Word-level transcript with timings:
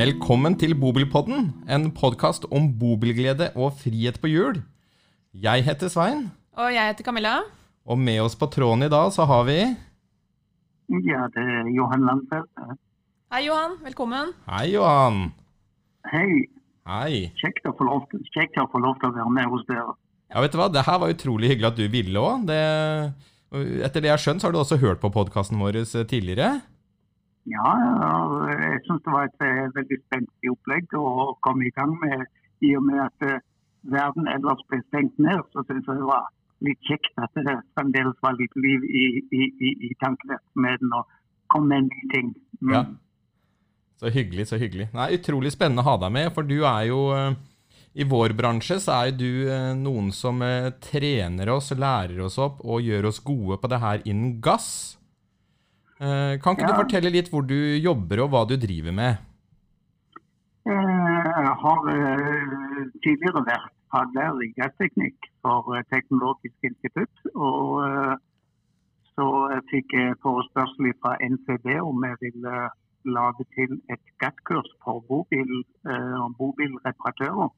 Velkommen 0.00 0.54
til 0.56 0.72
Bobilpodden, 0.80 1.50
en 1.68 1.90
podkast 1.92 2.46
om 2.56 2.70
bobilglede 2.80 3.50
og 3.52 3.74
frihet 3.82 4.16
på 4.22 4.30
hjul. 4.32 4.60
Jeg 5.36 5.64
heter 5.66 5.90
Svein, 5.92 6.30
Og 6.56 6.72
jeg 6.72 6.86
heter 6.88 7.04
Camilla. 7.04 7.34
og 7.84 7.98
med 7.98 8.20
oss 8.20 8.34
på 8.36 8.46
tråden 8.46 8.82
i 8.82 8.88
dag 8.88 9.12
så 9.12 9.26
har 9.26 9.44
vi 9.44 9.58
Ja, 9.60 11.26
det 11.34 11.44
er 11.44 11.68
Johan 11.76 12.06
Landfeldt. 12.08 12.78
Hei, 13.32 13.42
Johan. 13.46 13.76
Velkommen. 13.84 14.32
Hei, 14.48 14.72
Johan. 14.72 15.32
Hei, 16.12 16.46
Hei. 16.86 17.32
kjekt 17.36 17.66
å 17.68 17.76
få 17.76 17.84
lov 17.84 18.08
til, 18.10 18.20
kjekt 18.32 18.56
å 18.56 18.70
få 18.72 18.80
lov 18.80 18.96
til 19.00 19.10
å 19.10 19.12
være 19.12 19.30
med 19.30 19.44
hos 19.52 19.66
dere. 19.68 19.94
Ja, 20.32 20.40
vet 20.40 20.52
du 20.52 20.58
hva, 20.58 20.72
det 20.72 20.86
her 20.86 20.98
var 20.98 21.12
utrolig 21.12 21.50
hyggelig 21.50 21.68
at 21.72 21.76
du 21.76 21.88
ville 21.88 22.18
òg. 22.18 22.48
Etter 23.84 24.00
det 24.00 24.08
jeg 24.08 24.16
har 24.16 24.24
skjønt, 24.24 24.40
så 24.40 24.48
har 24.48 24.52
du 24.52 24.58
også 24.64 24.80
hørt 24.80 25.00
på 25.00 25.12
podkasten 25.12 25.58
vår 25.60 25.76
eh, 25.82 26.04
tidligere. 26.06 26.62
Ja, 27.50 27.70
jeg 28.52 28.82
syns 28.86 29.02
det 29.04 29.14
var 29.14 29.26
et 29.26 29.44
eh, 29.44 29.70
veldig 29.74 29.98
spenstig 30.04 30.52
opplegg 30.52 30.92
å 30.98 31.32
komme 31.44 31.66
i 31.66 31.74
gang 31.74 31.96
med. 32.02 32.26
I 32.60 32.74
og 32.76 32.84
med 32.86 33.00
at 33.02 33.26
eh, 33.26 33.42
verden 33.90 34.28
ellers 34.30 34.62
ble 34.70 34.82
stengt 34.86 35.16
ned, 35.18 35.40
så 35.54 35.64
syns 35.66 35.88
jeg 35.88 35.98
det 35.98 36.08
var 36.10 36.28
litt 36.66 36.80
kjekt 36.84 37.22
at 37.24 37.32
det 37.40 37.56
fremdeles 37.78 38.18
var 38.22 38.36
litt 38.36 38.54
liv 38.60 38.84
i, 38.84 39.04
i, 39.32 39.46
i, 39.48 39.70
i 39.88 39.90
tankevirksomheten 40.04 40.92
og 40.98 41.08
kom 41.50 41.70
med 41.72 41.88
nye 41.88 42.10
ting. 42.12 42.34
Mm. 42.60 42.74
Ja. 42.74 42.84
Så 44.00 44.12
hyggelig, 44.12 44.50
så 44.52 44.60
hyggelig. 44.60 44.90
Nei, 44.96 45.10
Utrolig 45.16 45.54
spennende 45.56 45.82
å 45.82 45.90
ha 45.90 45.96
deg 46.04 46.14
med, 46.14 46.30
for 46.36 46.46
du 46.46 46.60
er 46.60 46.86
jo 46.92 47.02
eh, 47.16 47.40
I 47.98 48.06
vår 48.06 48.36
bransje 48.38 48.78
så 48.84 49.00
er 49.00 49.16
du 49.16 49.50
noen 49.80 50.12
som 50.14 50.38
trener 50.84 51.50
oss, 51.50 51.72
lærer 51.74 52.20
oss 52.22 52.38
opp 52.38 52.60
og 52.62 52.84
gjør 52.86 53.10
oss 53.10 53.18
gode 53.24 53.58
på 53.58 53.72
det 53.72 53.80
her 53.82 54.04
innen 54.04 54.38
gass. 54.44 54.99
Eh, 56.00 56.40
Kan 56.40 56.56
ikke 56.56 56.70
du 56.70 56.78
fortelle 56.78 57.12
litt 57.12 57.28
hvor 57.28 57.44
du 57.44 57.58
jobber 57.76 58.22
og 58.24 58.30
hva 58.32 58.46
du 58.48 58.54
driver 58.56 58.94
med? 58.96 59.20
Eh, 60.64 61.26
Jeg 61.44 61.54
har 61.64 61.90
eh, 61.92 62.86
tidligere 63.04 63.42
vært 63.44 63.68
faglærer 63.92 64.40
i 64.46 64.52
gassteknikk 64.56 65.28
for 65.44 65.76
Teknologisk 65.92 66.68
institutt. 66.70 67.24
Og 67.34 67.84
så 69.12 69.26
fikk 69.72 69.92
jeg 69.98 70.16
forespørsel 70.24 70.92
fra 71.02 71.16
NCD 71.20 71.74
om 71.82 72.04
jeg 72.06 72.16
ville 72.22 72.54
lage 73.04 73.44
til 73.56 73.76
et 73.90 74.12
gasskurs 74.22 74.70
for 74.84 75.02
bobil, 75.08 75.64
bobilreparatører. 76.38 77.50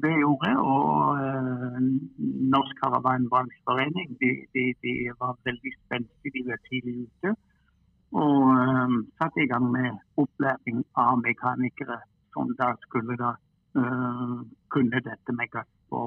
Det 0.00 0.12
gjorde 0.16 0.48
jeg. 0.48 0.58
Og 0.58 1.20
eh, 1.20 1.80
Norsk 2.54 2.78
Karavanbransjeforening 2.80 4.14
de, 4.20 4.30
de, 4.56 4.64
de 4.84 4.92
var 5.20 5.36
veldig 5.44 5.72
spente. 5.78 6.32
De 6.36 6.44
var 6.48 6.60
tidlig 6.68 6.96
ute. 7.04 7.34
Og 8.16 8.48
eh, 8.56 8.98
satte 9.20 9.44
i 9.44 9.48
gang 9.50 9.68
med 9.72 10.00
opplæring 10.20 10.84
av 10.96 11.20
mekanikere 11.20 12.00
som 12.32 12.52
da 12.56 12.72
skulle 12.86 13.18
da 13.20 13.34
eh, 13.76 14.36
kunne 14.72 15.04
dette 15.04 15.36
med 15.36 15.52
gass 15.52 15.68
på, 15.92 16.06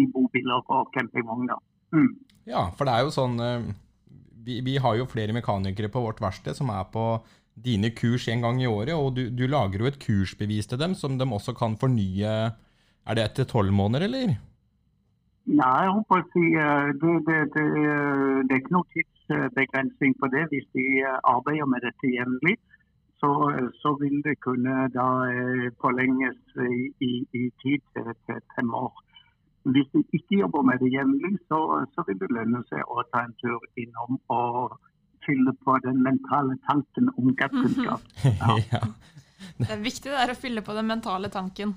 i 0.00 0.06
bobiler 0.12 0.64
og 0.72 0.92
campingvogner. 0.96 1.60
Mm. 1.92 2.12
Ja, 2.48 2.70
for 2.76 2.88
det 2.88 2.94
er 2.94 3.04
jo 3.04 3.14
sånn 3.14 3.36
eh, 3.42 3.68
vi, 4.46 4.60
vi 4.64 4.76
har 4.80 4.96
jo 4.96 5.08
flere 5.10 5.34
mekanikere 5.36 5.90
på 5.92 6.02
vårt 6.04 6.22
verksted 6.22 6.56
som 6.56 6.70
er 6.72 6.86
på 6.92 7.18
dine 7.56 7.90
kurs 7.96 8.28
en 8.28 8.44
gang 8.44 8.60
i 8.60 8.68
året, 8.68 8.92
og 8.94 9.14
du, 9.16 9.26
du 9.32 9.46
lager 9.48 9.80
jo 9.80 9.88
et 9.88 10.00
kursbevis 10.00 10.68
til 10.68 10.80
dem 10.80 10.94
som 10.98 11.16
de 11.16 11.24
også 11.24 11.54
kan 11.56 11.76
fornye 11.80 12.32
Er 13.06 13.18
det 13.18 13.24
etter 13.24 13.46
tolv 13.48 13.72
måneder, 13.72 14.06
eller? 14.08 14.36
Nei, 15.46 15.74
jeg 15.86 15.92
håper 15.94 16.22
å 16.22 16.30
si 16.32 16.46
eh, 16.58 16.88
det, 17.00 17.12
det, 17.26 17.36
det, 17.54 17.66
eh, 17.78 18.38
det 18.48 18.54
er 18.54 18.62
ikke 18.62 18.74
noen 18.74 18.88
tidsbegrensning 18.96 20.16
på 20.18 20.30
det. 20.32 20.42
Hvis 20.50 20.66
de 20.74 20.86
eh, 21.04 21.20
arbeider 21.22 21.68
med 21.70 21.86
dette 21.86 22.10
jevnlig, 22.10 22.56
så, 23.22 23.30
så 23.80 23.94
vil 24.00 24.18
det 24.26 24.34
kunne 24.44 24.88
da 24.92 25.06
forlenges 25.80 26.36
i, 26.60 26.90
i, 27.00 27.12
i 27.32 27.44
tid 27.62 27.86
til, 27.94 28.10
til 28.26 28.42
fem 28.58 28.74
år. 28.76 28.92
Hvis 29.72 29.88
de 29.94 30.02
ikke 30.18 30.42
jobber 30.42 30.66
med 30.66 30.82
det 30.82 30.90
jevnlig, 30.92 31.32
så, 31.48 31.62
så 31.94 32.04
vil 32.10 32.20
det 32.20 32.28
lønne 32.34 32.60
seg 32.68 32.82
å 32.84 33.06
ta 33.08 33.24
en 33.24 33.32
tur 33.40 33.62
innom 33.80 34.18
og 34.34 34.76
fylle 35.24 35.54
på 35.64 35.78
den 35.86 36.02
mentale 36.04 36.58
tanken 36.68 37.08
om 37.16 37.32
gasskunnskap. 37.38 38.04
Ja. 38.26 38.58
ja. 38.74 38.82
Det 39.56 39.72
er 39.72 39.82
viktig 39.82 40.12
det 40.12 40.20
er 40.26 40.34
å 40.34 40.38
fylle 40.38 40.62
på 40.66 40.76
den 40.76 40.90
mentale 40.90 41.32
tanken. 41.32 41.72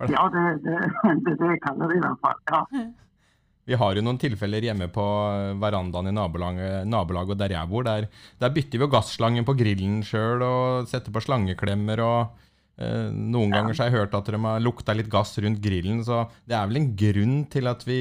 Ja, 0.00 0.26
det 0.32 0.44
det, 0.64 0.78
det, 1.24 1.34
det 1.40 1.56
kaller 1.64 1.88
de 1.90 1.98
i 1.98 2.04
hvert 2.04 2.20
fall. 2.24 2.38
Ja. 2.50 2.64
Vi 3.64 3.76
har 3.80 3.96
jo 3.96 4.02
noen 4.04 4.18
tilfeller 4.20 4.60
hjemme 4.60 4.90
på 4.92 5.02
verandaen 5.56 6.10
i 6.10 6.12
nabolaget, 6.12 6.84
nabolaget 6.84 7.38
der 7.40 7.54
jeg 7.56 7.70
bor. 7.70 7.86
Der, 7.86 8.10
der 8.42 8.52
bytter 8.52 8.76
vi 8.76 8.84
jo 8.84 8.90
gasslangen 8.92 9.46
på 9.48 9.54
grillen 9.56 10.02
sjøl 10.04 10.44
og 10.44 10.90
setter 10.90 11.14
på 11.14 11.22
slangeklemmer. 11.24 12.02
og 12.04 12.34
eh, 12.76 13.08
Noen 13.08 13.54
ganger 13.54 13.72
så 13.72 13.86
har 13.86 13.88
jeg 13.88 14.02
hørt 14.02 14.18
at 14.18 14.28
de 14.28 14.40
har 14.44 14.60
lukta 14.60 14.92
litt 14.92 15.08
gass 15.08 15.32
rundt 15.40 15.62
grillen. 15.64 16.02
Så 16.04 16.26
det 16.44 16.58
er 16.58 16.68
vel 16.68 16.82
en 16.82 16.90
grunn 16.92 17.38
til 17.48 17.72
at 17.72 17.86
vi, 17.88 17.98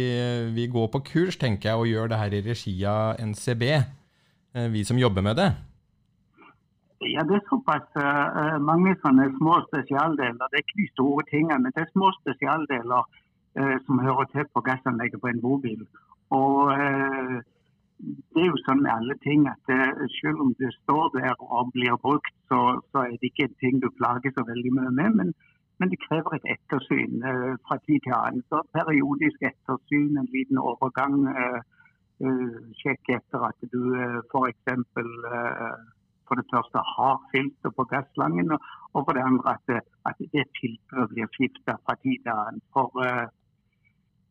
vi 0.51 0.67
går 0.67 0.91
på 0.97 1.03
kurs 1.13 1.39
tenker 1.39 1.71
jeg, 1.71 1.79
og 1.79 1.87
gjør 1.93 2.11
det 2.11 2.19
her 2.25 2.35
i 2.35 2.43
regi 2.49 2.75
av 2.83 3.23
NCB. 3.23 3.63
eh, 3.71 4.67
vi 4.75 4.83
som 4.83 4.99
jobber 4.99 5.23
med 5.23 5.39
det. 5.39 5.53
Ja, 7.11 7.21
det 7.29 7.35
er 7.35 7.49
såpass 7.49 7.87
uh, 7.99 8.57
mange 8.63 8.93
sånne 9.03 9.25
små 9.37 9.57
spesialdeler. 9.67 10.47
Det 10.51 10.59
er 10.59 10.63
ikke 10.63 10.81
de 10.81 10.91
store 10.93 11.23
tingene, 11.31 11.59
men 11.63 11.73
det 11.75 11.83
er 11.83 11.91
små 11.91 12.11
spesialdeler 12.19 13.01
uh, 13.59 13.77
som 13.85 14.03
hører 14.05 14.29
til 14.31 14.45
på 14.53 14.63
gassanlegget 14.67 15.21
på 15.21 15.31
en 15.31 15.41
bobil. 15.43 15.81
Og 16.37 16.71
uh, 16.71 17.39
det 18.03 18.43
er 18.43 18.49
jo 18.49 18.61
sånn 18.65 18.83
med 18.83 18.91
alle 18.93 19.15
ting 19.23 19.47
at 19.47 19.73
selv 20.19 20.41
om 20.43 20.51
det 20.59 20.71
står 20.81 21.11
der 21.15 21.35
og 21.39 21.71
blir 21.75 21.95
brukt, 22.03 22.33
så, 22.51 22.59
så 22.91 23.05
er 23.05 23.15
det 23.15 23.29
ikke 23.29 23.47
en 23.47 23.59
ting 23.63 23.77
du 23.83 23.89
plager 23.99 24.33
så 24.35 24.43
veldig 24.47 24.73
mye 24.75 24.91
med. 24.97 25.19
Men, 25.19 25.29
men 25.79 25.91
det 25.91 26.01
krever 26.03 26.35
et 26.35 26.49
ettersyn 26.55 27.23
fra 27.63 27.77
tid 27.85 28.03
til 28.03 28.15
annen. 28.17 28.43
Så 28.51 28.59
periodisk 28.75 29.45
ettersyn, 29.47 30.19
en 30.19 30.27
liten 30.35 30.59
overgang. 30.59 31.15
Sjekke 32.81 33.21
etter 33.21 33.47
at 33.47 33.69
du 33.71 33.79
f.eks. 34.33 34.75
For 36.27 36.39
det 36.39 36.45
første 36.53 36.81
har 36.95 37.17
filter 37.33 37.71
på 37.77 37.85
gasslangen, 37.91 38.51
og, 38.55 38.99
for 39.05 39.13
det 39.17 39.23
andre 39.25 39.55
at, 39.55 39.63
det- 39.67 39.85
at 40.09 40.19
det 40.35 40.45
filteret 40.59 41.09
blir 41.13 41.31
skifta 41.35 41.75
fra 41.85 41.95
tid 42.03 42.21
til 42.23 42.33
annen. 42.35 42.61
For 42.73 42.89
uh, 42.99 43.25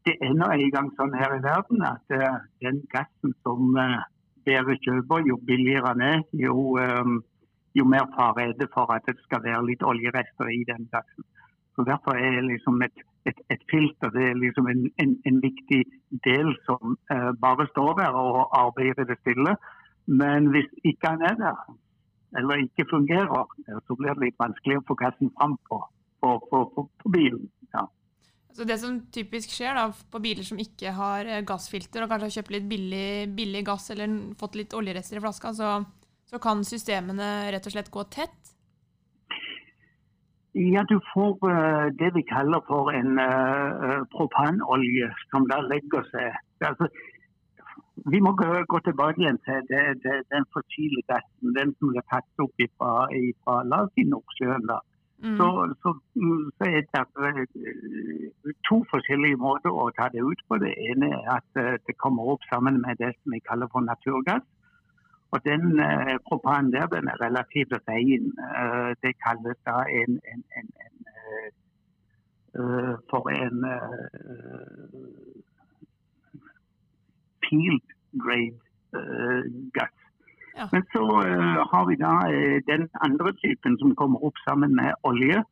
det 0.07 0.17
er 0.23 0.33
nå 0.35 0.49
en 0.55 0.71
gang 0.75 0.89
sånn 0.99 1.15
her 1.19 1.37
i 1.37 1.43
verden 1.45 1.85
at 1.87 2.17
uh, 2.17 2.41
den 2.65 2.81
gassen 2.95 3.35
som 3.47 3.77
uh, 3.79 4.01
dere 4.49 4.79
kjøper, 4.85 5.27
jo 5.29 5.37
billigere 5.51 5.93
den 5.95 6.07
er, 6.09 6.23
jo, 6.47 6.57
um, 6.79 7.21
jo 7.79 7.85
mer 7.87 8.09
fare 8.17 8.49
er 8.49 8.57
det 8.59 8.71
for 8.75 8.91
at 8.95 9.07
det 9.07 9.19
skal 9.27 9.45
være 9.45 9.67
litt 9.69 9.85
oljerester 9.87 10.51
i 10.51 10.65
den 10.69 10.89
gassen. 10.95 11.27
Så 11.77 11.85
Derfor 11.89 12.19
er 12.21 12.43
liksom 12.45 12.83
et, 12.85 12.99
et, 13.25 13.39
et 13.51 13.63
filter 13.71 14.11
det 14.13 14.25
er 14.31 14.35
liksom 14.37 14.67
en, 14.69 14.83
en, 15.01 15.15
en 15.29 15.39
viktig 15.41 15.79
del 16.27 16.51
som 16.67 16.99
eh, 17.15 17.31
bare 17.41 17.65
står 17.71 17.95
der 18.03 18.19
og 18.19 18.43
arbeider 18.59 19.07
i 19.07 19.09
det 19.09 19.17
stille. 19.23 19.55
Men 20.07 20.51
hvis 20.55 20.69
ikke 20.83 21.15
han 21.15 21.23
er 21.27 21.39
der, 21.39 21.65
eller 22.39 22.63
ikke 22.65 22.89
fungerer, 22.91 23.49
eh, 23.69 23.81
så 23.87 23.97
blir 23.99 24.15
det 24.15 24.29
litt 24.29 24.39
vanskelig 24.41 24.81
å 24.81 24.87
få 24.89 24.97
kassen 24.99 25.33
fram 25.39 25.57
på, 25.69 25.81
på, 26.23 26.37
på, 26.51 26.87
på, 26.87 27.13
bilen. 27.13 27.49
Ja. 27.75 27.87
Så 28.53 28.65
Det 28.69 28.79
som 28.81 29.01
typisk 29.13 29.53
skjer 29.55 29.77
da, 29.79 29.89
på 29.93 30.23
biler 30.23 30.47
som 30.47 30.61
ikke 30.61 30.95
har 30.97 31.29
eh, 31.29 31.45
gassfilter, 31.47 32.05
og 32.05 32.13
kanskje 32.13 32.31
har 32.31 32.37
kjøpt 32.39 32.55
litt 32.57 32.71
billig, 32.71 33.11
billig 33.37 33.65
gass 33.69 33.91
eller 33.95 34.17
fått 34.41 34.59
litt 34.61 34.75
oljerester 34.77 35.21
i 35.21 35.25
flaska, 35.25 35.55
så, 35.57 35.75
så 36.29 36.43
kan 36.43 36.65
systemene 36.67 37.53
rett 37.53 37.69
og 37.69 37.77
slett 37.77 37.93
gå 37.93 38.07
tett. 38.13 38.39
Ja, 40.53 40.83
du 40.85 40.99
får 41.15 41.39
uh, 41.49 41.89
det 41.97 42.11
vi 42.13 42.23
kaller 42.29 42.61
for 42.69 42.93
en 42.93 43.17
uh, 43.17 44.05
propanolje 44.13 45.09
som 45.31 45.47
da 45.49 45.63
legger 45.65 46.05
seg. 46.11 46.37
Altså, 46.69 46.91
vi 48.11 48.21
må 48.21 48.33
gå, 48.41 48.47
gå 48.73 48.79
tilbake 48.87 49.21
igjen 49.23 49.39
til 49.47 49.67
det, 49.71 49.83
det, 50.05 50.15
den 50.35 50.47
fossile 50.55 51.03
gassen, 51.11 51.55
den 51.59 51.75
som 51.79 51.93
ble 51.93 52.03
tatt 52.11 52.45
opp 52.45 52.65
fra, 52.79 52.93
fra 53.45 53.61
la 53.69 53.85
oss 53.85 53.93
si 53.95 54.07
Nordsjøen. 54.09 54.67
da. 54.71 54.79
Mm. 55.23 55.37
Så, 55.39 55.75
så, 55.83 55.91
mm, 56.15 56.51
så 56.59 56.65
er 56.65 56.81
det 56.83 57.47
eh, 57.69 58.55
to 58.69 58.81
forskjellige 58.91 59.39
måter 59.39 59.71
å 59.71 59.85
ta 59.99 60.09
det 60.15 60.25
ut 60.31 60.41
på. 60.49 60.59
Det 60.59 60.73
ene 60.89 61.13
er 61.15 61.29
at 61.37 61.61
eh, 61.63 61.79
det 61.87 61.95
kommer 62.05 62.33
opp 62.35 62.43
sammen 62.51 62.81
med 62.83 62.99
det 62.99 63.13
som 63.21 63.37
vi 63.37 63.41
kaller 63.51 63.71
for 63.71 63.87
naturgass. 63.87 64.43
Og 65.33 65.39
den 65.47 65.79
eh, 65.81 66.17
propanen 66.27 66.73
der 66.75 66.91
den 66.91 67.07
er 67.09 67.23
relativt 67.23 67.77
rein. 67.87 68.33
Eh, 68.51 68.91
det 69.03 69.15
kalles 69.23 69.59
da 69.69 69.85
en, 70.01 70.19
en, 70.33 70.43
en, 70.59 70.75
en 70.87 70.99
for 73.09 73.31
en 73.33 73.63
eh, 77.51 77.79
grade 78.23 78.59
uh, 78.97 79.43
gass. 79.75 79.97
Ja. 80.57 80.69
Men 80.73 80.85
så 80.93 81.03
uh, 81.03 81.63
har 81.73 81.87
vi 81.89 81.97
da 81.97 82.15
uh, 82.29 82.59
den 82.69 82.89
andre 83.01 83.33
typen 83.41 83.79
som 83.81 83.95
kommer 83.95 84.25
opp 84.25 84.39
sammen 84.49 84.75
med 84.75 84.93
olje. 85.03 85.43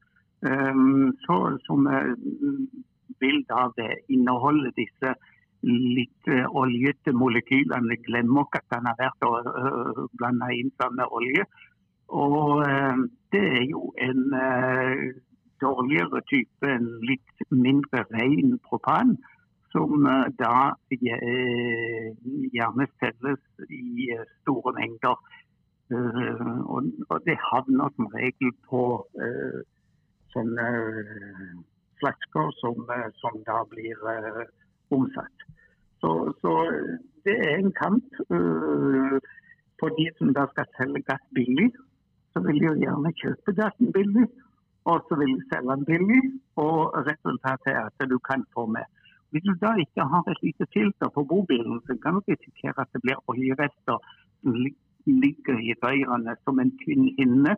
Um, 0.40 1.12
så, 1.26 1.58
som 1.66 1.86
eh, 1.86 2.14
vil 3.20 3.42
da 3.48 3.66
inneholde 4.08 4.70
disse 4.72 5.12
litt 5.68 6.28
eh, 6.28 6.46
oljete 6.56 7.12
molekylene. 7.12 7.98
Glemmer 8.06 8.46
ikke 8.46 8.62
at 8.62 8.70
den 8.72 8.88
har 8.88 8.96
vært 8.96 9.26
uh, 9.28 10.06
blanda 10.16 10.48
inn 10.56 10.72
sammen 10.80 11.02
med 11.02 11.12
olje. 11.12 11.44
Og 12.10 12.62
eh, 12.64 13.02
det 13.32 13.42
er 13.58 13.66
jo 13.70 13.92
en 14.00 14.22
eh, 14.34 15.02
dårligere 15.60 16.22
type, 16.30 16.66
en 16.66 16.88
litt 17.06 17.44
mindre 17.52 18.06
ren 18.10 18.56
propan, 18.66 19.18
som 19.72 20.06
eh, 20.06 20.26
da 20.38 20.54
eh, 20.90 22.10
gjerne 22.54 22.86
selges 22.98 23.42
i 23.70 24.10
eh, 24.14 24.26
store 24.42 24.74
mengder. 24.78 25.16
Og, 25.90 27.16
det 27.26 27.34
havner 27.42 27.88
som 27.96 28.06
regel 28.14 28.52
på 28.68 28.82
sånne 30.30 30.66
flasker 31.98 32.52
som, 32.60 32.92
som 33.18 33.38
da 33.48 33.56
blir 33.72 34.04
omsatt. 34.94 35.42
Så, 35.98 36.12
så 36.38 36.52
det 37.26 37.34
er 37.34 37.56
en 37.56 37.74
kamp 37.74 38.22
for 39.82 39.98
de 39.98 40.06
som 40.20 40.30
da 40.38 40.46
skal 40.52 40.70
selge 40.78 41.02
gass 41.10 41.26
billig. 41.34 41.72
Så 42.30 42.44
vil 42.46 42.62
de 42.62 42.70
jo 42.70 42.78
gjerne 42.84 43.10
kjøpe 43.24 43.56
gassen 43.58 43.90
billig, 43.90 44.28
og 44.86 45.02
så 45.08 45.18
vil 45.18 45.34
de 45.40 45.48
selge 45.50 45.74
den 45.74 45.90
billig. 45.90 46.22
Og 46.54 46.94
resultatet 47.10 47.74
er 47.74 47.90
at 47.90 48.10
du 48.14 48.18
kan 48.30 48.46
få 48.54 48.68
med. 48.78 48.86
Hvis 49.30 49.44
du 49.46 49.52
da 49.62 49.74
ikke 49.78 50.04
har 50.12 50.30
et 50.30 50.42
lite 50.42 50.66
filter 50.74 51.08
på 51.14 51.24
bobilen, 51.32 51.80
så 51.86 51.96
kan 52.02 52.16
du 52.18 52.20
risikere 52.28 52.82
at 52.82 52.90
det 52.92 53.02
blir 53.04 53.20
oljerester 53.30 53.98
som 54.42 54.56
ligger 55.06 55.60
i 55.68 55.76
røyrene 55.82 56.34
som 56.44 56.58
en 56.58 56.72
tynn 56.82 57.06
hinne. 57.18 57.54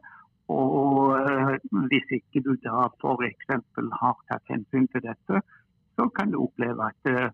Og 0.53 1.17
eh, 1.17 1.55
hvis 1.91 2.17
ikke 2.19 2.43
du 2.45 2.53
da 2.65 2.89
f.eks. 3.01 3.49
har 4.03 4.17
tatt 4.29 4.53
hensyn 4.53 4.89
til 4.93 5.05
dette, 5.09 5.41
så 5.97 6.09
kan 6.17 6.33
du 6.33 6.43
oppleve 6.45 6.91
at 6.91 7.11
eh, 7.13 7.31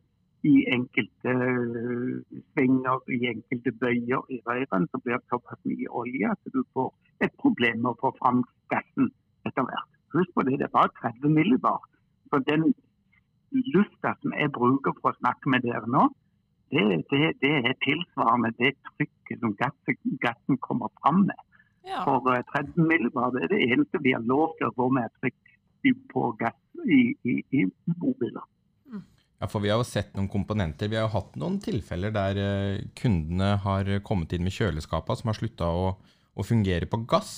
i 0.46 0.55
enkelte 0.76 1.35
eh, 1.35 2.40
svinger, 2.52 3.02
i 3.11 3.20
enkelte 3.32 3.73
bøyer 3.82 4.23
i 4.35 4.40
røyrene, 4.46 4.87
så 4.90 5.02
blir 5.02 5.19
det 5.19 5.32
såpass 5.32 5.64
mye 5.67 5.90
olje 5.90 6.31
at 6.31 6.52
du 6.55 6.62
får 6.76 6.93
et 7.26 7.35
problem 7.43 7.82
med 7.82 7.94
å 7.94 8.00
få 8.05 8.14
fram 8.20 8.44
gassen 8.70 9.11
etter 9.49 9.67
hvert. 9.67 9.94
Husk 10.14 10.31
på 10.35 10.46
det, 10.46 10.61
det 10.61 10.69
er 10.69 10.76
bare 10.79 10.94
30 11.02 11.35
millibar. 11.35 11.82
Så 12.31 12.38
den 12.46 12.70
lufta 13.74 14.14
som 14.22 14.34
jeg 14.36 14.52
bruker 14.54 14.94
for 15.00 15.12
å 15.12 15.18
snakke 15.20 15.50
med 15.52 15.64
dere 15.66 15.86
nå, 15.90 16.08
det, 16.72 16.82
det, 17.10 17.20
det 17.40 17.52
er 17.64 17.76
tilsvarende 17.84 18.50
det 18.58 18.74
trykket 18.90 19.40
som 19.40 19.54
gassen, 19.56 19.96
gassen 20.20 20.58
kommer 20.60 20.90
fram 21.00 21.22
med. 21.30 21.38
Ja. 21.88 22.02
For 22.04 22.26
eh, 22.34 22.42
30 22.52 22.84
millibar 22.90 23.32
det 23.32 23.46
er 23.46 23.54
det 23.54 23.62
eneste 23.70 24.02
vi 24.04 24.12
har 24.12 24.24
lov 24.28 24.52
til 24.58 24.68
å 24.68 24.74
gå 24.76 24.90
med 24.98 25.08
trykk 25.22 25.38
på 26.12 26.24
gass 26.36 26.58
i, 26.84 27.14
i, 27.24 27.38
i 27.56 27.64
mobiler. 27.96 28.44
Ja, 29.38 29.46
for 29.46 29.62
Vi 29.62 29.70
har 29.70 29.78
jo 29.78 29.86
sett 29.86 30.16
noen 30.18 30.26
komponenter. 30.28 30.90
Vi 30.90 30.96
har 30.98 31.04
jo 31.06 31.12
hatt 31.14 31.36
noen 31.38 31.60
tilfeller 31.62 32.10
der 32.12 32.40
eh, 32.42 32.80
kundene 32.98 33.52
har 33.62 33.88
kommet 34.04 34.32
inn 34.34 34.42
med 34.44 34.52
kjøleskapene 34.56 35.20
som 35.20 35.30
har 35.30 35.38
slutta 35.38 35.68
å, 35.70 35.92
å 36.34 36.44
fungere 36.44 36.88
på 36.90 36.98
gass. 37.08 37.32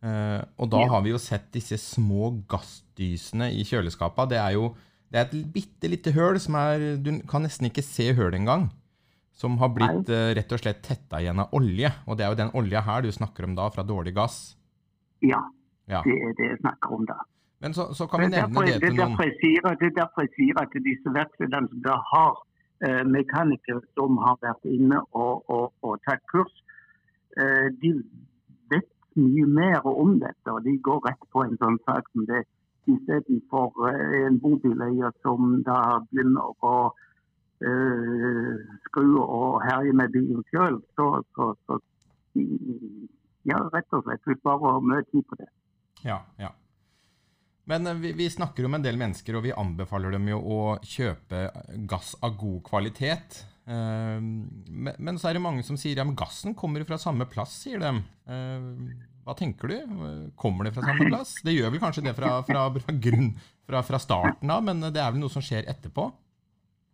Eh, 0.00 0.38
og 0.62 0.70
da 0.70 0.84
Ja. 0.84 0.92
har 0.94 1.02
vi 1.02 1.10
jo 1.10 1.18
sett 1.18 1.50
disse 1.52 1.74
små 1.82 2.30
gassdysene 2.48 3.50
i 3.50 3.66
kjøleskapene. 3.66 4.30
Det 4.30 4.38
er 4.38 4.54
jo 4.54 4.68
det 5.08 5.20
er 5.20 5.26
et 5.26 5.52
bitte 5.54 5.88
lite 5.88 6.12
høl 6.12 6.36
som 6.42 6.56
er 6.60 6.98
Du 7.00 7.10
kan 7.30 7.44
nesten 7.46 7.70
ikke 7.70 7.84
se 7.84 8.10
hølet 8.12 8.40
engang. 8.42 8.68
Som 9.38 9.56
har 9.62 9.70
blitt 9.70 10.10
uh, 10.10 10.32
rett 10.34 10.52
og 10.52 10.60
slett 10.60 10.82
tetta 10.82 11.20
igjen 11.22 11.38
av 11.38 11.52
olje. 11.54 11.92
Og 12.10 12.18
det 12.18 12.26
er 12.26 12.32
jo 12.32 12.40
den 12.40 12.54
olja 12.58 12.82
her 12.82 13.04
du 13.06 13.12
snakker 13.14 13.46
om 13.46 13.54
da, 13.54 13.68
fra 13.70 13.84
dårlig 13.86 14.16
gass. 14.16 14.56
Ja, 15.22 15.40
Ja. 15.88 16.02
det 16.04 16.12
er 16.12 16.34
det 16.36 16.48
jeg 16.50 16.58
snakker 16.60 16.92
om 16.92 17.06
da. 17.06 17.16
Men 17.62 17.74
så, 17.74 17.88
så 17.94 18.06
kan 18.06 18.20
vi 18.20 18.26
er 18.26 18.34
nevne 18.42 18.66
det 18.66 18.74
er 18.74 18.82
til 18.82 18.98
noen 18.98 19.16
det 19.16 19.86
er 19.88 19.94
derfor 19.96 20.26
jeg 20.26 20.34
sier 20.36 20.58
at 20.62 20.74
disse 20.84 21.14
verkstedene 21.14 21.94
har 22.12 22.34
eh, 22.86 23.04
mekanikere 23.06 23.80
som 23.96 24.18
har 24.22 24.36
vært 24.42 24.68
inne 24.68 25.00
og, 25.10 25.42
og, 25.50 25.72
og 25.82 25.98
tatt 26.06 26.22
kurs, 26.30 26.52
eh, 27.40 27.66
de 27.82 27.94
vet 28.70 28.86
mye 29.18 29.46
mer 29.58 29.86
om 29.90 30.18
dette. 30.22 30.46
Og 30.52 30.62
de 30.66 30.76
går 30.86 31.02
rett 31.08 31.26
på 31.34 31.46
en 31.46 31.58
sånn 31.62 31.80
sak 31.88 32.06
som 32.12 32.28
det 32.30 32.44
istedenfor 32.94 33.88
eh, 33.90 34.26
en 34.26 34.38
bobileier 34.42 35.12
som 35.24 35.58
da 35.66 35.98
begynner 36.10 36.54
å 36.64 36.74
uh, 36.92 38.54
skru 38.88 39.18
og 39.22 39.60
herje 39.66 39.94
med 39.96 40.14
bilen 40.14 40.44
sjøl, 40.50 40.78
så, 40.98 41.10
så, 41.34 41.50
så 41.66 41.78
ja, 43.48 43.60
rett 43.72 43.96
og 43.96 44.06
slett. 44.06 44.24
Vi 44.26 44.38
bare 44.44 44.78
møter 44.84 45.10
tid 45.12 45.28
på 45.28 45.38
det. 45.40 45.50
Ja, 46.06 46.22
ja. 46.38 46.52
Men 47.68 47.86
eh, 47.90 48.00
vi, 48.00 48.14
vi 48.16 48.30
snakker 48.30 48.68
om 48.68 48.78
en 48.78 48.84
del 48.84 49.00
mennesker, 49.00 49.36
og 49.38 49.46
vi 49.48 49.56
anbefaler 49.56 50.14
dem 50.14 50.28
jo 50.30 50.40
å 50.40 50.60
kjøpe 50.86 51.48
gass 51.90 52.14
av 52.22 52.36
god 52.40 52.62
kvalitet. 52.68 53.42
Men, 53.68 54.94
men 54.96 55.18
så 55.20 55.28
er 55.28 55.36
det 55.36 55.42
mange 55.44 55.60
som 55.60 55.76
sier 55.76 55.98
ja, 56.00 56.04
men 56.08 56.16
gassen 56.16 56.54
kommer 56.56 56.80
fra 56.88 56.96
samme 56.96 57.26
plass, 57.28 57.52
sier 57.66 57.82
de. 57.82 57.90
Hva 59.28 59.34
tenker 59.36 59.68
du? 59.68 59.76
Kommer 60.40 60.64
det 60.64 60.70
fra 60.72 60.80
samme 60.86 61.04
plass? 61.10 61.34
Det 61.44 61.52
gjør 61.52 61.74
vel 61.74 61.82
kanskje 61.82 62.06
det 62.06 62.14
fra, 62.16 62.30
fra, 62.48 62.62
fra, 62.72 63.82
fra, 63.84 63.98
starten 64.00 64.48
av, 64.54 64.62
men 64.64 64.80
det 64.88 65.00
er 65.02 65.10
vel 65.12 65.20
noe 65.20 65.32
som 65.32 65.42
skjer 65.44 65.68
etterpå? 65.68 66.04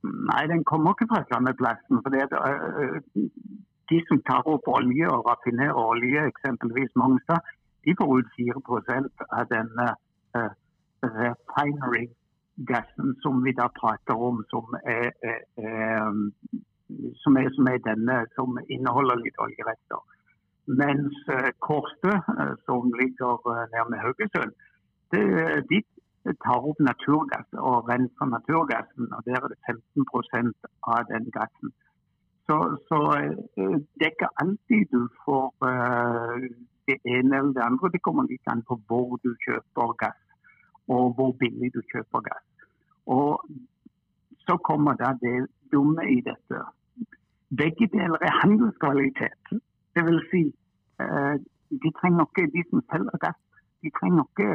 Nei, 0.02 0.46
den 0.50 0.66
kommer 0.66 0.90
ikke 0.96 1.06
fra 1.12 1.22
samme 1.30 1.52
plassen. 1.54 2.02
For 2.02 2.10
det, 2.10 2.26
øh, 2.34 2.98
de 3.90 3.98
som 4.08 4.18
tar 4.26 4.42
opp 4.50 4.68
olje 4.68 5.08
og 5.14 5.26
raffinerer 5.28 5.74
olje, 5.78 6.20
eksempelvis 6.32 6.92
Mongstad, 6.98 7.40
de 7.86 7.92
får 8.00 8.08
ut 8.18 8.28
4 8.34 8.54
av 9.38 9.44
denne 9.52 9.86
uh, 10.34 10.52
refinery-gassen 11.04 13.08
som 13.22 13.34
vi 13.44 13.52
da 13.54 13.66
prater 13.78 14.14
om, 14.28 14.36
som 14.50 14.64
er, 14.82 15.10
er, 15.30 15.40
er, 15.60 16.12
som 17.22 17.32
er, 17.36 17.50
som 17.56 17.64
er 17.68 17.78
denne 17.84 18.16
som 18.34 18.58
inneholder 18.66 19.16
litt 19.20 19.38
oljerester. 19.46 20.00
Mens 20.66 21.16
kortet, 21.60 22.18
uh, 22.38 22.54
som 22.64 22.92
ligger 23.00 23.36
nærme 23.44 23.66
nede 23.72 23.90
med 23.90 23.98
Haugesund, 24.04 24.52
det, 25.12 25.24
de 25.70 25.78
tar 26.44 26.66
opp 26.68 26.78
naturgass 26.80 27.48
og 27.68 27.88
renser 27.88 28.26
naturgassen. 28.36 29.12
og 29.12 29.24
Der 29.26 29.40
er 29.40 29.48
det 29.52 29.58
15% 29.68 30.54
av 30.92 31.00
den 31.12 31.30
gassen. 31.36 31.72
Så, 32.46 32.56
så 32.88 32.98
eh, 33.20 33.76
det 33.96 34.06
er 34.06 34.14
ikke 34.16 34.36
alltid 34.42 34.82
du 34.92 35.02
får 35.24 35.48
eh, 35.70 36.48
det 36.88 36.98
ene 37.04 37.36
eller 37.36 37.52
det 37.56 37.64
andre. 37.68 37.92
Det 37.92 38.02
kommer 38.02 38.28
litt 38.28 38.52
an 38.52 38.64
på 38.68 38.78
hvor 38.86 39.16
du 39.24 39.30
kjøper 39.46 39.94
gass, 40.04 40.20
og 40.88 41.14
hvor 41.16 41.32
billig 41.40 41.72
du 41.76 41.80
kjøper 41.92 42.24
gass. 42.28 42.48
Og 43.06 43.44
så 44.46 44.56
kommer 44.68 44.96
da 45.00 45.14
det 45.20 45.46
dumme 45.72 46.04
i 46.16 46.20
dette. 46.20 46.64
Begge 47.60 47.88
deler 47.92 48.20
er 48.20 48.40
handelskvalitet. 48.42 49.56
Det 49.94 50.02
vil 50.08 50.20
si, 50.30 50.42
eh, 51.02 51.34
de 51.82 51.90
trenger 52.00 52.24
ikke, 52.26 52.52
de 52.56 52.62
som 52.70 52.80
selger 52.90 53.18
gass, 53.24 53.40
de 53.82 53.90
trenger 53.98 54.24
ikke 54.28 54.50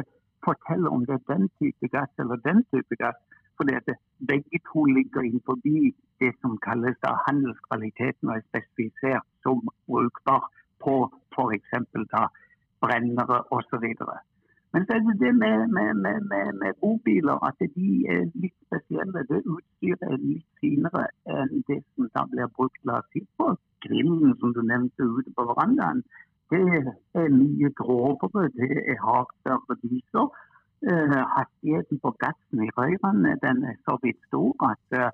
fortelle 0.46 0.88
om 0.94 1.06
det 1.06 1.14
er 1.18 1.34
den 1.34 1.44
type 1.60 1.88
gass 1.94 2.12
eller 2.18 2.36
den 2.48 2.64
type 2.72 2.94
gass. 3.02 3.18
Fordi 3.56 3.72
at 3.80 3.88
begge 4.30 4.58
to 4.68 4.84
ligger 4.84 5.20
innenfor 5.20 5.56
det 6.20 6.32
som 6.40 6.58
kalles 6.66 6.96
da 7.04 7.10
handelskvaliteten 7.26 8.28
og 8.28 8.36
er 8.36 8.46
spesifisert 8.48 9.26
som 9.44 9.56
brukbar 9.88 10.42
på 10.84 10.94
f.eks. 11.34 11.70
brennere 12.82 13.38
osv. 13.56 13.84
Men 14.72 14.86
så 14.86 14.92
er 14.94 15.02
det 15.06 15.20
det 15.24 15.34
med, 15.42 15.56
med, 15.76 15.94
med, 16.04 16.52
med 16.62 16.72
bobiler 16.80 17.38
at 17.48 17.58
de 17.76 17.90
er 18.14 18.22
litt 18.34 18.58
spesielle. 18.66 19.26
Det 19.30 19.42
utstyret 19.54 20.02
er 20.12 20.16
litt 20.16 20.46
finere 20.60 21.04
enn 21.26 21.64
det 21.68 21.80
som 21.94 22.08
da 22.14 22.24
blir 22.32 22.48
brukt 22.56 22.80
la 22.84 23.00
oss 23.02 23.10
si, 23.12 23.26
på 23.36 23.50
grillen 23.86 24.36
som 24.40 24.54
du 24.54 24.62
nevnte 24.62 25.08
ute 25.16 25.32
på 25.36 25.46
verandaen. 25.50 26.02
Det 26.50 26.62
er 27.14 27.28
mye 27.30 27.70
grovere, 27.78 28.48
det 28.58 28.70
er 28.90 28.98
hardere 29.06 29.76
dyser. 29.82 30.30
Uh, 30.80 31.20
hastigheten 31.36 31.98
på 32.00 32.10
gassen 32.22 32.62
i 32.64 32.70
rørene 32.76 33.34
den 33.42 33.58
er 33.68 33.74
så 33.84 33.98
vidt 34.02 34.16
stor 34.28 34.54
at 34.70 34.94
uh, 34.96 35.10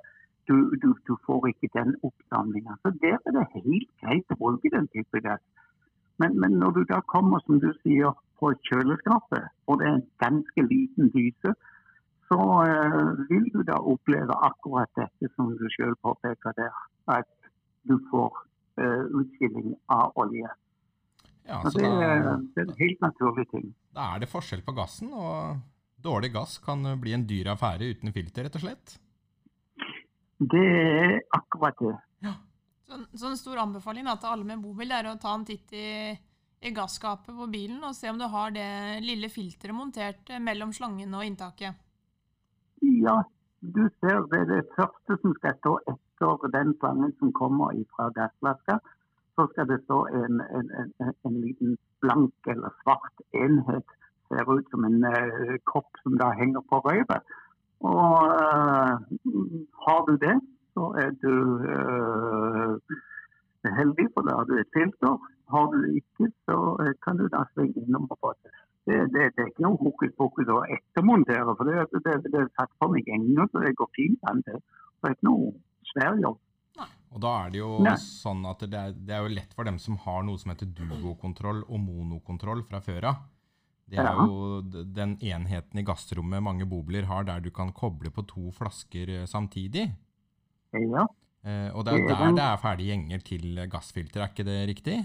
du, 0.49 0.57
du, 0.83 0.95
du, 1.09 1.17
får 1.27 1.49
ikke 1.51 1.71
den 1.75 1.97
oppsamlinga. 2.07 2.77
Så 2.83 2.93
der 3.03 3.19
er 3.27 3.35
det 3.35 3.47
helt 3.55 3.91
greit 4.03 4.31
å 4.31 4.39
bruke 4.43 4.71
den 4.71 4.87
type 4.95 5.21
gass. 5.25 5.43
Men, 6.23 6.39
men, 6.41 6.55
når 6.63 6.71
du 6.77 6.83
da 6.93 7.01
kommer, 7.15 7.43
som 7.47 7.59
du 7.61 7.73
sier, 7.83 8.15
på 8.39 8.53
kjøleskapet, 8.69 9.49
og 9.67 9.81
det 9.81 9.89
er 9.89 9.95
en 9.97 10.07
ganske 10.23 10.63
liten 10.71 11.11
dyse, 11.17 11.53
så 12.31 12.41
uh, 12.71 13.27
vil 13.29 13.51
du 13.53 13.63
da 13.67 13.81
oppleve 13.93 14.39
akkurat 14.49 14.91
dette 15.01 15.33
som 15.35 15.51
du 15.59 15.67
sjøl 15.75 15.99
påpeker 16.07 16.55
der. 16.63 16.75
At 17.19 17.29
du 17.91 17.99
får 18.11 18.47
utskilling 18.77 19.75
av 19.93 20.13
olje. 20.21 20.51
Ja, 21.47 21.63
så 21.63 21.79
det, 21.79 21.87
da, 21.87 22.37
det, 22.55 22.63
er 22.63 22.67
en 22.67 22.79
helt 22.81 23.03
naturlig 23.05 23.47
ting. 23.53 23.67
Da 23.95 24.11
er 24.15 24.23
det 24.23 24.31
forskjell 24.31 24.65
på 24.67 24.75
gassen, 24.77 25.13
og 25.15 25.61
dårlig 26.03 26.33
gass 26.35 26.59
kan 26.63 26.83
bli 27.01 27.15
en 27.15 27.27
dyr 27.29 27.53
affære 27.55 27.93
uten 27.95 28.15
filter, 28.15 28.47
rett 28.47 28.59
og 28.59 28.65
slett? 28.65 28.97
Det 30.37 30.65
er 30.67 31.21
akkurat 31.37 31.79
det. 31.81 31.95
Ja. 32.27 32.35
Så, 32.87 32.99
så, 33.15 33.31
en 33.31 33.39
stor 33.39 33.63
anbefaling 33.63 34.07
da, 34.07 34.17
til 34.21 34.33
alle 34.33 34.49
med 34.49 34.63
bobil 34.63 34.93
er 34.95 35.09
å 35.11 35.17
ta 35.23 35.33
en 35.35 35.47
titt 35.47 35.73
i, 35.75 35.87
i 36.61 36.75
gasskapet 36.75 37.35
på 37.35 37.49
bilen 37.51 37.83
og 37.87 37.97
se 37.97 38.11
om 38.11 38.19
du 38.21 38.27
har 38.31 38.53
det 38.55 38.69
lille 39.07 39.31
filteret 39.33 39.75
montert 39.75 40.35
mellom 40.43 40.75
slangen 40.77 41.15
og 41.15 41.25
inntaket. 41.27 41.79
Ja, 42.83 43.17
du 43.61 43.89
ser 44.01 44.27
det 44.31 44.41
er 44.41 44.49
det 44.51 44.69
første 44.77 45.17
som 45.23 45.33
skal 45.39 45.57
stå 45.59 45.73
etter 45.93 46.49
den 46.53 46.75
slangen 46.79 47.13
som 47.19 47.33
kommer 47.33 47.73
fra 47.97 48.11
gassflaska. 48.19 48.79
så 49.37 49.47
skal 49.53 49.69
det 49.69 49.81
stå 49.85 49.99
en, 50.07 50.41
en, 50.59 50.71
en, 50.81 51.13
en 51.27 51.41
liten 51.41 51.77
blank 52.01 52.33
eller 52.47 52.71
svart 52.83 53.17
enhet. 53.33 53.85
Ser 54.29 54.53
ut 54.53 54.71
som 54.71 54.85
en 54.85 55.05
uh, 55.05 55.57
kopp 55.73 56.01
som 56.03 56.17
da 56.19 56.31
henger 56.39 56.65
på 56.71 56.79
røret. 56.87 57.35
Og 57.81 58.15
uh, 58.33 58.95
har 59.85 60.01
du 60.09 60.17
det, 60.17 60.37
så 60.73 60.89
er 61.05 61.11
du 61.25 61.35
uh, 61.69 62.97
heldig, 63.79 64.09
for 64.15 64.25
da 64.25 64.39
har 64.39 64.49
du 64.49 64.57
et 64.57 64.73
filter. 64.73 65.21
Har 65.53 65.67
du 65.73 65.83
det 65.83 65.93
ikke, 66.01 66.33
så 66.49 66.57
kan 67.05 67.21
du 67.21 67.29
da 67.29 67.45
svinge 67.53 67.85
innom 67.85 68.09
og 68.11 68.19
få 68.21 68.33
det. 68.41 68.66
Det, 68.87 68.97
det, 69.11 69.31
det, 69.35 69.43
er 69.43 69.49
ikke 69.51 69.65
noe 69.65 69.79
hokus 69.81 70.13
pokus 70.15 70.51
å 70.53 70.61
ettermontere, 70.71 71.55
for 71.59 71.67
det, 71.67 71.87
det, 72.05 72.19
det 72.31 72.43
er 72.45 72.51
satt 72.55 72.71
på 72.79 72.87
meg 72.93 73.09
ennå, 73.11 73.49
så 73.51 73.65
det 73.65 73.75
går 73.79 73.89
fint 73.99 74.29
an. 74.31 74.43
Det. 74.47 74.61
det 74.63 75.11
er 75.11 75.17
ikke 75.17 75.27
noe 75.27 75.55
svær 75.91 76.21
jobb. 76.23 76.43
Og 77.17 77.23
da 77.23 77.33
er 77.47 77.53
det 77.55 77.61
jo 77.63 77.71
Nei. 77.81 77.95
sånn 78.03 78.43
at 78.45 78.63
det 78.67 78.77
er, 78.77 78.93
det 78.93 79.15
er, 79.15 79.25
jo 79.25 79.37
lett 79.39 79.55
for 79.57 79.65
dem 79.69 79.79
som 79.81 79.97
har 80.05 80.25
noe 80.27 80.37
som 80.41 80.53
heter 80.53 80.69
duokontroll 80.77 81.63
og 81.65 81.81
monokontroll 81.81 82.61
fra 82.69 82.83
før 82.85 83.11
av. 83.13 83.23
Det 83.87 84.03
er 84.03 84.19
jo 84.19 84.61
den 84.67 85.15
enheten 85.23 85.79
i 85.79 85.85
gassrommet 85.87 86.43
mange 86.43 86.67
bobler 86.69 87.07
har, 87.07 87.23
der 87.29 87.45
du 87.45 87.53
kan 87.55 87.71
koble 87.73 88.11
på 88.11 88.25
to 88.27 88.51
flasker 88.55 89.13
eh, 89.21 89.29
samtidig. 89.31 89.87
Ja. 90.75 91.07
Eh, 91.47 91.69
og 91.71 91.87
det 91.87 91.95
er 91.95 92.11
der 92.11 92.35
det 92.35 92.47
er 92.49 92.59
ferdige 92.61 92.91
gjenger 92.91 93.23
til 93.31 93.61
gassfilter, 93.71 94.25
er 94.25 94.35
ikke 94.35 94.49
det 94.49 94.59
riktig? 94.73 94.99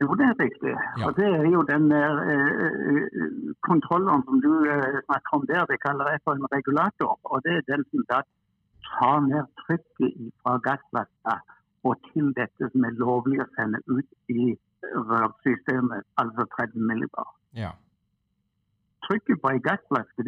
Jo, 0.00 0.14
det 0.18 0.26
er 0.32 0.36
riktig. 0.44 0.74
Ja. 0.98 1.06
Og 1.06 1.16
Det 1.16 1.28
er 1.40 1.46
jo 1.54 1.60
den 1.72 1.90
der 1.90 2.12
eh 2.32 3.04
kontrollen 3.70 4.22
som 4.26 4.36
du 4.46 4.52
eh, 4.72 4.96
snakker 5.06 5.32
om 5.38 5.44
der, 5.52 5.64
det 5.70 5.78
kaller 5.86 6.04
jeg 6.12 6.20
for 6.24 6.32
en 6.32 6.52
regulator. 6.56 7.12
Og 7.22 7.36
Det 7.44 7.52
er 7.56 7.68
den 7.72 7.82
som 7.90 8.00
da 8.12 8.18
tar 8.92 9.18
ned 9.20 9.44
trykket 9.62 10.14
fra 10.42 10.52
gassverket 10.66 11.40
og 11.88 11.94
til 12.12 12.26
dette 12.40 12.70
som 12.72 12.84
er 12.88 12.98
lovlig 13.04 13.38
å 13.44 13.48
sende 13.56 13.78
ut 13.96 14.10
i 14.28 14.56
rørsystemet, 15.10 16.02
altså 16.20 16.44
30 16.56 16.88
millibar. 16.90 17.28
Ja. 17.62 17.70
Trykket 19.06 19.40
på 19.42 19.52
ei 19.52 19.60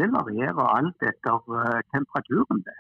det 0.01 0.09
varierer 0.19 0.67
alt 0.77 1.03
etter 1.11 1.37
uh, 1.49 1.81
temperaturen. 1.95 2.63
det. 2.69 2.79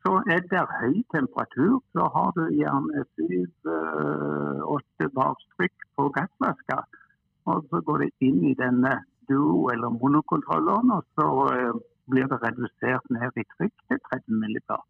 Så 0.00 0.12
er 0.32 0.40
det 0.52 0.62
høy 0.80 1.02
temperatur, 1.14 1.80
så 1.92 2.06
har 2.14 2.30
du 2.36 2.46
gjerne 2.56 3.04
7-8 3.20 3.68
uh, 3.68 5.12
bars 5.16 5.42
trykk 5.56 5.86
på 5.96 6.08
gassflaska. 6.16 6.78
Og 7.50 7.66
så 7.68 7.80
går 7.84 8.04
det 8.04 8.10
inn 8.24 8.40
i 8.48 8.54
denne 8.56 8.94
duo- 9.28 9.68
eller 9.72 9.92
monokontrolleren, 10.00 10.94
og 10.96 11.04
så 11.18 11.28
uh, 11.52 11.82
blir 12.10 12.26
det 12.32 12.40
redusert 12.46 13.12
ned 13.12 13.36
i 13.36 13.46
trykk 13.56 13.76
til 13.88 14.00
30 14.08 14.40
millibar. 14.42 14.82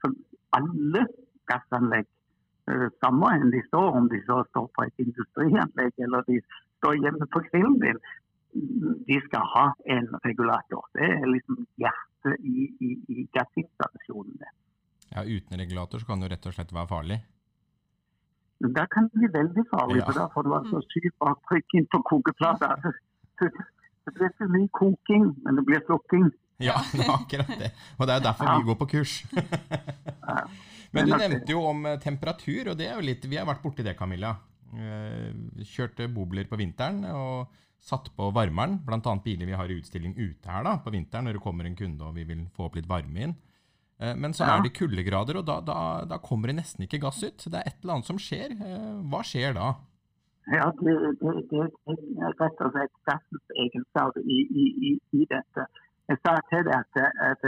Så 0.00 0.12
alle 0.56 1.06
gassanlegg, 1.50 2.06
eh, 2.70 2.88
samme 3.04 3.32
enn 3.36 3.50
de 3.54 3.62
står, 3.66 3.88
om 3.98 4.08
de 4.08 4.20
så 4.28 4.42
står 4.50 4.68
på 4.76 4.86
et 4.86 5.04
industrianlegg 5.06 5.92
eller 6.06 6.24
de 6.28 6.38
står 6.78 6.98
hjemme 7.02 7.28
på 7.34 7.44
grillen 7.48 7.78
din, 7.84 8.00
de 9.08 9.18
skal 9.26 9.44
ha 9.54 9.66
en 9.96 10.08
regulator. 10.26 10.88
Det 10.94 11.08
er 11.18 11.28
liksom 11.34 11.64
hjertet 11.80 12.11
i, 12.38 12.66
i, 12.80 12.90
i 13.12 13.26
gassinstallasjonene. 13.34 14.50
Ja, 15.12 15.24
Uten 15.24 15.60
regulator 15.60 16.00
så 16.00 16.08
kan 16.08 16.20
det 16.20 16.28
jo 16.28 16.32
rett 16.32 16.48
og 16.48 16.56
slett 16.56 16.72
være 16.72 16.90
farlig? 16.90 17.18
Det 18.62 18.86
kan 18.94 19.08
det 19.10 19.18
bli 19.18 19.28
veldig 19.34 19.64
farlig, 19.70 19.98
ja. 20.00 20.06
for 20.06 20.20
da 20.20 20.28
får 20.34 20.46
du 20.46 20.52
altså 20.58 20.82
sykt 20.92 21.16
baktrykk 21.20 21.48
trykk 21.50 21.78
inn 21.80 21.88
på 21.92 22.02
kokeplata. 22.10 22.76
Det 24.02 24.10
blir 24.16 24.32
ikke 24.32 24.46
mye 24.50 24.68
koking, 24.74 25.26
men 25.44 25.58
det 25.58 25.62
blir 25.62 25.82
slukking. 25.86 26.24
Ja, 26.58 26.80
det 26.92 27.04
er 27.04 27.12
akkurat 27.14 27.52
det. 27.60 27.68
Og 27.98 28.08
det 28.08 28.16
er 28.16 28.24
derfor 28.24 28.48
ja. 28.48 28.56
vi 28.58 28.66
går 28.66 28.78
på 28.80 28.88
kurs. 28.96 29.12
Men 30.92 31.06
du 31.08 31.14
nevnte 31.14 31.54
jo 31.54 31.62
om 31.64 31.86
eh, 31.86 32.00
temperatur, 32.02 32.72
og 32.72 32.76
det 32.76 32.88
er 32.90 32.98
jo 32.98 33.06
litt 33.06 33.22
Vi 33.30 33.38
har 33.38 33.46
vært 33.48 33.62
borti 33.62 33.86
det, 33.86 33.94
Camilla. 33.96 34.34
Eh, 34.74 35.30
kjørte 35.70 36.10
bobler 36.12 36.50
på 36.50 36.58
vinteren 36.60 37.06
og 37.14 37.54
satt 37.82 38.10
på 38.16 38.30
varmeren. 38.34 38.78
Bl.a. 38.86 39.14
biler 39.24 39.48
vi 39.48 39.56
har 39.58 39.70
i 39.70 39.78
utstilling 39.80 40.14
ute 40.16 40.50
her 40.50 40.66
da, 40.66 40.76
på 40.82 40.92
vinteren 40.94 41.26
når 41.26 41.38
det 41.38 41.44
kommer 41.44 41.66
en 41.66 41.78
kunde 41.78 42.06
og 42.06 42.14
vi 42.18 42.26
vil 42.28 42.44
få 42.54 42.68
opp 42.68 42.78
litt 42.78 42.90
varme 42.90 43.26
inn. 43.26 43.38
Eh, 43.98 44.14
men 44.16 44.34
så 44.34 44.46
er 44.46 44.62
det 44.62 44.74
kuldegrader, 44.78 45.40
og 45.40 45.46
da, 45.48 45.60
da, 45.66 45.78
da, 46.08 46.20
kommer 46.22 46.50
det 46.50 46.60
nesten 46.60 46.86
ikke 46.86 47.02
gass 47.02 47.22
ut. 47.24 47.42
Det 47.42 47.58
er 47.58 47.66
et 47.66 47.80
eller 47.82 47.98
annet 47.98 48.10
som 48.10 48.20
skjer. 48.22 48.54
Hva 49.10 49.22
skjer 49.26 49.58
da? 49.58 49.74
Ja, 50.50 50.70
det, 50.78 50.94
det, 51.20 51.34
det 51.50 51.62
er 51.62 52.34
rett 52.40 52.62
og 52.66 52.74
slett 52.74 52.94
gassens 53.06 53.56
egenskap 53.64 54.16
i, 54.22 54.40
i, 54.42 54.64
i, 54.88 54.92
i 55.20 55.26
dette. 55.30 55.66
Jeg 56.10 56.18
sa 56.26 56.34
til 56.50 56.64
deg 56.66 56.74
at, 56.74 56.98
at 57.30 57.44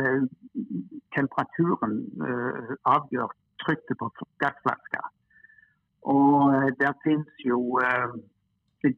temperaturen 1.16 1.96
uh, 2.22 2.70
avgjør 2.86 3.34
trykket 3.64 3.98
på 3.98 4.10
gassflaska. 4.42 5.02
Og 6.14 6.54
der 6.78 6.94
finnes 7.02 7.42
jo 7.42 7.58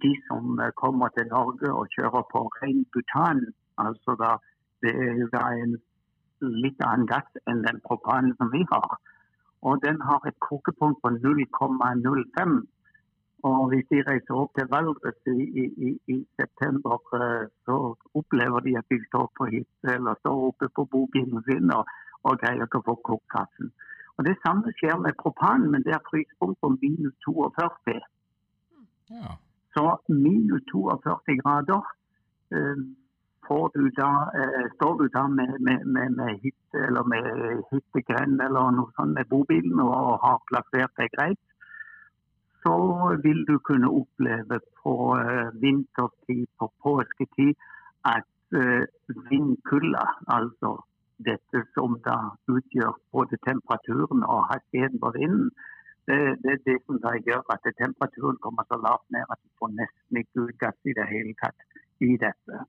de 0.03 0.13
som 0.27 0.61
kommer 0.77 1.09
til 1.17 1.29
Norge 1.31 1.73
og 1.73 1.89
kjører 1.95 2.25
på 2.33 2.47
ren 2.61 2.85
butan. 2.93 3.43
Altså 3.79 4.17
da, 4.23 4.37
det 4.83 4.95
er 4.95 5.27
da 5.35 5.43
en 5.63 5.77
litt 6.41 6.81
annen 6.85 7.09
gass 7.11 7.43
enn 7.51 7.63
den 7.67 7.81
propanen 7.85 8.35
som 8.39 8.51
vi 8.53 8.65
har. 8.73 8.97
Og 9.67 9.83
den 9.83 10.01
har 10.09 10.27
et 10.29 10.39
kokepunkt 10.41 11.01
på 11.03 11.13
0,05. 11.17 12.57
Og 13.47 13.69
hvis 13.71 13.87
de 13.91 14.03
reiser 14.09 14.35
opp 14.35 14.55
til 14.59 14.69
Valdres 14.73 15.19
i, 15.31 15.45
i, 15.63 15.91
i, 16.15 16.17
september, 16.41 16.99
eh, 17.19 17.47
så 17.69 17.77
opplever 18.19 18.65
de 18.67 18.77
at 18.81 18.89
de 18.91 18.99
står 19.07 19.27
på 19.39 19.49
hytte 19.53 19.95
eller 19.95 20.19
står 20.21 20.47
oppe 20.49 20.69
på 20.77 20.85
bobilen 20.93 21.45
sin 21.49 21.71
og, 21.77 21.85
og 22.27 22.41
greier 22.43 22.67
ikke 22.67 22.81
å 22.83 22.87
få 22.89 22.97
kokt 23.11 23.29
kaffen. 23.37 23.71
Og 24.17 24.25
Det 24.25 24.37
samme 24.43 24.73
skjer 24.79 24.97
med 25.05 25.19
propan, 25.21 25.69
men 25.71 25.85
det 25.85 25.93
er 25.95 26.07
frysepunkt 26.09 26.61
på 26.61 26.73
minus 26.81 27.15
42. 27.27 27.99
Ja. 29.11 29.37
Så 29.77 29.99
minus 30.09 30.63
42 30.73 31.37
grader 31.43 31.83
eh, 32.53 32.77
du 33.75 33.91
da, 33.97 34.11
eh, 34.41 34.65
står 34.75 34.95
du 35.03 35.09
da 35.09 35.27
med, 35.29 35.61
med, 35.61 35.85
med, 35.87 36.11
med 36.11 36.39
hytte 36.43 36.79
eller 36.87 37.05
med 37.05 37.27
hyttegrend 37.71 38.41
eller 38.41 38.71
noe 38.79 38.91
sånt 38.97 39.15
med 39.15 39.29
bobilen 39.31 39.81
og, 39.81 40.17
har 40.25 40.41
plassert 40.49 40.97
deg 40.97 41.13
greit, 41.13 41.43
så 42.65 42.79
vil 43.23 43.45
du 43.47 43.59
kunne 43.59 43.93
oppleve 44.01 44.59
på 44.83 44.97
eh, 45.21 45.53
vinterstid, 45.61 46.49
på 46.59 46.73
påsketid, 46.83 47.55
at 48.05 48.25
vindkulda, 49.31 50.05
altså 50.31 50.77
dette 51.27 51.65
som 51.75 51.97
da 52.05 52.17
utgjør 52.49 52.95
både 53.13 53.37
temperaturen 53.45 54.23
og 54.25 54.47
hastigheten 54.53 55.03
på 55.03 55.11
vinden, 55.17 55.51
det, 56.07 56.19
det 56.43 56.53
er 56.55 56.61
det 56.69 56.77
som 56.87 57.01
da 57.03 57.15
gjør 57.19 57.43
at 57.55 57.67
temperaturen 57.79 58.39
kommer 58.45 58.67
så 58.71 58.79
lavt 58.83 59.07
ned 59.15 59.27
at 59.27 59.41
du 59.43 59.51
får 59.61 59.73
nesten 59.75 60.21
ikke 60.23 60.47
ut 60.47 60.59
gass 60.61 60.89
i 60.89 60.95
det 60.97 61.07
hele 61.11 61.35
tatt 61.41 61.67
i 62.05 62.13
dette. 62.21 62.63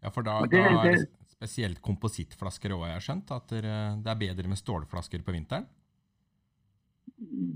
Ja, 0.00 0.12
for 0.14 0.24
da, 0.24 0.38
det, 0.48 0.62
da 0.62 0.84
er 0.84 0.96
det 0.96 1.08
spesielt 1.32 1.80
komposittflasker 1.84 2.72
òg, 2.76 2.86
jeg 2.88 2.98
har 2.98 3.04
skjønt? 3.04 3.34
At 3.36 3.52
det 3.52 4.14
er 4.14 4.22
bedre 4.22 4.48
med 4.48 4.60
stålflasker 4.60 5.24
på 5.26 5.34
vinteren? 5.36 5.68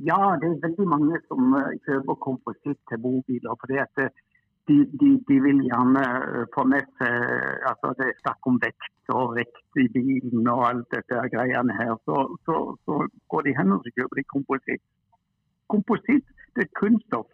Ja, 0.04 0.34
det 0.40 0.50
er 0.50 0.62
veldig 0.66 0.86
mange 0.88 1.18
som 1.28 1.54
eh, 1.56 1.76
kjøper 1.86 2.18
kompositt 2.20 2.80
til 2.90 3.00
bobiler. 3.00 3.56
fordi 3.60 3.78
at 3.80 4.02
eh, 4.02 4.22
de, 4.68 4.76
de, 5.00 5.08
de, 5.28 5.36
vil 5.46 5.60
gjerne 5.68 6.02
eh, 6.02 6.44
få 6.54 6.64
med 6.72 6.86
seg 6.98 7.66
altså 7.70 7.92
Det 7.98 8.06
er 8.08 8.20
snakk 8.22 8.48
om 8.48 8.58
vekt 8.62 9.12
og 9.12 9.34
vekt 9.36 9.80
i 9.82 9.88
bilen 9.92 10.48
og 10.48 10.62
alt 10.68 10.86
dette 10.94 11.20
greiene 11.34 11.76
her. 11.76 11.92
Så, 12.08 12.16
så, 12.46 12.56
så 12.84 13.00
går 13.28 13.46
de 13.46 13.56
hen 13.58 13.76
og 13.76 13.88
kjøper 13.90 14.20
de 14.20 14.26
kompositt. 14.34 14.84
Kompositt 15.72 16.28
det 16.56 16.64
er 16.64 16.76
kunststoff 16.80 17.28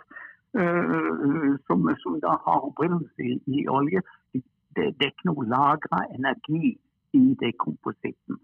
uh, 0.59 1.51
som, 1.67 1.87
som, 2.03 2.21
da 2.25 2.35
har 2.47 2.67
opprinnelse 2.71 3.27
i, 3.27 3.37
i, 3.47 3.67
olje. 3.69 4.03
Det, 4.33 4.43
det 4.75 5.07
er 5.07 5.13
ikke 5.13 5.31
noe 5.31 5.47
lagra 5.51 6.03
energi 6.17 6.73
i 7.19 7.25
det 7.43 7.53
kompositten. 7.63 8.41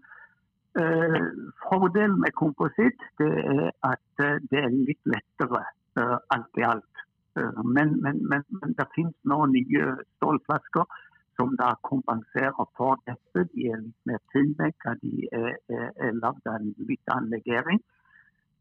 Uh, 0.77 1.27
fordelen 1.65 2.19
med 2.21 2.35
kompositt 2.37 3.01
er 3.19 3.71
at 3.89 4.27
det 4.51 4.61
er 4.61 4.69
litt 4.75 5.01
lettere 5.09 5.63
uh, 5.99 6.19
alt 6.35 6.61
i 6.61 6.67
alt. 6.69 6.96
Men, 7.63 7.97
men, 8.01 8.21
men, 8.29 8.45
men, 8.61 8.73
det 8.77 8.87
finnes 8.95 9.15
nå 9.31 9.45
nye 9.53 9.91
stålflasker 10.17 10.85
som 11.37 11.53
da 11.59 11.73
kompenserer 11.85 12.69
for 12.77 12.97
dette. 13.09 13.45
De 13.53 13.69
er 13.71 13.83
litt 13.83 14.09
mer 14.09 14.21
tynnvekka, 14.33 14.95
de 15.03 15.27
er, 15.31 15.53
er, 15.69 15.91
er 16.07 16.17
lagd 16.21 16.49
av 16.49 16.57
en 16.59 16.73
litt 16.89 17.13
annen 17.13 17.35
legering. 17.35 17.81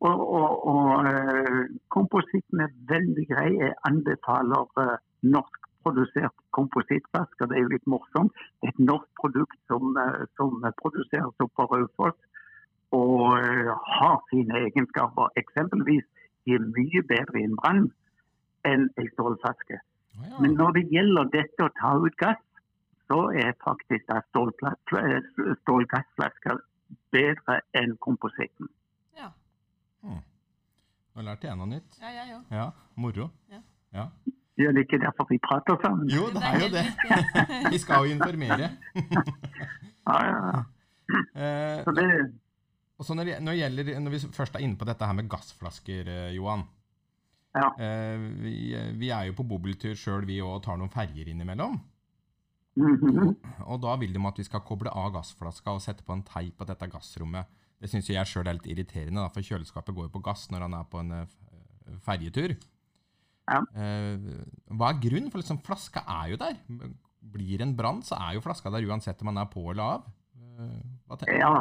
Og, 0.04 0.20
og, 0.20 0.66
og 0.68 1.70
kompositten 1.88 2.60
er 2.60 2.74
veldig 2.90 3.24
grei. 3.30 3.48
Jeg 3.62 3.78
anbefaler 3.88 4.98
norsk 5.24 5.62
produsert 5.86 6.34
komposittflasker. 6.56 7.48
Det 7.48 7.56
er 7.56 7.64
jo 7.64 7.74
litt 7.74 7.90
morsomt. 7.90 8.34
Det 8.60 8.68
er 8.68 8.74
et 8.74 8.86
norsk 8.90 9.08
produkt 9.20 9.58
som, 9.70 9.96
eh, 10.02 10.24
som 10.36 10.58
produseres 10.82 11.32
på 11.38 11.68
Raufoss 11.72 12.18
og 12.96 13.38
eh, 13.38 13.70
har 13.98 14.18
sine 14.30 14.64
egenskaper. 14.66 15.32
Eksempelvis 15.42 16.04
de 16.44 16.58
er 16.58 16.66
mye 16.76 17.02
bedre 17.12 17.40
enn 17.40 17.52
en 17.52 17.60
brann 17.62 17.86
enn 18.66 18.88
en 18.98 19.08
stålflaske. 19.14 19.78
Ja. 20.16 20.38
Men 20.40 20.54
når 20.58 20.72
det 20.78 20.84
gjelder 20.92 21.28
dette 21.32 21.66
å 21.66 21.72
ta 21.80 21.94
ut 22.02 22.16
gass, 22.20 22.42
så 23.06 23.18
er 23.38 23.52
faktisk 23.62 24.08
stålgassflasker 25.62 26.58
bedre 27.14 27.60
enn 27.78 27.96
kompositten. 28.02 28.68
Ja. 29.18 29.30
Hmm. 30.02 30.22
Nå 31.16 31.24
lærte 31.26 31.48
jeg 31.48 31.58
noe 31.60 31.70
nytt. 31.70 31.98
Ja, 32.02 32.10
jeg 32.16 32.34
òg. 32.38 32.48
Ja, 32.54 32.66
moro. 33.00 33.28
Ja. 33.52 33.60
Ja. 33.96 34.06
Gjør 34.56 34.72
det 34.72 34.86
ikke 34.86 34.98
derfor 35.02 35.28
vi 35.28 35.36
prater 35.44 35.76
sammen? 35.82 36.08
Jo, 36.08 36.30
det 36.32 36.40
er 36.48 36.62
jo 36.62 36.68
det. 36.72 36.84
Vi 37.74 37.78
skal 37.82 38.06
jo 38.08 38.14
informere. 38.16 38.70
Ja, 40.06 40.16
ja, 40.22 40.38
ja. 40.52 40.58
Eh, 41.38 41.80
Så 41.86 41.92
det, 41.94 42.04
og 42.98 43.04
så 43.06 43.14
når, 43.14 43.24
det- 43.28 43.40
når, 43.42 43.52
det 43.52 43.58
gjelder, 43.60 43.98
når 44.02 44.10
vi 44.14 44.18
først 44.34 44.54
er 44.56 44.62
inne 44.64 44.78
på 44.78 44.86
dette 44.88 45.06
her 45.06 45.14
med 45.14 45.28
gassflasker, 45.30 46.08
eh, 46.10 46.30
Johan. 46.34 46.64
Ja. 47.56 47.68
Eh, 47.80 48.24
vi, 48.44 48.56
vi 49.00 49.10
er 49.14 49.30
jo 49.30 49.36
på 49.38 49.46
bobiltur 49.48 49.96
sjøl, 49.98 50.26
vi 50.28 50.40
òg, 50.44 50.58
og 50.58 50.64
tar 50.66 50.80
noen 50.80 50.92
ferger 50.92 51.32
innimellom. 51.32 51.78
Mhm. 52.76 53.36
Og 53.72 53.80
da 53.80 53.94
vil 53.96 54.12
de 54.12 54.20
at 54.28 54.38
vi 54.38 54.44
skal 54.44 54.64
koble 54.66 54.92
av 54.92 55.14
gassflaska 55.14 55.72
og 55.72 55.80
sette 55.84 56.04
på 56.04 56.12
en 56.12 56.24
teip 56.26 56.58
på 56.60 56.66
dette 56.68 56.88
gassrommet. 56.92 57.48
Det 57.80 57.90
syns 57.92 58.08
jeg 58.08 58.28
sjøl 58.28 58.48
er 58.48 58.56
litt 58.58 58.68
irriterende, 58.72 59.20
da, 59.20 59.32
for 59.32 59.44
kjøleskapet 59.44 59.96
går 59.96 60.08
jo 60.08 60.14
på 60.16 60.24
gass 60.24 60.46
når 60.52 60.66
han 60.66 60.76
er 60.78 60.86
på 60.92 61.00
en 61.00 61.12
eh, 61.22 61.96
ferjetur. 62.04 62.56
Ja. 63.46 63.60
Eh, 63.78 64.28
hva 64.74 64.90
er 64.90 65.02
grunnen? 65.02 65.32
For 65.32 65.40
liksom, 65.40 65.60
flaska 65.64 66.02
er 66.18 66.32
jo 66.32 66.40
der. 66.40 66.60
Blir 67.36 67.64
en 67.64 67.74
brann, 67.78 68.02
så 68.06 68.18
er 68.20 68.36
jo 68.36 68.44
flaska 68.44 68.72
der 68.72 68.86
uansett 68.88 69.20
om 69.22 69.30
man 69.30 69.42
er 69.42 69.50
på 69.52 69.64
eller 69.72 69.96
av. 69.96 70.08
Eh, 70.36 70.80
hva 71.06 71.20
tenker 71.20 71.36
du? 71.36 71.44
Ja, 71.44 71.54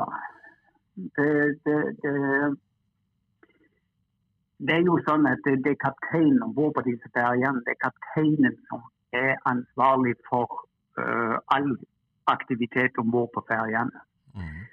det, 0.95 1.29
det, 1.67 1.79
det, 2.03 2.15
det 4.59 4.75
er 4.77 4.85
jo 4.87 4.95
sånn 5.03 5.27
at 5.27 5.43
det, 5.43 5.67
er 5.67 5.81
kapteinen 5.81 6.43
om 6.45 6.53
bord 6.55 6.75
på 6.77 6.85
disse 6.87 7.09
ferjene. 7.15 7.63
Det 7.65 7.75
er 7.75 7.81
kapteinen 7.83 8.55
som 8.69 8.85
er 9.15 9.35
ansvarlig 9.51 10.15
for 10.29 10.47
uh, 10.99 11.37
all 11.55 11.75
aktivitet 12.31 12.97
om 13.01 13.11
bord 13.11 13.33
på 13.35 13.43
ferjene. 13.49 14.03
Mm. 14.35 14.63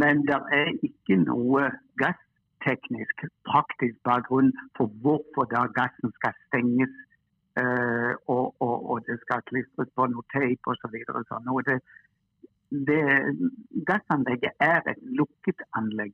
Men 0.00 0.24
det 0.28 0.38
er 0.60 0.72
ikke 0.84 1.18
noe 1.24 1.70
gassteknisk, 2.02 3.26
praktisk 3.48 3.96
bakgrunn 4.04 4.52
for 4.76 4.92
hvorfor 5.02 5.48
da 5.52 5.66
gassen 5.80 6.12
skal 6.20 6.36
stenges 6.46 6.92
uh, 7.60 8.12
og, 8.28 8.54
og, 8.60 8.76
og 8.90 9.04
det 9.08 9.18
skal 9.24 9.44
klistres 9.48 9.92
på 9.96 10.08
noe 10.12 10.28
teip 10.36 10.68
osv. 10.68 11.00
Så 11.08 11.24
sånn. 11.32 11.52
Og 11.52 11.64
det, 11.68 11.80
det, 12.88 13.02
gassanlegget 13.88 14.68
er 14.72 14.82
et 14.84 15.04
lukket 15.16 15.64
anlegg. 15.80 16.12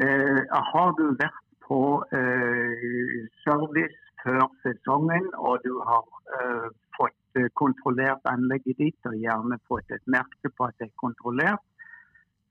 Uh, 0.00 0.44
har 0.72 0.96
du 0.96 1.10
vært 1.16 1.44
på 1.68 1.80
eh, 2.18 3.14
service 3.44 4.02
før 4.22 4.46
sesongen 4.62 5.26
og 5.48 5.58
du 5.66 5.72
har 5.88 6.04
eh, 6.36 6.68
fått 6.98 7.40
eh, 7.40 7.48
kontrollert 7.62 8.22
anlegget 8.32 8.78
ditt 8.82 9.08
og 9.10 9.16
gjerne 9.22 9.58
fått 9.70 9.90
et 9.96 10.06
merke 10.16 10.50
på 10.56 10.68
at 10.68 10.76
det 10.80 10.88
er 10.90 11.00
kontrollert, 11.04 11.64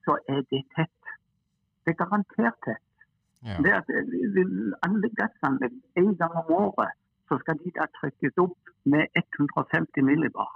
så 0.05 0.17
er 0.29 0.43
det 0.51 0.63
tett. 0.75 1.13
Det 1.83 1.93
er 1.93 2.01
garantert 2.03 2.59
tett. 2.67 2.83
Ja. 3.45 3.57
Det 3.63 3.73
at 3.79 3.89
vil- 4.35 4.75
anlegg- 4.87 5.17
gassanlegg 5.21 5.73
en 6.01 6.13
gang 6.17 6.35
om 6.41 6.51
året, 6.59 6.93
så 7.29 7.37
skal 7.41 7.57
de 7.63 7.71
da 7.79 7.85
trykkes 7.99 8.37
opp 8.45 8.57
med 8.85 9.05
150 9.15 10.01
millibar. 10.09 10.51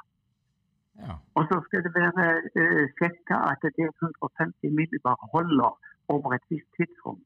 ja. 1.01 1.13
Og 1.35 1.43
så 1.49 1.61
skal 1.65 1.83
det 1.85 1.93
være 1.95 2.25
uh, 2.61 2.85
sjekka 2.97 3.35
at 3.51 3.61
det 3.77 3.87
150 4.01 4.69
millibar 4.79 5.17
holder 5.33 5.71
over 6.09 6.33
et 6.33 6.45
visst 6.49 6.69
tidsrom. 6.77 7.21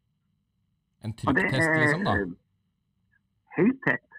En 1.04 1.12
trykktest, 1.20 1.72
liksom, 1.82 2.02
da. 2.08 2.14
Høytett. 3.58 3.84
tett. 3.84 4.10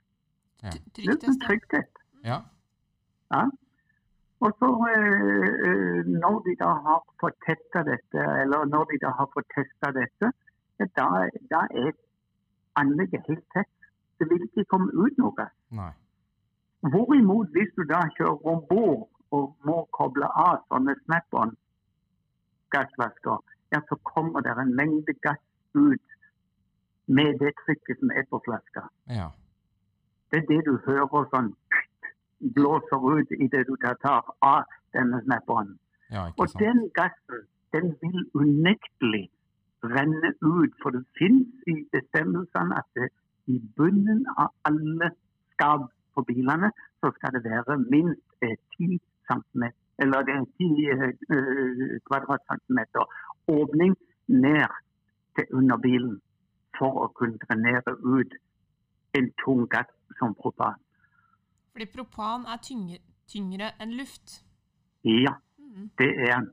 Ja. 0.63 0.71
Nesten 0.71 0.93
Trykktest, 0.93 1.41
ja. 1.41 1.47
trykktett. 1.47 1.93
Ja. 2.25 2.39
Ja. 3.35 3.43
Og 4.45 4.51
så 4.61 4.69
eh, 4.93 5.53
eh, 5.67 6.01
når 6.23 6.37
de 6.47 6.53
da 6.61 6.71
har 6.87 7.01
fått 7.23 7.39
testa 7.47 7.81
dette, 7.91 8.21
eller 8.43 8.61
når 8.75 8.85
de 8.91 8.97
da 9.05 9.11
har 9.19 9.29
fått 9.35 9.49
testa 9.57 9.87
dette, 9.97 10.27
da, 10.99 11.07
da 11.53 11.61
er 11.85 11.93
anlegget 12.81 13.23
helt 13.29 13.49
tett. 13.57 13.75
Det 14.19 14.25
vil 14.31 14.43
ikke 14.47 14.65
komme 14.73 14.91
ut 14.93 15.17
noe. 15.19 15.45
Nei. 15.79 15.93
Hvorimot 16.93 17.49
hvis 17.57 17.73
du 17.79 17.83
da 17.89 18.01
kjører 18.19 18.41
om 18.53 18.61
bord 18.69 19.03
og 19.35 19.45
må 19.67 19.79
koble 19.97 20.27
av 20.29 20.57
sånne 20.69 20.95
snap-on-gassvasker, 21.05 23.39
ja, 23.73 23.79
så 23.89 23.95
kommer 24.13 24.39
det 24.45 24.53
en 24.61 24.77
mengde 24.77 25.13
gass 25.25 25.45
ut 25.75 26.07
med 27.07 27.39
det 27.39 27.53
trykket 27.65 27.99
som 28.01 28.11
er 28.11 28.25
på 28.31 28.41
flaska. 28.45 28.89
Ja. 29.09 29.29
Det 30.31 30.43
er 30.43 30.47
det 30.53 30.61
du 30.67 30.79
hører 30.87 31.29
sånn 31.33 31.53
blåser 32.57 33.09
ut 33.17 33.35
idet 33.39 33.67
du 33.69 33.77
da 33.83 33.95
tar 34.03 34.33
av 34.43 34.65
denne 34.97 35.21
snap-on. 35.25 35.77
ja, 36.11 36.31
Og 36.39 36.49
den 36.61 36.89
gassen 36.95 37.47
den 37.75 37.95
vil 38.03 38.21
unektelig 38.35 39.29
renne 39.85 40.31
ut, 40.41 40.73
for 40.83 40.91
det 40.91 41.05
finnes 41.19 41.49
i 41.67 41.83
bestemmelsene 41.93 42.77
at 42.81 42.89
det, 42.95 43.09
i 43.47 43.59
bunnen 43.77 44.25
av 44.39 44.53
alle 44.65 45.11
skap 45.53 45.91
på 46.15 46.23
bilene 46.29 46.71
så 47.03 47.11
skal 47.17 47.35
det 47.37 47.43
være 47.45 47.79
minst 47.79 48.47
eh, 48.47 48.57
10 48.79 49.01
cm, 49.29 49.65
eller 49.99 50.23
det 50.27 50.37
er 50.39 50.47
10 50.61 50.69
eh, 50.95 51.03
eh, 51.37 51.99
kvadratcentimeter 52.09 53.05
åpning 53.49 53.97
ned 54.27 54.79
til 55.37 55.45
under 55.59 55.77
bilen 55.77 56.21
for 56.79 57.05
å 57.05 57.13
kunne 57.15 57.39
drenere 57.45 57.95
ut 58.03 58.35
en 59.15 59.31
tung 59.45 59.67
gass 59.71 59.91
som 60.19 60.35
propan. 60.35 60.75
Fordi 61.75 61.87
propan 61.91 62.47
er 62.47 62.59
tyngre, 62.63 62.99
tyngre 63.31 63.73
enn 63.81 63.97
luft. 63.99 64.41
Ja, 65.05 65.37
Mhm. 65.59 65.91
det 65.99 66.09
er 66.19 66.35
den. 66.37 66.51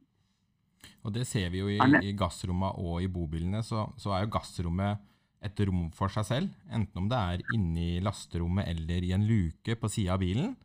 Og 1.04 1.14
det 1.14 1.28
ser 1.28 1.50
vi 1.50 1.60
jo 1.60 1.68
i, 1.70 1.78
i 1.78 2.14
gassrommene 2.18 2.74
og 2.78 3.02
i 3.04 3.08
bobilene, 3.08 3.62
så, 3.64 3.92
så 3.98 4.14
er 4.16 4.26
jo 4.26 4.32
gassrommet 4.34 4.98
et 5.42 5.60
rom 5.66 5.90
for 5.92 6.08
seg 6.10 6.26
selv. 6.26 6.50
Enten 6.72 6.98
om 6.98 7.10
det 7.10 7.18
er 7.18 7.42
inni 7.54 8.00
lasterommet 8.02 8.68
eller 8.68 9.04
i 9.04 9.12
en 9.14 9.26
luke 9.26 9.76
på 9.76 9.90
sida 9.90 10.14
av 10.14 10.20
bilen. 10.20 10.56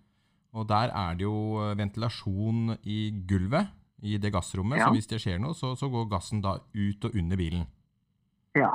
Og 0.56 0.66
der 0.68 0.88
er 0.92 1.14
det 1.16 1.24
jo 1.24 1.60
ventilasjon 1.76 2.78
i 2.84 3.10
gulvet 3.28 3.68
i 4.02 4.16
det 4.20 4.32
gassrommet, 4.32 4.78
Ja. 4.78 4.88
så 4.88 4.92
hvis 4.94 5.06
det 5.08 5.20
skjer 5.20 5.38
noe, 5.40 5.54
så, 5.54 5.74
så 5.76 5.88
går 5.90 6.08
gassen 6.10 6.40
da 6.42 6.58
ut 6.74 7.04
og 7.04 7.14
under 7.16 7.36
bilen. 7.36 7.66
Ja. 8.54 8.70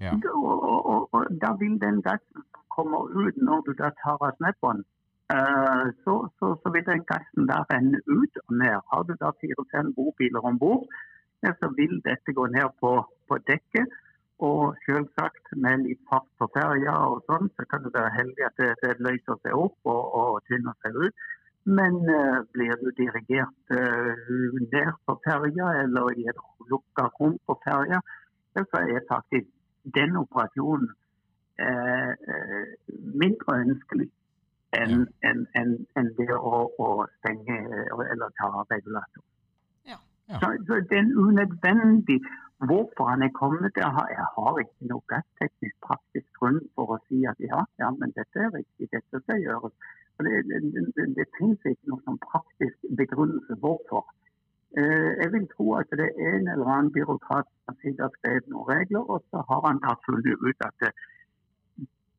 Ja. 0.00 0.12
Og, 0.34 0.62
og, 0.86 1.08
og, 1.14 1.26
da 1.42 1.52
vil 1.58 1.78
den 1.80 2.02
gassen 2.02 2.42
som 2.42 2.62
kommer 2.76 3.06
ut 3.14 3.36
når 3.36 3.60
du 3.66 3.72
da 3.78 3.90
tar 4.02 4.18
av 4.26 4.32
snapperen, 4.38 4.82
uh, 5.32 5.86
så, 6.04 6.14
så, 6.38 6.54
så 6.62 6.72
vil 6.74 6.86
den 6.86 7.04
gassen 7.10 7.46
da 7.50 7.62
renne 7.70 8.00
ut 8.06 8.40
og 8.46 8.56
ned. 8.62 8.80
Har 8.90 9.02
du 9.08 9.14
da 9.20 9.30
fire-fem 9.40 9.92
bobiler 9.94 10.48
om 10.50 10.58
bord, 10.58 10.88
ja, 11.46 11.52
så 11.60 11.70
vil 11.78 12.00
dette 12.08 12.34
gå 12.34 12.46
ned 12.56 12.74
på, 12.80 12.96
på 13.28 13.38
dekket. 13.50 14.00
Og 14.44 14.74
selvsagt 14.82 15.52
med 15.62 15.84
litt 15.86 16.00
fart 16.10 16.26
på 16.42 16.48
ferja 16.56 16.94
og 17.06 17.22
sånn, 17.30 17.46
så 17.54 17.64
kan 17.70 17.84
du 17.84 17.92
være 17.94 18.10
heldig 18.16 18.46
at 18.48 18.56
det, 18.58 18.72
det 18.82 18.96
løser 19.06 19.38
seg 19.44 19.54
opp 19.54 19.76
og, 19.86 20.02
og 20.20 20.40
tynner 20.50 20.74
seg 20.82 20.98
ut. 21.04 21.28
Men 21.78 22.02
uh, 22.10 22.42
blir 22.52 22.74
du 22.82 22.90
dirigert 22.98 23.76
uh, 23.78 24.10
ned 24.58 24.90
på 25.06 25.16
ferja 25.24 25.70
eller 25.84 26.18
i 26.18 26.26
et 26.32 26.42
lukka 26.68 27.06
rom 27.14 27.38
på 27.46 27.56
ferja, 27.62 28.02
ja, 28.58 28.64
så 28.64 28.82
er 28.82 29.06
faktisk 29.08 29.53
den 29.94 30.16
operasjonen 30.16 30.90
eh, 31.58 32.12
eh, 32.34 32.68
mindre 33.14 33.58
ønskelig 33.64 34.08
enn 34.74 35.04
en, 35.28 35.44
en, 35.60 35.74
en 35.98 36.08
det 36.18 36.30
å, 36.34 36.64
å 36.78 36.88
stenge 37.18 37.58
eller 38.10 38.32
ta 38.40 38.48
regulator. 38.70 39.22
Ja. 39.86 39.98
Ja. 40.30 40.40
Så, 40.40 40.50
så 40.66 40.80
det 40.90 40.98
er 40.98 41.12
unødvendig. 41.26 42.18
Hvorfor 42.64 43.08
han 43.10 43.22
er 43.22 43.32
kommet 43.34 43.74
der, 43.74 43.90
har, 43.96 44.06
jeg 44.08 44.26
har 44.36 44.58
ikke 44.62 44.88
noe 44.88 45.02
gassteknisk 45.10 45.74
praktisk 45.84 46.38
grunn 46.38 46.60
for 46.78 46.94
å 46.94 46.98
si 47.08 47.24
at 47.28 47.40
ja, 47.42 47.60
ja, 47.82 47.90
men 47.98 48.14
dette 48.16 48.40
er 48.46 48.52
riktig, 48.54 48.88
dette 48.94 49.20
skal 49.24 49.42
gjøres. 49.42 49.74
Det, 50.22 50.32
det, 50.48 50.60
det, 50.96 51.06
det 51.18 51.26
finnes 51.38 51.66
ikke 51.66 51.90
noen 51.90 52.20
praktisk 52.22 52.86
begrunnelse 53.00 53.58
hvorfor. 53.60 54.06
Eh, 54.78 55.10
jeg 55.22 55.28
vil 55.32 55.44
tro 55.54 55.66
at 55.78 55.90
det 56.00 56.08
er 56.10 56.32
en 56.34 56.48
eller 56.52 56.70
annen 56.74 56.92
byråkrat 56.92 57.46
som 57.66 57.76
har 58.00 58.10
skrevet 58.16 58.48
noen 58.50 58.70
regler, 58.72 59.02
og 59.12 59.22
så 59.30 59.42
har 59.48 59.60
han 59.68 59.78
da 59.84 59.94
funnet 60.06 60.46
ut 60.48 60.64
at 60.66 60.74
det, 60.82 60.90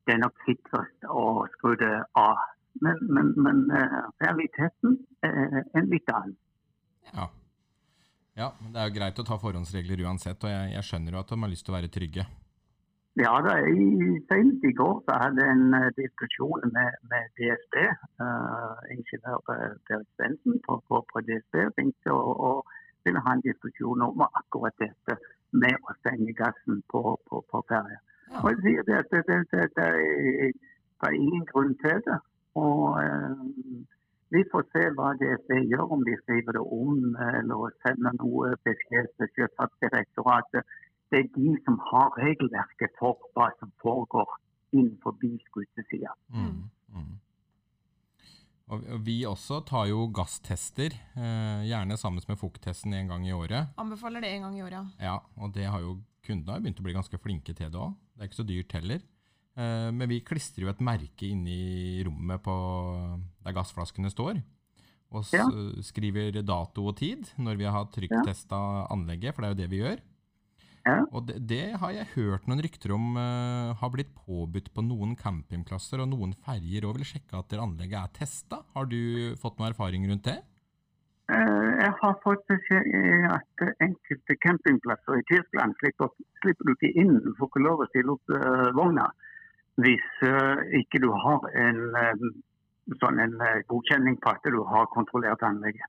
det 0.06 0.14
er 0.14 0.22
nok 0.22 0.44
sikrest 0.46 1.08
å 1.10 1.24
skru 1.56 1.74
det 1.82 1.96
av. 2.16 2.40
Men, 2.84 3.02
men, 3.12 3.32
men 3.44 3.60
eh, 3.76 4.00
realiteten 4.24 4.96
er 5.24 5.62
en 5.76 5.92
litt 5.92 6.08
annen. 6.12 6.36
Ja. 7.12 7.28
ja, 8.40 8.50
men 8.60 8.72
det 8.72 8.80
er 8.80 8.88
jo 8.88 8.96
greit 8.96 9.20
å 9.20 9.28
ta 9.28 9.38
forhåndsregler 9.40 10.06
uansett, 10.08 10.40
og 10.44 10.52
jeg, 10.52 10.72
jeg 10.74 10.88
skjønner 10.88 11.16
jo 11.16 11.22
at 11.22 11.32
de 11.32 11.40
har 11.44 11.52
lyst 11.52 11.68
til 11.68 11.74
å 11.74 11.78
være 11.78 11.92
trygge. 11.92 12.26
Ja, 13.24 13.32
da, 13.46 13.52
i, 13.64 13.84
Senest 14.28 14.64
i 14.70 14.72
går 14.80 14.96
så 15.06 15.14
hadde 15.22 15.44
jeg 15.44 15.52
en 15.56 15.74
uh, 15.74 15.88
diskusjon 16.00 16.64
med, 16.76 16.90
med 17.10 17.22
DSB. 17.38 17.76
Uh, 18.20 18.76
ingeniør 18.94 19.40
eh, 19.54 19.72
Berit 19.86 20.10
Svendsen 20.16 20.58
på, 20.66 20.76
på, 20.88 21.00
på 21.12 21.22
DSB 21.28 21.54
ringte 21.78 22.12
og, 22.12 22.34
og 22.48 22.58
ville 23.04 23.22
ha 23.24 23.32
en 23.32 23.46
diskusjon 23.48 24.04
om 24.08 24.20
akkurat 24.26 24.76
dette 24.84 25.16
med 25.62 25.88
å 25.88 25.96
stenge 26.02 26.36
gassen 26.42 26.84
på, 26.92 27.02
på, 27.28 27.40
på 27.50 27.64
ferja. 27.72 27.98
Ja. 28.28 28.42
Og 28.42 28.50
jeg 28.52 28.62
sier 28.66 28.88
det 28.90 29.02
det, 29.12 29.24
det, 29.30 29.42
det, 29.52 29.66
det, 29.80 29.90
er, 29.96 30.54
det 31.00 31.08
er 31.08 31.20
ingen 31.24 31.48
grunn 31.52 31.72
til 31.80 32.04
det. 32.10 32.20
Og 32.60 33.00
uh, 33.00 33.44
vi 34.36 34.44
får 34.52 34.68
se 34.74 34.88
hva 34.98 35.14
DSB 35.22 35.62
gjør, 35.72 35.88
om 35.96 36.04
de 36.04 36.20
skriver 36.20 36.60
det 36.60 36.68
om 36.84 37.14
eller 37.32 37.78
sender 37.80 38.20
noe 38.20 38.52
beskjed 38.68 39.08
til 39.16 39.32
Sjøfartsdirektoratet 39.38 40.76
det 41.10 41.18
er 41.20 41.28
de 41.36 41.52
som 41.64 41.78
har 41.90 42.10
regelverket 42.18 42.96
for 42.98 43.18
hva 43.36 43.50
som 43.60 43.70
foregår 43.82 44.26
innenfor 44.74 45.14
skutesida. 45.46 46.12
Mm. 46.34 46.64
Mm. 46.92 47.14
Og 48.74 48.82
vi 49.06 49.20
også 49.28 49.60
tar 49.66 49.86
jo 49.92 50.08
gasstester, 50.10 50.90
eh, 51.14 51.60
gjerne 51.68 51.96
sammen 51.96 52.24
med 52.26 52.38
fukttesten 52.40 52.94
en 52.98 53.12
gang 53.12 53.26
i 53.26 53.32
året. 53.32 53.68
Anbefaler 53.78 54.20
det 54.24 54.32
en 54.34 54.42
gang 54.48 54.56
i 54.58 54.62
året. 54.66 54.90
Ja, 54.98 55.20
og 55.38 55.52
det 55.54 55.68
har 55.70 55.80
jo 55.80 56.00
kundene 56.26 56.58
begynt 56.60 56.80
å 56.80 56.82
bli 56.82 56.96
ganske 56.96 57.20
flinke 57.22 57.54
til 57.54 57.70
det 57.70 57.78
òg. 57.78 57.94
Det 58.16 58.24
er 58.24 58.28
ikke 58.28 58.42
så 58.42 58.48
dyrt 58.48 58.72
heller. 58.72 59.00
Eh, 59.56 59.90
men 59.92 60.08
vi 60.10 60.20
klistrer 60.20 60.66
jo 60.66 60.68
et 60.72 60.82
merke 60.82 61.30
inni 61.30 62.02
rommet 62.04 62.42
på 62.42 62.56
der 63.44 63.54
gassflaskene 63.54 64.10
står. 64.10 64.42
Og 65.14 65.22
Ja. 65.32 65.46
skriver 65.80 66.42
dato 66.42 66.88
og 66.88 66.96
tid 66.96 67.22
når 67.38 67.56
vi 67.56 67.64
har 67.64 67.86
trykktesta 67.86 68.90
anlegget, 68.90 69.32
for 69.34 69.42
det 69.42 69.46
er 69.46 69.54
jo 69.54 69.62
det 69.62 69.70
vi 69.70 69.78
gjør. 69.84 70.00
Ja. 70.86 71.00
Og 71.10 71.24
det, 71.26 71.40
det 71.50 71.64
har 71.80 71.90
jeg 71.90 72.12
hørt 72.14 72.44
noen 72.46 72.62
rykter 72.62 72.92
om 72.94 73.16
uh, 73.18 73.74
har 73.80 73.90
blitt 73.90 74.12
påbudt 74.14 74.68
på 74.74 74.84
noen 74.86 75.16
campingplasser 75.18 76.02
og 76.04 76.12
noen 76.12 76.34
ferjer 76.46 76.86
og 76.86 77.00
vil 77.00 77.08
sjekke 77.08 77.40
at 77.40 77.48
det 77.50 77.58
anlegget 77.58 77.98
er 77.98 78.12
testa. 78.20 78.60
Har 78.76 78.86
du 78.86 79.34
fått 79.40 79.58
noe 79.58 79.72
erfaring 79.72 80.06
rundt 80.06 80.28
det? 80.28 80.36
Uh, 81.26 81.74
Jeg 81.82 81.90
har 81.98 82.14
fått 82.22 82.44
beskjed 82.52 83.26
at 83.32 83.64
enkelte 83.82 84.38
campingplasser 84.46 85.18
i 85.18 85.26
Tyskland 85.32 85.74
slipper, 85.80 86.12
slipper 86.44 86.70
du 86.70 86.76
ikke 86.76 86.92
inn. 87.02 87.16
Du 87.24 87.32
får 87.40 87.50
ikke 87.50 87.64
lov 87.66 87.82
å 87.82 87.88
stille 87.90 88.14
opp 88.14 88.36
uh, 88.36 88.70
vogna 88.78 89.10
hvis 89.76 90.22
ikke 90.72 91.02
du 91.02 91.10
har 91.12 91.42
en 91.60 91.82
sånn 92.96 93.18
en 93.20 93.34
godkjenning 93.68 94.14
på 94.24 94.30
at 94.32 94.46
du 94.48 94.62
har 94.70 94.88
kontrollert 94.94 95.44
anlegget. 95.44 95.84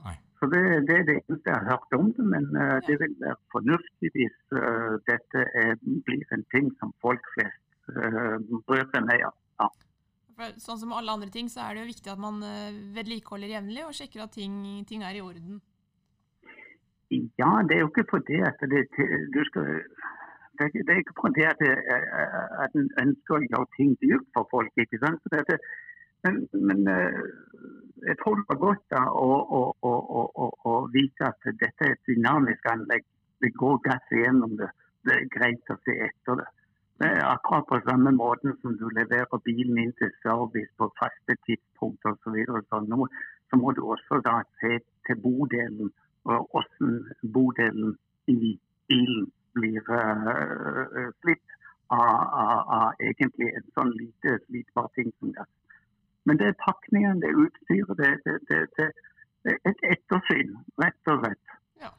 Nei. 0.00 0.14
Så 0.38 0.46
det, 0.52 0.62
det 0.86 0.96
er 0.96 1.06
det 1.06 1.16
eneste 1.18 1.50
jeg 1.50 1.58
har 1.58 1.70
hørt 1.72 1.94
om 1.98 2.12
det, 2.14 2.24
men 2.34 2.44
uh, 2.54 2.78
det 2.86 2.98
vil 3.00 3.14
være 3.22 3.38
fornuftig 3.54 4.10
hvis 4.14 4.36
uh, 4.54 4.94
dette 5.10 5.44
er, 5.62 5.72
blir 6.06 6.34
en 6.36 6.44
ting 6.54 6.70
som 6.78 6.92
folk 7.02 7.24
flest 7.34 7.90
uh, 7.96 8.36
bryr 8.68 8.86
seg 8.92 9.08
med. 9.08 9.24
Ja. 9.24 9.32
For 10.38 10.60
sånn 10.62 10.78
som 10.84 10.94
alle 10.94 11.16
andre 11.16 11.32
ting, 11.34 11.50
så 11.50 11.64
er 11.64 11.74
det 11.74 11.82
jo 11.82 11.88
viktig 11.88 12.12
at 12.12 12.20
man 12.22 12.36
eh, 12.46 12.76
vedlikeholder 12.94 13.50
jevnlig 13.56 13.82
og 13.88 13.96
sjekker 13.98 14.22
at 14.22 14.36
ting, 14.36 14.52
ting 14.86 15.02
er 15.02 15.18
i 15.18 15.22
orden. 15.24 15.56
Ja, 17.10 17.48
det 17.66 17.74
er 17.74 17.82
jo 17.82 17.88
ikke 17.90 18.04
fordi 18.12 18.38
at 18.46 18.62
det, 18.70 18.84
du 19.34 19.40
skal 19.48 19.66
det 19.66 20.68
er, 20.68 20.70
det 20.70 20.94
er 20.94 21.02
ikke 21.02 21.16
fordi 21.18 21.42
at, 21.48 21.58
det, 21.58 21.72
at 22.62 22.78
en 22.78 22.86
ønsker 23.02 23.34
å 23.34 23.42
gjøre 23.48 23.68
ting 23.74 23.96
dyrt 24.04 24.30
for 24.36 24.46
folk. 24.52 24.70
ikke 24.78 25.02
sant? 25.02 25.18
Så 25.26 25.34
dette, 25.34 25.58
men, 26.22 26.38
men 26.70 26.86
jeg 28.08 28.16
tror 28.20 28.34
det 28.38 28.46
var 28.48 28.60
godt 28.66 28.84
da, 28.94 29.00
å, 29.12 30.74
vite 30.94 31.26
at 31.28 31.48
dette 31.62 31.86
er 31.86 31.94
et 31.94 32.10
dynamisk 32.10 32.68
anlegg. 32.72 33.04
Det 33.42 33.50
går 33.62 33.76
gass 33.84 34.14
igjennom 34.14 34.56
det. 34.60 34.70
Det 35.06 35.14
er 35.14 35.28
greit 35.34 35.72
å 35.72 35.76
se 35.84 35.94
etter 36.08 36.40
det. 36.40 36.48
Det 36.98 37.10
akkurat 37.22 37.68
på 37.68 37.78
samme 37.86 38.10
måten 38.16 38.56
som 38.62 38.74
du 38.80 38.88
leverer 38.90 39.44
bilen 39.44 39.78
inn 39.78 39.92
til 40.00 40.10
service 40.24 40.72
på 40.80 40.88
faste 40.98 41.36
tidspunkt 41.46 42.08
osv. 42.10 42.18
Så, 42.24 42.34
videre, 42.34 42.62
så, 42.70 42.80
nå, 42.82 43.06
så 43.50 43.60
må 43.60 43.70
du 43.76 43.84
også 43.86 44.18
da 44.26 44.40
se 44.62 44.80
til 45.06 45.20
bodelen 45.22 45.92
og 46.28 46.48
hvordan 46.52 46.96
bodelen 47.36 47.94
i 48.26 48.56
bilen 48.90 49.30
blir 49.54 49.84
uh, 49.94 51.36
av, 51.88 52.18
av, 52.42 52.58
av 52.78 53.06
egentlig 53.06 53.52
en 53.54 53.70
sånn 53.76 53.94
lite 54.00 54.40
slitbar 54.48 54.90
ting 54.98 55.14
som 55.20 55.32
gass. 55.36 55.54
Men 56.28 56.40
det 56.40 56.50
er 56.50 56.58
pakningen, 56.60 57.22
det 57.22 57.30
er 57.30 57.40
utstyret, 57.44 57.94
det, 58.00 58.10
det, 58.26 58.36
det, 58.50 58.60
det, 58.76 59.54
er 59.54 59.70
et 59.70 59.84
ettersyn, 59.94 60.52
rett 60.82 61.12
og 61.12 61.22
slett. 61.24 61.56
Ja. 61.80 61.92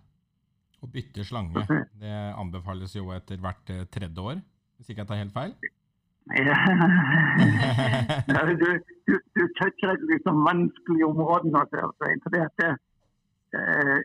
Å 0.85 0.91
bytte 0.93 1.25
slange 1.25 1.65
det 2.03 2.15
anbefales 2.37 2.93
jo 2.97 3.09
etter 3.15 3.41
hvert 3.41 3.73
eh, 3.73 3.87
tredje 3.89 4.25
år, 4.33 4.43
hvis 4.77 4.93
ikke 4.93 5.03
jeg 5.05 5.11
tar 5.11 5.21
helt 5.23 5.35
feil. 5.35 5.57
Ja. 5.59 6.57
Ja, 8.29 8.45
du, 8.45 8.67
du, 9.07 9.15
du 9.35 9.41
toucher 9.57 9.95
et 9.95 10.25
sånn 10.27 10.43
vanskelig 10.45 11.05
område 11.07 11.49
nå. 11.49 11.63
For 11.71 12.33
det 12.35 12.41
at 12.45 12.63
eh, 12.67 13.99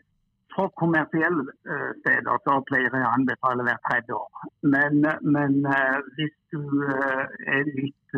for 0.55 0.71
kommersielle 0.79 1.45
eh, 1.69 1.91
steder 1.99 2.41
så 2.45 2.57
pleier 2.69 2.89
jeg 2.89 3.05
å 3.05 3.13
anbefale 3.17 3.65
hvert 3.67 3.83
tredje 3.89 4.17
år. 4.17 4.47
Men, 4.73 5.03
men 5.35 5.59
eh, 5.69 5.99
hvis 6.17 6.35
du 6.55 6.61
er 6.87 7.69
litt 7.75 8.17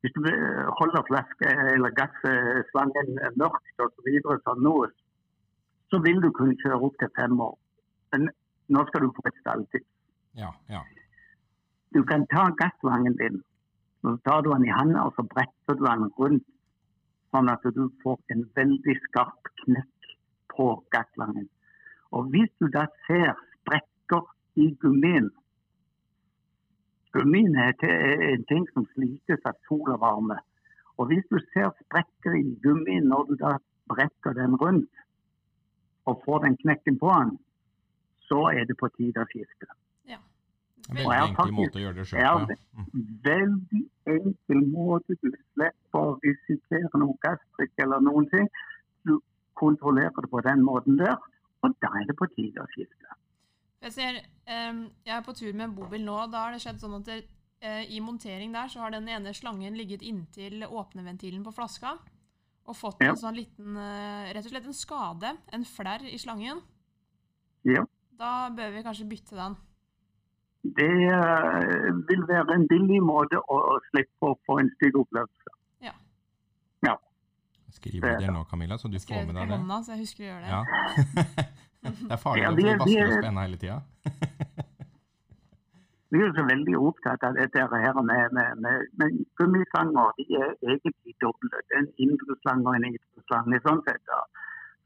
Hvis 0.00 0.14
du 0.16 0.24
holder 0.78 1.04
flaske 1.08 1.50
eller 1.74 1.92
gasslangen 1.96 3.18
mørkt 3.40 3.82
osv. 3.84 4.06
Så 4.24 4.36
sånn 4.46 4.62
nå, 4.64 4.74
så 5.92 6.00
vil 6.06 6.22
du 6.24 6.30
kunne 6.36 6.56
kjøre 6.62 6.80
opp 6.88 6.96
til 7.02 7.10
fem 7.18 7.36
år. 7.44 7.56
Men 8.14 8.30
nå 8.72 8.84
skal 8.88 9.04
du 9.04 9.12
få 9.16 9.26
et 9.28 9.40
stalltips. 9.42 9.90
Ja, 10.40 10.54
ja. 10.70 10.80
Du 11.94 12.04
kan 12.06 12.24
ta 12.30 12.46
gasslangen 12.58 13.16
din, 13.18 13.40
så 14.00 14.14
tar 14.24 14.44
du 14.46 14.52
den 14.54 14.68
i 14.68 14.72
handa 14.72 15.04
og 15.08 15.16
så 15.16 15.26
bretter 15.34 15.76
du 15.76 15.84
den 15.84 16.06
rundt, 16.18 16.46
sånn 17.34 17.50
at 17.50 17.66
du 17.74 17.88
får 18.02 18.18
en 18.34 18.44
veldig 18.56 18.94
skarp 19.08 19.50
knekk 19.64 20.14
på 20.54 20.68
gasslangen. 20.94 21.48
Og 22.14 22.30
hvis 22.32 22.50
du 22.62 22.70
da 22.72 22.86
ser 23.06 23.34
sprekker 23.60 24.24
i 24.58 24.70
gummien 24.82 25.28
Gummien 27.12 27.56
er 27.58 27.72
en 28.32 28.44
ting 28.46 28.66
som 28.72 28.86
slites 28.94 29.44
av 29.44 29.58
sol 29.66 29.90
og 29.90 30.00
varme. 30.00 30.38
Og 30.98 31.08
hvis 31.10 31.26
du 31.30 31.38
ser 31.52 31.70
sprekker 31.84 32.36
i 32.38 32.56
gummien 32.62 33.08
når 33.10 33.24
du 33.30 33.34
da 33.40 33.56
brekker 33.90 34.36
den 34.36 34.54
rundt 34.60 34.90
og 36.06 36.22
får 36.24 36.44
den 36.44 36.56
knekken 36.62 36.98
på 37.00 37.10
den, 37.18 37.38
så 38.28 38.44
er 38.54 38.64
det 38.68 38.76
på 38.78 38.88
tide 38.96 39.22
å 39.22 39.28
skifte. 39.32 39.66
Ja. 40.08 40.18
Veldig 40.88 41.16
enkel 41.16 41.36
faktisk- 41.36 41.56
måte 41.58 41.78
å 41.78 41.82
gjøre 41.84 41.94
det 41.98 42.06
sjøl 42.10 42.20
Ja, 42.20 42.34
på. 42.38 42.50
Ja. 42.50 42.82
Mm. 42.82 43.08
veldig 43.30 43.82
enkel 44.06 44.60
måte. 44.76 45.16
Du 45.22 45.30
slipper 45.54 45.98
å 46.00 46.18
risikere 46.22 47.02
noe 47.02 47.16
gasstrykk 47.24 47.72
eller 47.78 48.00
noen 48.00 48.28
ting. 48.30 48.48
Du 49.04 49.20
kontrollerer 49.54 50.20
det 50.20 50.30
på 50.30 50.40
den 50.40 50.62
måten 50.62 50.96
der, 50.98 51.16
og 51.62 51.74
da 51.82 51.88
er 52.00 52.06
det 52.06 52.16
på 52.16 52.26
tide 52.36 52.60
å 52.62 52.70
skifte. 52.74 53.06
Jeg 53.80 53.92
ser, 53.96 54.16
um, 54.44 54.80
jeg 55.06 55.14
er 55.16 55.22
på 55.24 55.32
tur 55.36 55.52
med 55.54 55.70
en 55.70 55.76
bobil 55.76 56.02
nå. 56.04 56.16
Da 56.32 56.44
har 56.44 56.52
det 56.54 56.60
skjedd 56.64 56.82
sånn 56.82 56.98
at 56.98 57.06
det, 57.08 57.20
uh, 57.64 57.84
i 57.88 58.00
montering 58.04 58.52
der 58.52 58.68
så 58.72 58.82
har 58.84 58.92
den 58.92 59.08
ene 59.08 59.32
slangen 59.36 59.78
ligget 59.78 60.04
inntil 60.04 60.66
åpneventilen 60.68 61.44
på 61.46 61.54
flaska 61.56 61.94
og 62.68 62.76
fått 62.76 63.00
Ja. 63.00 63.14
en 63.14 63.22
sånn 63.22 63.38
liten 63.38 63.78
uh, 63.80 64.28
Rett 64.34 64.44
og 64.44 64.52
slett 64.52 64.68
en 64.68 64.76
skade, 64.76 65.32
en 65.52 65.64
flerr 65.64 66.04
i 66.06 66.18
slangen. 66.20 66.60
Ja. 67.64 67.86
Da 68.20 68.50
bør 68.52 68.76
vi 68.76 68.84
kanskje 68.84 69.08
bytte 69.08 69.38
den. 69.38 69.56
Det 70.76 70.90
uh, 71.08 71.88
vil 72.10 72.26
være 72.28 72.58
en 72.58 72.68
billig 72.68 73.00
måte 73.00 73.40
å, 73.40 73.78
slippe 73.88 74.28
å 74.28 74.36
få 74.44 74.58
en 74.60 74.68
stygg 74.76 75.00
opplevelse. 75.00 75.56
Skriver 77.76 78.18
du 78.18 78.24
det 78.26 78.32
nå, 78.34 78.44
Camilla, 78.50 78.78
så 78.78 78.88
du 78.88 78.96
Jeg 78.98 79.02
med 79.02 79.08
får 79.08 79.20
det 79.20 79.26
med 79.26 79.34
på 79.34 79.40
deg 79.40 79.48
det? 79.48 79.58
hånda, 79.58 79.78
så 79.86 79.92
jeg 79.94 80.00
husker 80.04 80.24
å 80.24 80.28
gjøre 80.30 80.42
det. 80.44 80.50
Ja. 80.50 80.62
det 82.08 82.12
er 82.16 82.20
farlig 82.24 82.42
Ja, 82.42 82.50
at 82.50 82.56
vi 82.56 82.62
er- 82.62 82.72
vi 82.72 82.78
vasker 82.84 83.00
er- 83.04 83.08
oss 83.14 83.24
på 83.24 83.30
enda 83.30 83.46
hele 83.46 83.56
tida. 83.62 83.78
Vi 86.12 86.18
er 86.26 86.32
så 86.34 86.42
veldig 86.42 86.74
opptatt 86.82 87.22
av 87.22 87.36
dette 87.38 87.60
her 87.82 87.98
med, 88.02 88.32
med, 88.34 88.56
med, 88.64 88.86
med 88.98 89.18
gummislanger. 89.38 90.08
De 90.18 90.24
er 90.42 90.48
egentlig 90.72 91.14
doble. 91.22 91.50
Det 91.70 91.76
En 91.78 91.86
indre 92.02 92.34
slange 92.42 92.66
og 92.66 92.74
en 92.80 92.86
ytre 92.88 93.22
slange. 93.28 93.60
sånn 93.66 93.82
sett. 93.86 94.02
da. 94.10 94.18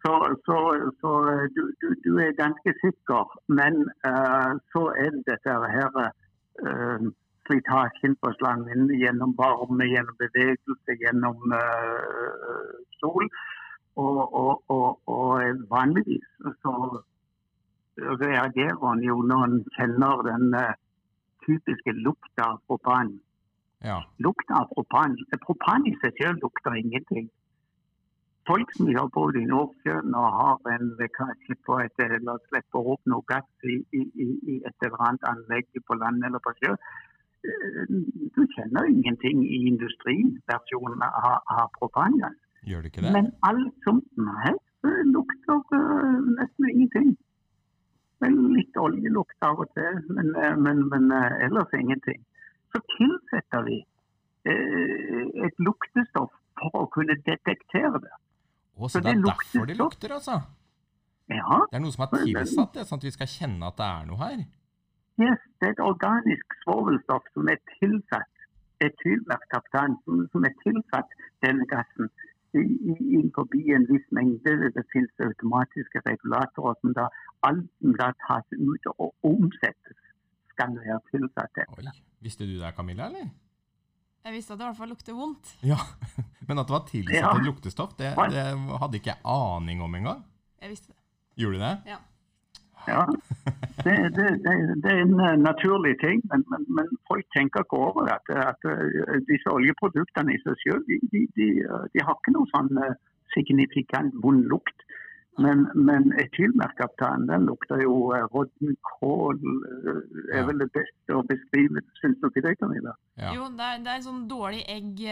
Så, 0.05 0.13
så, 0.45 0.59
så 1.01 1.13
du, 1.57 1.63
du, 1.81 1.87
du 2.05 2.11
er 2.21 2.37
ganske 2.37 2.75
sikker, 2.83 3.25
men 3.49 3.81
uh, 4.05 4.53
så 4.75 4.83
er 5.01 5.15
det 5.17 5.23
dette 5.31 5.55
her 5.77 5.97
uh, 5.97 7.09
slitasjen 7.47 8.17
på 8.21 8.33
slangen 8.39 8.89
gjennom 9.01 9.35
varme, 9.39 9.89
gjennom 9.91 10.17
bevegelse, 10.21 10.97
gjennom 11.03 11.53
uh, 11.53 12.71
sol. 13.01 13.29
Og, 13.97 14.23
og, 14.35 14.63
og, 14.75 15.01
og 15.07 15.67
vanligvis 15.71 16.27
så 16.65 16.73
reagerer 17.97 18.81
han 18.83 19.05
jo 19.07 19.21
når 19.23 19.45
han 19.45 19.61
kjenner 19.77 20.25
den 20.27 20.49
uh, 20.59 20.73
typiske 21.47 21.95
lukta 22.01 22.51
av 22.55 22.59
propan. 22.67 23.15
Ja. 23.85 24.01
Lukta 24.19 24.63
av 24.63 24.69
propan, 24.73 25.17
propan 25.47 25.87
i 25.87 25.95
seg 26.03 26.21
selv 26.21 26.43
lukter 26.43 26.77
ingenting. 26.81 27.29
Folk 28.49 28.73
som 28.77 28.91
har 28.93 29.09
bodd 29.13 29.37
i 29.41 29.47
Nordsjøen 29.49 30.17
og 30.21 30.39
har 30.39 30.73
en 30.75 30.91
lekkasje 30.99 31.57
på 31.65 31.79
et 31.81 32.03
eller 32.05 32.41
slipper 32.51 32.91
opp 32.93 33.01
noe 33.09 33.25
gass 33.31 33.69
i, 33.69 33.79
i, 33.97 34.03
i 34.53 34.57
et 34.69 34.85
eller 34.85 35.01
annet 35.07 35.25
anlegg 35.31 35.81
på 35.89 35.97
land 36.01 36.27
eller 36.29 36.43
på 36.45 36.53
sjø, 36.59 36.75
du 37.45 38.41
kjenner 38.57 38.89
ingenting 38.89 39.43
i 39.45 39.67
industriversjonen 39.69 41.03
av, 41.05 41.43
av 41.53 41.69
propangass. 41.79 42.37
Gjør 42.65 42.85
det 42.85 42.93
ikke 42.93 43.05
det? 43.05 43.13
Men 43.13 43.31
alt 43.45 43.75
som 43.85 44.01
Nei, 44.17 44.55
det 44.85 44.95
lukter 45.13 45.61
uh, 45.75 46.21
nesten 46.39 46.71
ingenting. 46.71 47.11
Vel, 48.25 48.39
litt 48.55 48.77
oljelukt 48.81 49.45
av 49.45 49.61
og 49.65 49.69
til, 49.77 50.01
men, 50.17 50.31
eh, 50.39 50.57
men, 50.57 50.85
men 50.89 51.11
uh, 51.13 51.45
ellers 51.45 51.73
ingenting. 51.77 52.23
Så 52.73 52.81
tilsetter 52.97 53.67
vi 53.69 53.81
uh, 54.49 55.23
et 55.45 55.61
luktestoff 55.61 56.33
for 56.61 56.85
å 56.85 56.91
kunne 56.95 57.19
detektere 57.27 58.01
det. 58.01 58.15
Å, 58.75 58.89
Så 58.89 58.97
så 58.97 59.05
det 59.05 59.13
er 59.13 59.21
det 59.21 59.29
derfor 59.29 59.69
de 59.69 59.77
lukter 59.77 59.85
lukter, 59.85 60.17
altså? 60.17 60.41
Ja, 61.33 61.65
Det 61.71 61.79
er 61.79 61.83
noe 61.85 61.93
som 61.95 62.05
er 62.05 62.17
tilsatt, 62.21 62.75
det, 62.77 62.85
sånn 62.89 63.01
at 63.01 63.07
vi 63.07 63.13
skal 63.15 63.31
kjenne 63.33 63.69
at 63.69 63.81
det 63.81 63.87
er 63.89 64.09
noe 64.09 64.21
her? 64.21 64.45
Yes, 65.21 65.41
det 65.61 65.69
er 65.69 65.73
et 65.77 65.81
organisk 65.93 66.47
svovelstoff 66.65 67.25
som 67.35 67.49
er 67.49 67.59
tilsatt 67.79 68.31
etylmerkaptan, 68.81 69.97
som, 70.05 70.25
som 70.33 70.45
er 70.49 70.55
tilsatt 70.65 71.11
denne 71.45 71.67
gassen 71.71 72.09
i- 72.55 72.79
i- 72.91 73.07
innenfor 73.15 73.49
en 73.77 73.87
viss 73.91 74.07
mengde. 74.13 74.71
Det 74.77 74.85
finnes 74.93 75.11
automatiske 75.29 76.01
regulatorer 76.11 76.75
som 76.81 76.93
da 76.95 77.07
alt 77.43 77.71
som 77.81 77.93
da 78.01 78.11
tas 78.27 78.47
ut 78.53 78.85
og 78.99 79.15
omsettes, 79.23 79.99
skal 80.55 80.77
være 80.79 81.01
tilsatt. 81.11 81.65
Oi, 81.79 81.85
Visste 82.23 82.47
du 82.47 82.59
det, 82.59 82.75
Camilla, 82.77 83.07
eller? 83.07 83.31
Jeg 84.25 84.33
visste 84.33 84.53
at 84.55 84.59
det 84.59 84.65
i 84.65 84.69
hvert 84.69 84.77
fall 84.77 84.89
lukter 84.89 85.13
vondt. 85.13 85.57
Ja, 85.63 85.77
Men 86.49 86.59
at 86.59 86.67
det 86.69 86.73
var 86.79 86.87
tilsatt 86.89 87.15
Ja. 87.21 87.33
et 87.37 87.45
luktestoff, 87.45 87.97
det, 87.99 88.15
det 88.33 88.45
hadde 88.81 88.97
ikke 89.01 89.13
jeg 89.13 89.21
aning 89.25 89.83
om 89.83 89.95
engang. 89.95 90.25
Jeg 90.63 90.71
visste 90.71 90.93
det. 90.93 90.99
Gjorde 91.37 91.59
du 91.59 91.63
det? 91.65 91.75
Ja. 91.87 91.99
Ja, 92.89 93.05
det, 93.85 93.95
det, 94.17 94.27
det, 94.45 94.55
det 94.83 94.91
er 94.93 95.03
en 95.03 95.21
eh, 95.21 95.37
naturlig 95.51 95.95
ting, 96.01 96.23
men, 96.31 96.45
men, 96.51 96.65
men 96.77 96.87
folk 97.11 97.27
tenker 97.37 97.65
ikke 97.65 97.81
over 97.87 98.09
at, 98.17 98.27
at 98.51 98.69
eh, 98.71 99.21
disse 99.31 99.49
oljeproduktene 99.59 100.35
i 100.35 100.43
seg 100.45 100.59
selv, 100.65 100.83
de, 100.91 100.99
de, 101.13 101.23
de, 101.39 101.49
eh, 101.65 101.87
de 101.95 102.05
har 102.05 102.19
ikke 102.19 102.35
noe 102.37 102.51
sånn 102.53 102.73
signifikant 103.37 104.13
vond 104.25 104.45
lukt. 104.53 104.87
Men, 105.43 105.65
men 105.75 106.13
etylmerkaptan, 106.23 107.25
den 107.27 107.49
lukter 107.49 107.81
jo 107.83 108.13
råtten 108.31 108.77
kål, 108.93 109.41
er 110.31 110.45
vel 110.47 110.61
det 110.63 110.69
beste 110.77 111.17
å 111.17 111.25
beskrive. 111.27 111.83
Syns 111.99 112.21
du 112.23 112.29
ikke 112.29 112.45
det, 112.45 112.53
Camilla? 112.61 112.95
Ja. 113.19 113.33
Jo, 113.35 113.49
det 113.59 113.67
er, 113.73 113.81
det 113.83 113.97
er 113.97 114.05
sånn 114.05 114.29
dårlig 114.31 114.63
egg 114.71 115.03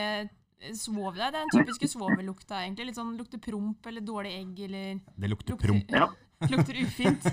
Svov, 0.79 1.17
det 1.17 1.25
er 1.27 1.35
den 1.35 1.51
typiske 1.51 1.89
svovellukta, 1.91 2.61
egentlig. 2.63 2.91
Litt 2.91 2.99
sånn 3.01 3.17
lukter 3.19 3.41
promp 3.43 3.87
eller 3.91 4.05
dårlig 4.07 4.35
egg 4.39 4.61
eller 4.69 5.01
Det 5.03 5.31
lukter 5.31 5.57
lukter, 5.57 5.67
promp. 5.67 5.91
Ja. 5.91 6.07
lukter 6.53 6.79
ufint. 6.83 7.27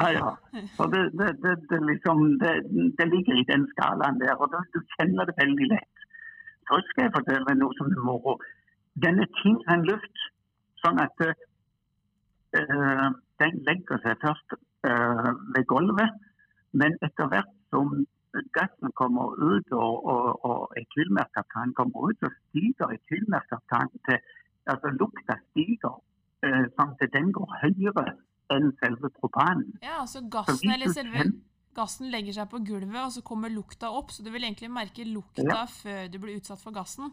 Ja, 0.00 0.12
ja. 0.12 0.28
Så 0.76 0.86
det, 0.92 1.00
det, 1.18 1.30
det, 1.42 1.54
det, 1.70 1.80
liksom, 1.88 2.38
det, 2.38 2.52
det 2.98 3.06
ligger 3.08 3.40
i 3.40 3.46
den 3.48 3.66
skalaen 3.72 4.20
der, 4.20 4.36
og 4.36 4.52
du 4.52 4.80
kjenner 4.96 5.28
det 5.28 5.36
veldig 5.40 5.70
lett. 5.72 6.04
Så 6.68 6.78
skal 6.90 7.08
jeg 7.08 7.14
fortelle 7.16 7.48
deg 7.48 7.58
noe 7.60 7.76
som 7.78 7.90
er 7.90 8.04
moro. 8.06 8.36
Den 9.02 9.20
er 9.24 9.28
tyngre 9.40 9.74
enn 9.74 9.88
luft, 9.88 10.24
sånn 10.84 11.00
at 11.02 11.24
uh, 11.26 13.08
den 13.42 13.60
legger 13.66 14.00
seg 14.04 14.22
først 14.22 14.56
uh, 14.88 15.32
ved 15.56 15.66
gulvet, 15.72 16.16
men 16.72 16.96
etter 17.04 17.28
hvert 17.32 17.52
som 17.74 17.92
gassen 18.56 18.92
kommer 18.98 19.34
ut 19.38 19.72
og, 19.72 20.04
og, 20.12 20.44
og 20.46 20.74
etylmerkaptan 20.80 21.74
kommer 21.78 22.10
ut, 22.10 22.18
så 22.22 22.30
stiger 22.50 22.96
etylmerkaptan 22.98 23.92
til 24.08 24.20
Altså 24.70 24.90
lukta 24.92 25.34
stiger, 25.50 25.94
eh, 26.44 26.66
sånn 26.76 26.90
at 26.92 27.12
den 27.14 27.30
går 27.34 27.54
høyere 27.62 28.02
enn 28.54 28.68
selve 28.82 29.08
propanen. 29.16 29.72
Ja, 29.82 30.02
så 30.06 30.20
Så 30.20 30.28
gassen 30.30 30.70
eller 30.70 30.92
selve 30.92 31.24
gassen 31.74 32.10
legger 32.12 32.36
seg 32.36 32.50
på 32.52 32.60
gulvet, 32.68 33.00
og 33.00 33.12
så 33.14 33.22
kommer 33.24 33.50
lukta 33.50 33.90
opp, 33.90 34.12
så 34.12 34.22
du 34.22 34.30
vil 34.30 34.44
egentlig 34.44 34.70
merke 34.70 35.06
lukta 35.08 35.46
Ja. 35.48 35.64
før 35.66 36.12
du 36.12 36.18
blir 36.18 36.36
utsatt 36.36 36.60
for 36.62 36.76
gassen. 36.76 37.10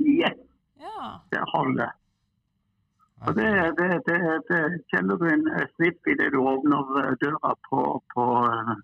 Yes, 0.00 0.38
Ja. 0.80 1.20
det 1.30 1.44
holder. 1.54 1.92
Og 3.26 3.34
det, 3.36 3.48
det, 3.78 3.88
det, 4.06 4.18
det 4.48 4.60
kjenner 4.92 5.16
du 5.16 5.24
en 5.28 5.46
snipp 5.48 5.70
snipp 5.76 6.08
idet 6.12 6.32
du 6.32 6.38
åpner 6.38 6.98
eh, 7.02 7.14
døra 7.22 7.54
på, 7.68 8.02
på, 8.14 8.24
eh, 8.44 8.74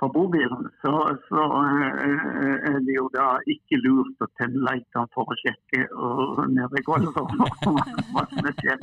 på 0.00 0.08
bobilen, 0.10 0.64
så, 0.82 0.92
så 1.28 1.42
eh, 1.62 2.70
er 2.72 2.78
det 2.82 2.94
jo 2.96 3.04
da 3.14 3.36
ikke 3.46 3.78
lurt 3.84 4.24
å 4.24 4.28
tenne 4.40 4.58
lightene 4.66 5.06
for 5.14 5.30
å 5.30 5.36
sjekke 5.38 5.84
og 5.94 6.40
nede 6.50 6.80
i 6.80 6.82
gulvet 6.82 7.14
hva 7.14 8.24
som 8.32 8.48
er 8.50 8.56
skjedd. 8.58 8.82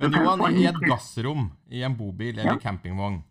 Men 0.00 0.16
Johan, 0.16 0.46
i 0.56 0.64
et 0.70 0.80
gassrom 0.88 1.50
i 1.70 1.82
en 1.86 1.96
bobil 1.98 2.38
eller 2.38 2.54
Ja. 2.56 2.58
campingvogn, 2.62 3.22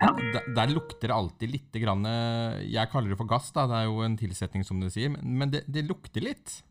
Ja. 0.00 0.12
der, 0.32 0.44
der 0.56 0.66
lukter 0.74 1.08
det 1.08 1.16
alltid 1.16 1.50
litt 1.50 1.72
grann, 1.72 2.04
eh, 2.06 2.60
Jeg 2.70 2.90
kaller 2.90 3.08
det 3.10 3.18
for 3.18 3.26
gass, 3.28 3.50
da, 3.52 3.66
det 3.66 3.76
er 3.80 3.84
jo 3.88 4.00
en 4.02 4.16
tilsetning 4.16 4.64
som 4.64 4.80
du 4.80 4.88
sier, 4.90 5.10
men- 5.10 5.38
men 5.38 5.50
det, 5.50 5.64
det 5.66 5.86
lukter 5.88 6.20
litt. 6.22 6.62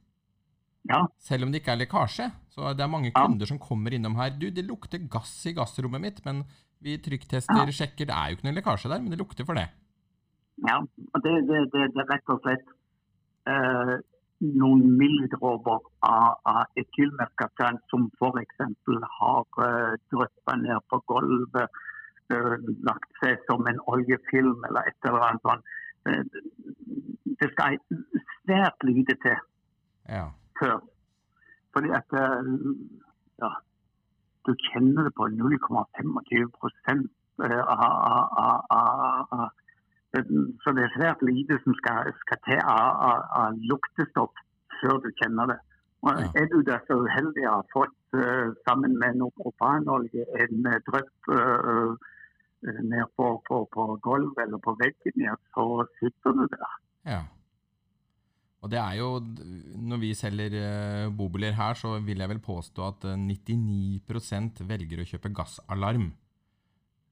Ja, 0.87 1.05
Selv 1.19 1.43
om 1.43 1.51
det 1.51 1.61
ikke 1.61 1.73
er 1.73 1.85
lekkasje. 1.85 2.31
Så 2.49 2.73
det 2.75 2.81
er 2.81 2.87
mange 2.87 3.11
kunder 3.13 3.45
som 3.45 3.59
kommer 3.59 3.91
innom 3.93 4.15
her. 4.15 4.29
Du, 4.31 4.49
det 4.49 4.65
lukter 4.65 4.97
gass 5.09 5.45
i 5.45 5.53
gassrommet 5.53 6.01
mitt, 6.01 6.25
men 6.25 6.45
vi 6.81 6.97
trykktester, 6.97 7.55
Ja. 7.65 7.65
sjekker. 7.79 8.05
Det 8.07 8.15
er 8.15 8.29
jo 8.29 8.35
ikke 8.37 8.47
noe 8.49 8.55
lekkasje 8.59 8.89
der, 8.91 8.99
men 9.01 9.11
det 9.11 9.19
lukter 9.19 9.45
for 9.45 9.53
det. 9.59 9.67
ja. 10.67 10.77
Og 11.13 11.23
det, 11.23 11.33
det, 11.49 11.59
det, 11.73 11.81
det 11.95 12.01
er 12.05 12.09
rett 12.13 12.29
og 12.29 12.39
slett 12.43 12.65
eh, 13.47 13.93
noen 14.39 14.83
milddråper 14.97 15.79
av, 16.07 16.39
av 16.47 16.63
etylmerkatan 16.79 17.79
som 17.91 18.09
f.eks. 18.19 18.61
har 19.19 19.43
eh, 19.67 19.95
dryppa 20.13 20.55
ned 20.61 20.79
på 20.89 21.01
gulvet, 21.11 21.69
eh, 22.31 22.55
lagt 22.87 23.11
seg 23.23 23.39
som 23.49 23.67
en 23.67 23.79
oljefilm 23.87 24.63
eller 24.69 24.87
et 24.87 25.09
eller 25.09 25.27
annet 25.27 25.41
sånt. 25.47 25.63
Eh, 26.07 26.23
det 27.39 27.51
skal 27.53 27.77
svært 28.45 28.83
lite 28.87 29.15
til 29.23 29.35
Ja. 30.09 30.29
før. 30.59 30.79
Fordi 31.73 31.91
at 31.93 32.13
eh, 32.17 32.53
ja, 33.43 33.51
du 34.47 34.53
kjenner 34.69 35.07
det 35.07 35.13
på 35.17 35.27
0,25 35.27 37.07
eh, 37.43 37.63
av, 37.63 37.89
av, 38.43 39.33
av, 39.35 39.49
Så 40.63 40.73
det 40.75 40.85
er 40.85 40.95
svært 40.95 41.23
lite 41.25 41.59
som 41.63 41.75
skal, 41.81 42.13
skal 42.23 42.39
til 42.47 42.61
av, 42.65 43.57
luktestoff 43.71 44.45
før 44.79 45.01
du 45.03 45.09
kjenner 45.21 45.53
det. 45.53 45.59
Og 46.07 46.21
Er 46.39 46.45
du 46.51 46.61
da 46.63 46.77
så 46.87 47.01
uheldig 47.03 47.43
å 47.49 47.57
ha 47.57 47.63
fått 47.73 48.19
eh, 48.19 48.53
sammen 48.67 48.95
med 49.01 49.19
noe 49.19 49.35
propanolje 49.41 50.27
en 50.39 50.71
eh, 50.71 50.79
drypp 50.87 51.33
ned 52.61 53.05
på, 53.15 53.27
på, 53.47 53.57
på 53.71 53.83
gulvet 54.03 54.41
eller 54.43 54.59
på 54.63 54.73
veggen, 54.79 55.21
ja, 55.23 55.35
så 55.55 55.85
sitter 55.99 56.33
du 56.35 56.47
der. 56.51 56.73
Ja. 57.07 57.21
Og 58.59 58.71
det 58.73 58.79
er 58.79 58.95
jo, 58.99 59.11
når 59.89 60.01
vi 60.01 60.15
selger 60.17 60.55
uh, 60.59 61.11
bobiler 61.15 61.55
her, 61.55 61.77
så 61.79 61.93
vil 62.03 62.19
jeg 62.19 62.31
vel 62.31 62.41
påstå 62.43 62.87
at 62.89 63.05
eh, 63.07 63.19
99 63.19 64.65
velger 64.67 64.99
å 64.99 65.07
kjøpe 65.07 65.31
gassalarm. 65.31 66.09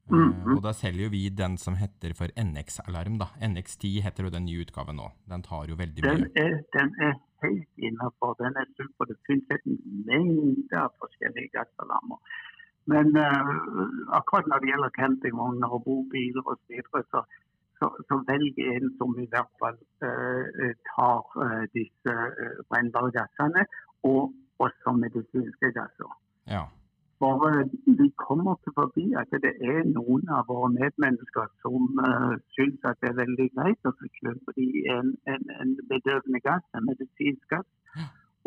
Mm 0.08 0.18
-hmm. 0.18 0.52
uh, 0.52 0.58
Og 0.58 0.62
da 0.64 0.74
selger 0.74 1.04
jo 1.04 1.10
vi 1.10 1.30
den 1.30 1.58
som 1.58 1.76
heter 1.76 2.14
for 2.20 2.28
NX-alarm, 2.36 3.18
da. 3.20 3.28
NX10 3.40 4.02
heter 4.04 4.24
jo 4.24 4.30
den 4.30 4.46
nye 4.46 4.62
utgaven 4.66 4.96
nå. 4.96 5.08
Den 5.30 5.42
tar 5.44 5.70
jo 5.70 5.76
veldig 5.76 6.04
Den 6.04 6.22
mye. 6.22 6.32
er, 6.36 6.52
den 6.78 6.90
er 7.08 7.14
helt 7.44 7.72
innafor. 7.78 8.36
Den 8.44 8.54
er 8.62 8.68
super. 8.76 9.06
Det 9.06 9.18
finnes 9.28 9.62
en 9.66 9.80
mengde 10.08 10.76
av 10.84 10.92
forskjellige 11.00 11.52
gassalarmer. 11.56 12.20
Men 12.92 13.08
uh, 13.16 14.16
akkurat 14.20 14.48
når 14.48 14.60
det 14.60 14.70
gjelder 14.72 14.98
campingvogner 15.00 15.70
og 15.76 15.84
bobiler 15.88 16.44
og 16.50 16.56
så, 16.68 17.00
så, 17.12 17.20
så, 17.80 17.90
så 18.08 18.16
velg 18.30 18.60
en 18.74 18.90
som 18.98 19.14
i 19.22 19.28
hvert 19.34 19.54
fall 19.62 19.78
eh, 20.08 20.74
tar 20.92 21.22
eh, 21.46 21.66
disse 21.78 22.16
uh, 22.16 22.58
brennbare 22.70 23.12
gassene, 23.18 23.68
og 24.04 24.34
også 24.66 24.96
medisinske 25.04 25.72
gasser. 25.78 26.12
Ja. 26.50 26.64
For 27.20 27.48
eh, 27.50 27.70
vi 28.00 28.08
kommer 28.26 28.56
ikke 28.56 28.74
forbi 28.80 29.06
at 29.22 29.32
det 29.46 29.54
er 29.74 29.82
noen 29.98 30.30
av 30.38 30.46
våre 30.52 30.70
medmennesker 30.80 31.48
som 31.64 32.02
uh, 32.06 32.36
syns 32.58 32.90
at 32.90 33.00
det 33.02 33.12
er 33.12 33.22
veldig 33.24 33.50
greit 33.56 33.90
å 33.90 33.94
kjøpe 34.20 34.58
de 34.60 34.68
en, 34.96 35.16
en, 35.34 35.50
en 35.62 35.74
bedøvende 35.90 36.42
gass, 36.46 36.66
en 36.78 36.86
medisinsk 36.90 37.56
gass. 37.56 37.70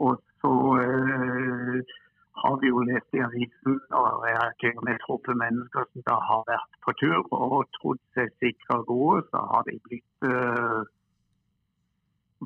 Og 0.01 0.21
så 0.41 0.53
eh, 0.81 1.81
har 2.43 2.55
vi 2.61 2.71
jo 2.71 2.81
lest 2.89 3.17
i 3.17 3.25
avisen, 3.27 3.81
og 4.01 4.25
jeg 4.29 4.37
har 4.43 4.53
til 4.61 4.79
og 4.79 4.85
med 4.89 5.03
truffet 5.05 5.37
mennesker 5.37 5.85
som 5.91 6.07
da 6.09 6.17
har 6.29 6.47
vært 6.53 6.79
på 6.85 6.95
tur 7.01 7.19
og 7.35 7.67
trodd 7.77 8.01
seg 8.15 8.33
sikre 8.43 8.79
og 8.81 8.87
gode, 8.93 9.23
så 9.31 9.43
har 9.53 9.67
de 9.69 9.77
blitt 9.89 10.29
eh, 10.31 10.81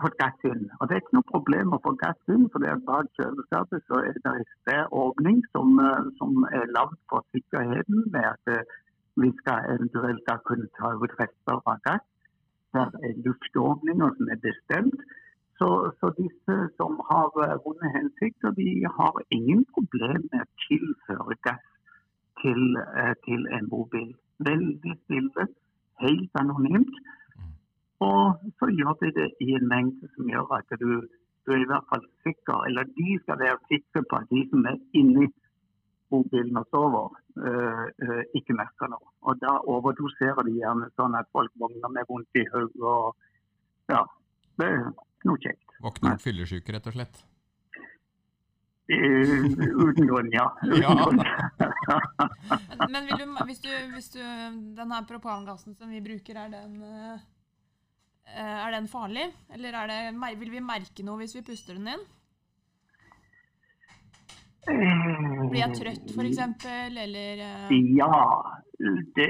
fått 0.02 0.16
gass 0.22 0.46
inn. 0.50 0.64
Og 0.78 0.88
Det 0.88 0.96
er 0.96 1.02
ikke 1.02 1.18
noe 1.18 1.30
problem 1.30 1.76
å 1.76 1.82
få 1.84 1.94
gass 2.00 2.32
inn, 2.34 2.48
for 2.50 2.64
det 2.64 2.72
er 2.72 2.86
bak 2.88 3.10
kjøleskapet 3.18 3.84
så 3.90 4.00
er 4.08 4.16
det 4.16 4.32
en 4.32 4.48
sted 4.62 4.96
åpning 5.04 5.44
som, 5.52 5.76
eh, 5.84 6.08
som 6.18 6.48
er 6.50 6.72
lagd 6.78 6.98
for 7.12 7.26
sikkerheten, 7.36 8.08
med 8.14 8.30
at 8.32 8.54
eh, 8.56 8.64
vi 9.22 9.30
skal 9.42 9.68
eventuelt 9.76 10.24
da 10.26 10.40
kunne 10.48 10.70
ta 10.78 10.94
ut 10.98 11.18
rester 11.20 11.60
av 11.60 11.78
gass. 11.86 12.08
Der 12.74 12.90
er 13.06 13.20
luftåpninger 13.26 14.16
som 14.16 14.32
er 14.34 14.40
bestemt. 14.42 15.04
Så, 15.58 15.68
så 16.00 16.10
disse 16.18 16.56
som 16.78 16.98
har 17.10 17.28
eh, 17.44 17.58
vonde 17.64 17.90
hensikter, 17.96 18.50
de 18.58 18.70
har 18.98 19.14
ingen 19.36 19.62
problem 19.74 20.24
med 20.32 20.42
å 20.42 20.52
tilføre 20.66 21.36
gass 21.46 21.68
til, 22.42 22.62
eh, 23.02 23.14
til 23.26 23.46
en 23.58 23.68
bobil. 23.70 24.10
Veldig 24.48 24.96
stille, 25.04 25.46
helt 26.02 26.40
anonymt. 26.42 26.96
Og 28.08 28.50
så 28.58 28.70
gjør 28.78 28.98
de 29.02 29.12
det 29.20 29.28
i 29.46 29.54
en 29.58 29.68
mengde 29.70 30.10
som 30.16 30.28
gjør 30.32 30.56
at 30.58 30.74
du, 30.82 30.90
du 31.46 31.54
er 31.54 31.62
i 31.62 31.70
hvert 31.70 31.86
fall 31.92 32.04
sikker, 32.26 32.66
eller 32.68 32.90
de 32.98 33.18
skal 33.22 33.40
være 33.44 33.62
sikre 33.70 34.02
på 34.10 34.20
at 34.20 34.30
de 34.34 34.42
som 34.50 34.66
er 34.72 34.78
inni 35.00 35.30
bobilen 36.10 36.56
og 36.60 36.66
sover, 36.70 37.14
øh, 37.46 37.86
øh, 38.04 38.22
ikke 38.38 38.58
merker 38.62 38.90
noe. 38.90 39.06
Og 39.22 39.38
da 39.44 39.54
overdoserer 39.74 40.42
de 40.46 40.58
gjerne 40.58 40.90
sånn 40.98 41.14
at 41.18 41.30
folk 41.32 41.54
våkner 41.62 41.94
med 41.96 42.10
vondt 42.10 42.42
i 42.42 42.44
hodet 42.52 42.92
og 42.94 43.14
ja, 43.92 44.02
det 44.60 44.70
ikke 45.24 45.32
noe 45.32 45.40
kjekt. 45.40 45.78
Våkne 45.84 46.12
opp 46.14 46.22
fyllesyke, 46.24 46.72
rett 46.76 46.86
og 46.90 46.94
slett. 46.98 47.22
Eh, 48.92 49.46
uten 49.80 50.06
grunn, 50.10 50.28
ja. 50.34 50.44
Uten 50.68 50.82
Ja. 50.82 50.94
grunn. 51.00 51.22
Men, 52.92 53.06
du, 53.08 53.24
hvis, 53.48 53.60
du, 53.64 53.70
hvis 53.94 54.10
du 54.12 54.20
Den 54.76 54.92
her 54.92 55.06
propangassen 55.08 55.74
som 55.78 55.88
vi 55.88 56.02
bruker, 56.04 56.36
er 56.36 56.50
den 56.52 56.82
eh, 56.84 57.22
er 58.34 58.70
den 58.76 58.88
farlig? 58.88 59.30
Eller 59.52 59.72
er 59.80 59.88
det, 59.88 60.36
vil 60.40 60.50
vi 60.52 60.60
merke 60.64 61.04
noe 61.04 61.22
hvis 61.22 61.34
vi 61.38 61.42
puster 61.46 61.78
den 61.80 61.88
inn? 61.94 62.04
Blir 64.64 65.60
jeg 65.60 65.74
trøtt, 65.76 66.12
f.eks.? 66.16 66.38
Eller 67.00 67.42
eh, 67.44 67.74
Ja, 67.96 68.10
det, 69.16 69.28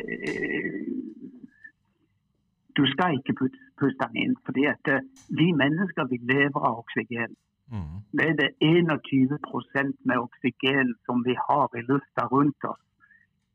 du 2.74 2.82
skal 2.90 3.18
ikke 3.18 3.34
put- 3.38 3.58
puste 3.80 4.08
den 4.12 4.16
inn. 4.22 4.36
fordi 4.44 4.64
at 4.70 4.88
eh, 4.88 5.02
vi 5.28 5.52
mennesker 5.52 6.04
vi 6.10 6.18
lever 6.22 6.60
av 6.68 6.78
oksygen. 6.84 7.36
Mm. 7.72 7.96
Det 8.16 8.24
er 8.30 8.34
det 8.42 8.50
21% 8.60 9.94
med 10.08 10.16
oksygen 10.26 10.94
som 11.06 11.24
vi 11.24 11.34
har 11.48 11.68
i 11.76 11.82
lufta 11.90 12.26
rundt 12.32 12.64
oss. 12.64 12.82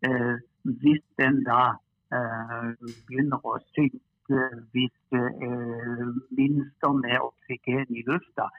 Eh, 0.08 0.36
hvis 0.64 1.04
den 1.22 1.44
da 1.44 1.62
eh, 2.16 2.70
begynner 3.08 3.40
å 3.46 3.58
synke, 3.76 4.42
hvis 4.74 4.96
det 5.14 5.28
eh, 5.48 6.08
minster 6.38 6.92
med 7.04 7.18
oksygen 7.22 7.96
i 7.96 8.04
lufta, 8.08 8.50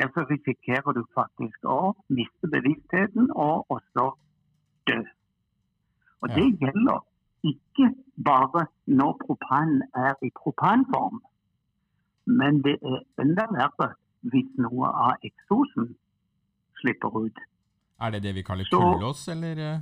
ja, 0.00 0.08
så 0.14 0.24
risikerer 0.30 0.92
du 0.96 1.02
faktisk 1.14 1.64
å 1.68 1.94
miste 2.08 2.48
bevisstheten 2.54 3.30
og 3.34 3.66
også 3.70 4.12
dø. 4.88 5.02
Og 6.22 6.28
Ja. 6.28 6.34
det 6.34 6.46
gjelder 6.62 7.02
ikke 7.44 7.94
bare 8.24 8.66
når 8.86 9.16
propan 9.26 9.82
er 9.94 10.14
i 10.22 10.30
propanform, 10.42 11.22
men 12.26 12.62
det 12.62 12.76
er 12.82 13.00
enda 13.22 13.46
verre 13.50 13.92
hvis 14.32 14.50
noe 14.62 14.86
av 15.06 15.24
eksosen 15.26 15.94
slipper 16.80 17.16
ut. 17.24 17.38
Er 18.02 18.10
det 18.14 18.22
det 18.22 18.34
vi 18.34 18.42
kaller 18.46 18.68
kullås, 18.70 19.28
eller? 19.28 19.58
eh? 19.58 19.80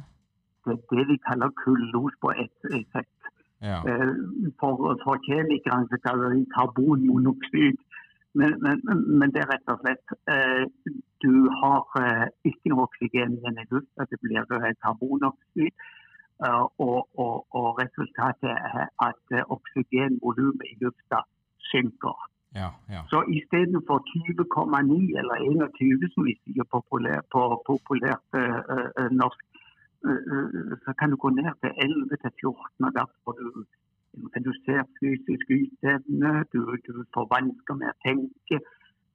Det 0.64 0.72
er 0.76 0.96
det 0.96 1.06
vi 1.08 1.18
kaller 1.28 1.50
kullos 1.64 2.16
på 2.20 2.32
ett 2.44 2.64
effekt. 2.80 3.20
Ja. 3.60 3.78
Eh, 3.88 4.12
For, 4.60 4.96
for 5.04 5.20
kjemikerne 5.28 5.88
så 5.92 5.98
kaller 6.04 6.32
de 6.34 6.46
karbonmonoksid. 6.56 7.76
Men, 8.32 8.56
men, 8.62 8.80
men 9.18 9.32
det 9.34 9.42
er 9.42 9.48
rett 9.50 9.72
og 9.72 9.80
slett 9.82 10.12
eh, 10.30 10.64
Du 11.24 11.50
har 11.60 11.82
eh, 11.98 12.28
ikke 12.46 12.70
noe 12.70 12.84
oksygen 12.86 13.32
i 13.42 13.64
lufta, 13.72 14.06
det 14.10 14.20
blir 14.22 14.46
karbonoksid. 14.84 15.74
Eh, 16.46 16.66
og, 16.86 17.00
og, 17.22 17.36
og 17.58 17.66
resultatet 17.82 18.52
er 18.72 18.86
at 19.08 19.24
eh, 19.36 19.44
oksygenvolumet 19.56 20.66
i 20.72 20.76
lufta 20.84 21.18
synker. 21.70 22.16
ja, 22.60 22.70
ja. 22.94 23.02
Så 23.12 23.18
istedenfor 23.36 23.98
20,9 24.12 25.18
eller 25.20 25.36
21, 25.36 26.08
som 26.14 26.24
vi 26.28 26.34
sier 26.44 26.64
populær, 26.76 27.20
på 27.32 27.42
populært 27.70 28.28
eh, 28.42 29.08
norsk, 29.20 29.44
så 30.84 30.90
kan 30.98 31.10
du 31.10 31.16
gå 31.22 31.28
ned 31.28 31.52
til 31.62 31.72
11 31.86 32.16
til 32.22 32.32
14. 32.40 32.84
og 32.86 32.92
Da 32.96 33.04
får 33.24 33.32
du 33.40 33.46
redusert 34.34 34.88
fysisk 35.00 35.46
yteevne, 35.60 36.30
du, 36.52 36.60
du 36.86 37.04
får 37.14 37.26
vansker 37.36 37.74
med 37.80 37.92
å 37.92 37.98
tenke. 38.08 38.62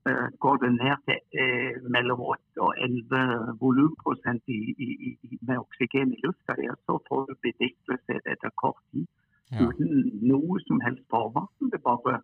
Eh, 0.09 0.27
går 0.43 0.57
det 0.61 0.71
ned 0.71 0.97
til 1.07 1.89
mellom 1.89 2.19
8 2.21 2.61
og 2.61 2.73
11 2.77 3.55
volumprosent 3.61 4.43
i, 4.47 4.59
i, 4.85 4.89
i, 5.09 5.37
med 5.41 5.57
oksygen 5.57 6.13
i 6.13 6.19
lufta, 6.25 6.53
så 6.85 6.99
får 7.07 7.21
du 7.29 7.33
bevisstløshet 7.45 8.29
etter 8.33 8.51
kort 8.61 8.83
tid 8.91 9.07
ja. 9.51 9.65
uten 9.65 9.89
noe 10.29 10.59
som 10.67 10.81
helst 10.85 11.05
forvarsel. 11.09 11.71
Det 11.73 11.81
bare 11.81 12.19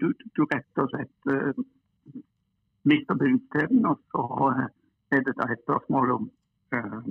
du, 0.00 0.12
du 0.36 0.42
rett 0.52 0.82
og 0.82 0.90
slett 0.92 1.32
uh, 1.32 1.64
mister 2.84 3.16
bevisstheten, 3.22 3.86
og 3.88 3.98
så 4.12 4.52
er 5.14 5.24
det 5.24 5.36
da 5.40 5.48
et 5.52 5.64
spørsmål 5.64 6.10
om 6.18 6.28
eh, 6.76 7.08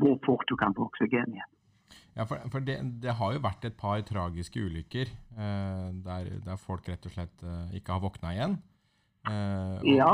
hvor 0.00 0.18
fort 0.26 0.46
du 0.48 0.56
kan 0.56 0.74
få 0.76 0.86
oksygen 0.86 1.34
igjen. 1.34 1.53
Ja, 2.14 2.24
for, 2.30 2.38
for 2.52 2.62
det, 2.62 2.76
det 3.02 3.16
har 3.18 3.32
jo 3.34 3.40
vært 3.42 3.64
et 3.66 3.76
par 3.76 3.98
tragiske 4.06 4.60
ulykker 4.62 5.08
eh, 5.10 5.88
der, 6.06 6.28
der 6.44 6.56
folk 6.62 6.86
rett 6.88 7.06
og 7.08 7.14
slett 7.16 7.42
eh, 7.42 7.74
ikke 7.80 7.96
har 7.96 8.02
våkna 8.04 8.34
igjen. 8.36 8.58
Eh, 9.26 9.80
Ja, 9.96 10.12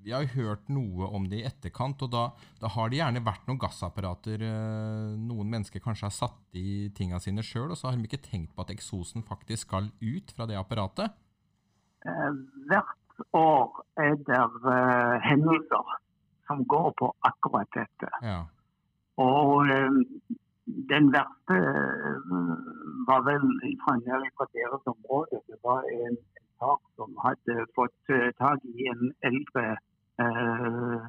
Vi 0.00 0.14
har 0.14 0.22
jo 0.24 0.30
hørt 0.46 0.70
noe 0.72 1.10
om 1.12 1.26
det 1.28 1.42
i 1.42 1.44
etterkant, 1.44 2.00
og 2.06 2.08
da, 2.14 2.22
da 2.62 2.70
har 2.72 2.88
det 2.88 3.02
gjerne 3.02 3.20
vært 3.26 3.44
noen 3.50 3.58
gassapparater 3.60 4.40
eh, 4.46 5.10
noen 5.20 5.50
mennesker 5.52 5.82
kanskje 5.84 6.06
har 6.08 6.14
satt 6.16 6.56
i 6.56 6.88
tinga 6.96 7.20
sine 7.20 7.44
sjøl, 7.44 7.68
og 7.74 7.76
så 7.76 7.90
har 7.90 7.98
de 8.00 8.08
ikke 8.08 8.22
tenkt 8.24 8.54
på 8.56 8.64
at 8.64 8.72
eksosen 8.72 9.26
faktisk 9.28 9.68
skal 9.68 9.90
ut 10.00 10.32
fra 10.32 10.46
det 10.48 10.56
apparatet. 10.56 11.12
eh, 12.08 12.30
hvert 12.70 13.26
år 13.36 13.82
er 14.00 14.16
det 14.24 14.40
eh, 14.72 15.18
hendelser 15.28 15.92
som 16.48 16.64
går 16.64 16.94
på 16.96 17.12
akkurat 17.28 17.68
dette. 17.76 18.08
Ja. 18.24 18.40
Og 19.20 19.68
den 20.66 21.12
verste 21.12 21.56
eh, 21.56 22.18
var 23.08 23.20
vel 23.28 23.46
fra 23.82 23.96
nede 23.96 24.28
fra 24.36 24.46
deres 24.56 24.84
område. 24.92 25.36
Det 25.48 25.58
var 25.64 25.80
en, 25.82 26.16
en 26.40 26.50
sak 26.62 26.80
som 26.96 27.08
hadde 27.24 27.66
fått 27.78 28.14
eh, 28.16 28.30
tak 28.42 28.58
i 28.64 28.88
en 28.92 29.12
eldre 29.28 29.64
eh, 30.24 31.00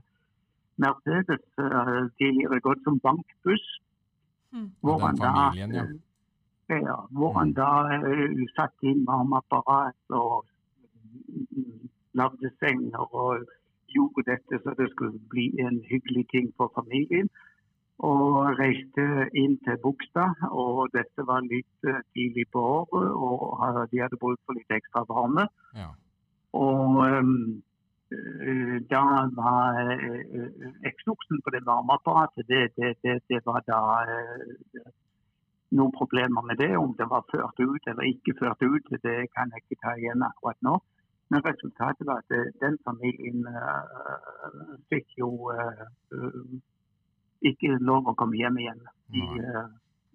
Mercedes, 0.84 1.46
eh, 1.66 2.02
tidligere 2.20 2.60
gått 2.60 2.84
som 2.84 3.00
bankbuss. 3.00 3.68
Mm. 4.52 4.72
Hvor 4.82 4.98
han 5.06 5.16
da, 5.16 5.32
familien, 5.34 5.72
ja. 5.76 5.86
ja, 6.90 6.98
hvor 7.12 7.34
han 7.40 7.48
Mm. 7.48 7.54
da 7.54 7.72
uh, 8.08 8.48
satt 8.56 8.84
inn 8.84 9.06
varmeapparat 9.08 10.00
og 10.10 10.46
mm, 11.52 11.90
lagde 12.14 12.52
senger 12.60 13.16
og 13.16 13.46
gjorde 13.96 14.24
dette 14.32 14.60
så 14.64 14.74
det 14.80 14.90
skulle 14.92 15.20
bli 15.34 15.46
en 15.60 15.80
hyggelig 15.92 16.26
ting 16.32 16.54
for 16.58 16.72
familien. 16.76 17.30
Og 18.02 18.58
reiste 18.58 19.04
inn 19.38 19.60
til 19.62 19.78
Bogstad, 19.84 20.40
og 20.50 20.88
dette 20.96 21.26
var 21.28 21.44
litt 21.46 21.90
eh, 21.90 22.00
tidlig 22.16 22.48
på 22.54 22.62
året. 22.62 23.12
Og 23.14 23.92
de 23.92 24.02
hadde 24.02 24.18
bruk 24.22 24.40
for 24.46 24.58
litt 24.58 24.74
ekstra 24.74 25.04
varme. 25.10 25.46
Ja. 25.78 25.92
Og 26.58 26.98
eh, 27.06 28.80
da 28.92 29.04
var 29.38 29.78
uh, 29.88 31.44
på 31.46 31.54
det 31.54 31.62
varmeapparatet 31.68 32.50
det, 32.50 32.64
det, 32.76 32.90
det, 33.06 33.14
det 33.30 33.40
var 33.46 33.62
da 33.70 33.80
noen 35.78 35.94
problemer 35.96 36.42
med 36.50 36.58
det. 36.58 36.74
Om 36.78 36.98
det 36.98 37.08
var 37.14 37.30
ført 37.30 37.62
ut 37.62 37.88
eller 37.88 38.10
ikke 38.10 38.36
ført 38.42 38.66
ut, 38.66 38.92
det 39.06 39.30
kan 39.38 39.54
jeg 39.54 39.64
ikke 39.64 39.80
ta 39.86 39.94
igjen 39.96 40.26
akkurat 40.26 40.60
nå. 40.66 40.82
Men 41.32 41.46
resultatet 41.46 42.10
var 42.10 42.26
at 42.26 42.58
den 42.60 42.76
familien 42.84 43.46
fikk 44.90 45.16
jo 45.22 45.32
ikke 47.42 47.78
lov 47.82 48.10
å 48.10 48.16
komme 48.20 48.40
hjem 48.40 48.60
igjen. 48.62 48.82
De 49.14 49.24
uh, 49.42 49.68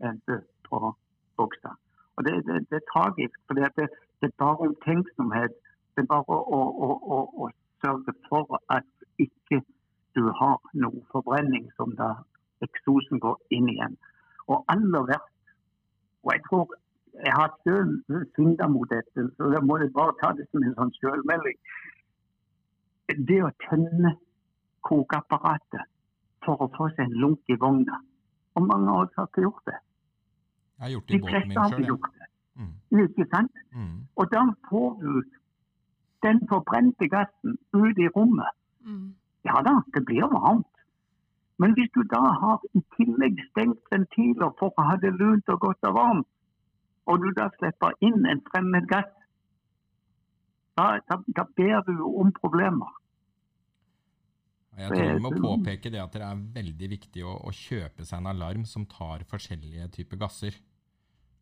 endte 0.08 0.40
på 0.68 0.92
Bogstad. 1.36 1.76
Og 2.16 2.24
det, 2.24 2.34
det, 2.46 2.62
det 2.70 2.80
er 2.80 2.90
tragisk, 2.92 3.38
for 3.46 3.58
det, 3.58 3.70
det 3.76 4.28
er 4.30 4.36
bare 4.40 4.68
omtenksomhet. 4.70 5.56
Det 5.96 6.04
er 6.04 6.10
bare 6.12 6.38
å, 6.38 6.60
å, 6.86 6.90
å, 7.16 7.18
å 7.44 7.50
sørge 7.84 8.14
for 8.28 8.60
at 8.72 8.88
ikke 9.22 9.60
du 10.16 10.24
har 10.40 10.60
noe 10.72 11.02
forbrenning 11.12 11.68
som 11.76 11.92
da 11.98 12.14
eksosen 12.64 13.20
går 13.20 13.36
inn 13.52 13.68
igjen. 13.72 13.96
Og 14.48 14.64
aller 14.72 15.08
verst, 15.10 15.32
og 16.24 16.32
jeg 16.32 16.44
tror 16.48 16.76
jeg 17.24 17.32
har 17.32 17.52
selv 17.64 18.22
synda 18.36 18.68
mot 18.68 18.88
dette, 18.92 19.26
så 19.36 19.50
da 19.52 19.60
må 19.64 19.78
jeg 19.80 19.92
bare 19.96 20.16
ta 20.20 20.32
det 20.36 20.46
som 20.50 20.64
en 20.64 20.76
sånn 20.76 20.92
selvmelding. 21.00 21.58
Det 23.28 23.38
å 23.44 23.52
tenne 23.68 24.16
kokeapparatet 24.88 25.84
for 26.46 26.62
å 26.62 26.70
få 26.76 26.88
seg 26.94 27.06
en 27.06 27.18
lunk 27.22 27.52
i 27.52 27.58
vogna. 27.60 27.98
Og 28.56 28.66
mange 28.70 28.92
av 28.92 29.04
oss 29.04 29.18
har 29.18 29.28
ikke 29.30 29.44
gjort 29.46 29.66
det. 29.70 29.78
Jeg 30.76 30.84
har 30.84 30.92
gjort 30.94 31.08
det 31.08 31.12
De 31.12 31.18
i 31.18 31.24
båten 31.24 31.34
fleste 31.34 31.48
min 31.48 31.58
har 31.58 31.68
ikke 31.68 31.82
sjøl. 31.82 31.90
gjort 31.92 32.14
det. 32.20 32.28
Mm. 32.56 33.02
Ikke 33.04 33.26
sant? 33.34 33.60
Mm. 33.72 33.96
Og 34.16 34.30
da 34.32 34.42
får 34.70 34.88
du 35.02 35.12
den 36.26 36.40
forbrente 36.48 37.08
gassen 37.12 37.58
ut 37.76 37.98
i 37.98 38.08
rommet. 38.16 38.56
Mm. 38.86 39.14
Ja 39.44 39.60
da, 39.66 39.74
det 39.94 40.04
blir 40.08 40.30
varmt. 40.32 40.72
Men 41.58 41.72
hvis 41.76 41.90
du 41.94 42.02
da 42.12 42.22
har 42.42 42.64
i 42.76 42.82
tillegg 42.96 43.38
stengt 43.50 43.92
ventiler 43.92 44.50
for 44.58 44.72
å 44.76 44.88
ha 44.88 44.96
det 45.00 45.12
lunt 45.20 45.48
og 45.48 45.60
godt 45.60 45.88
og 45.88 45.94
varmt, 45.96 46.28
og 47.06 47.22
du 47.22 47.30
da 47.38 47.46
slipper 47.58 47.94
inn 48.04 48.26
en 48.26 48.42
fremmed 48.50 48.88
gass, 48.90 49.12
da, 50.76 50.98
da, 51.08 51.20
da 51.36 51.44
ber 51.56 51.80
du 51.86 51.92
jo 52.02 52.10
om 52.20 52.32
problemer. 52.36 52.90
Jeg 54.76 54.92
tror 54.92 55.14
vi 55.14 55.24
må 55.24 55.30
påpeke 55.32 55.90
det 55.92 56.00
at 56.02 56.16
det 56.16 56.24
er 56.26 56.40
veldig 56.56 56.88
viktig 56.92 57.22
å, 57.24 57.34
å 57.48 57.52
kjøpe 57.54 58.04
seg 58.04 58.20
en 58.20 58.32
alarm 58.34 58.66
som 58.68 58.84
tar 58.90 59.24
forskjellige 59.30 59.88
typer 59.94 60.20
gasser. 60.20 60.58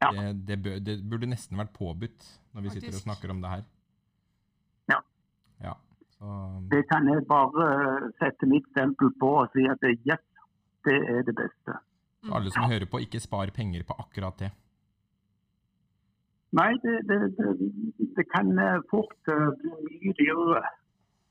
Ja. 0.03 0.11
Det, 0.15 0.27
det, 0.49 0.59
bør, 0.63 0.77
det 0.85 0.99
burde 1.11 1.31
nesten 1.31 1.59
vært 1.59 1.73
påbudt 1.75 2.27
når 2.55 2.67
vi 2.67 2.75
sitter 2.77 2.95
og 2.95 3.03
snakker 3.03 3.33
om 3.35 3.41
det 3.43 3.51
her. 3.57 3.65
Ja. 4.93 5.01
Ja, 5.65 5.75
så, 6.19 6.37
Det 6.71 6.85
kan 6.91 7.09
jeg 7.11 7.25
bare 7.31 7.67
eh, 7.73 8.07
sette 8.21 8.49
mitt 8.51 8.69
stempel 8.75 9.11
på 9.21 9.33
og 9.43 9.51
si 9.55 9.67
at 9.71 9.83
det, 9.83 9.97
yes, 10.07 10.23
det 10.87 10.99
er 11.03 11.27
det 11.27 11.35
beste. 11.41 11.79
så 12.25 12.37
alle 12.39 12.53
som 12.55 12.71
hører 12.71 12.87
på, 12.91 13.03
ikke 13.03 13.23
spar 13.23 13.51
penger 13.57 13.83
på 13.89 13.97
akkurat 13.99 14.39
det. 14.45 14.53
Nei, 16.55 16.71
det, 16.85 17.01
det, 17.11 17.19
det, 17.35 17.51
det 18.15 18.25
kan 18.31 18.55
eh, 18.63 18.79
fort 18.91 19.33
eh, 19.33 19.49
bli 19.59 19.75
mye 20.05 20.17
dyrere. 20.21 20.63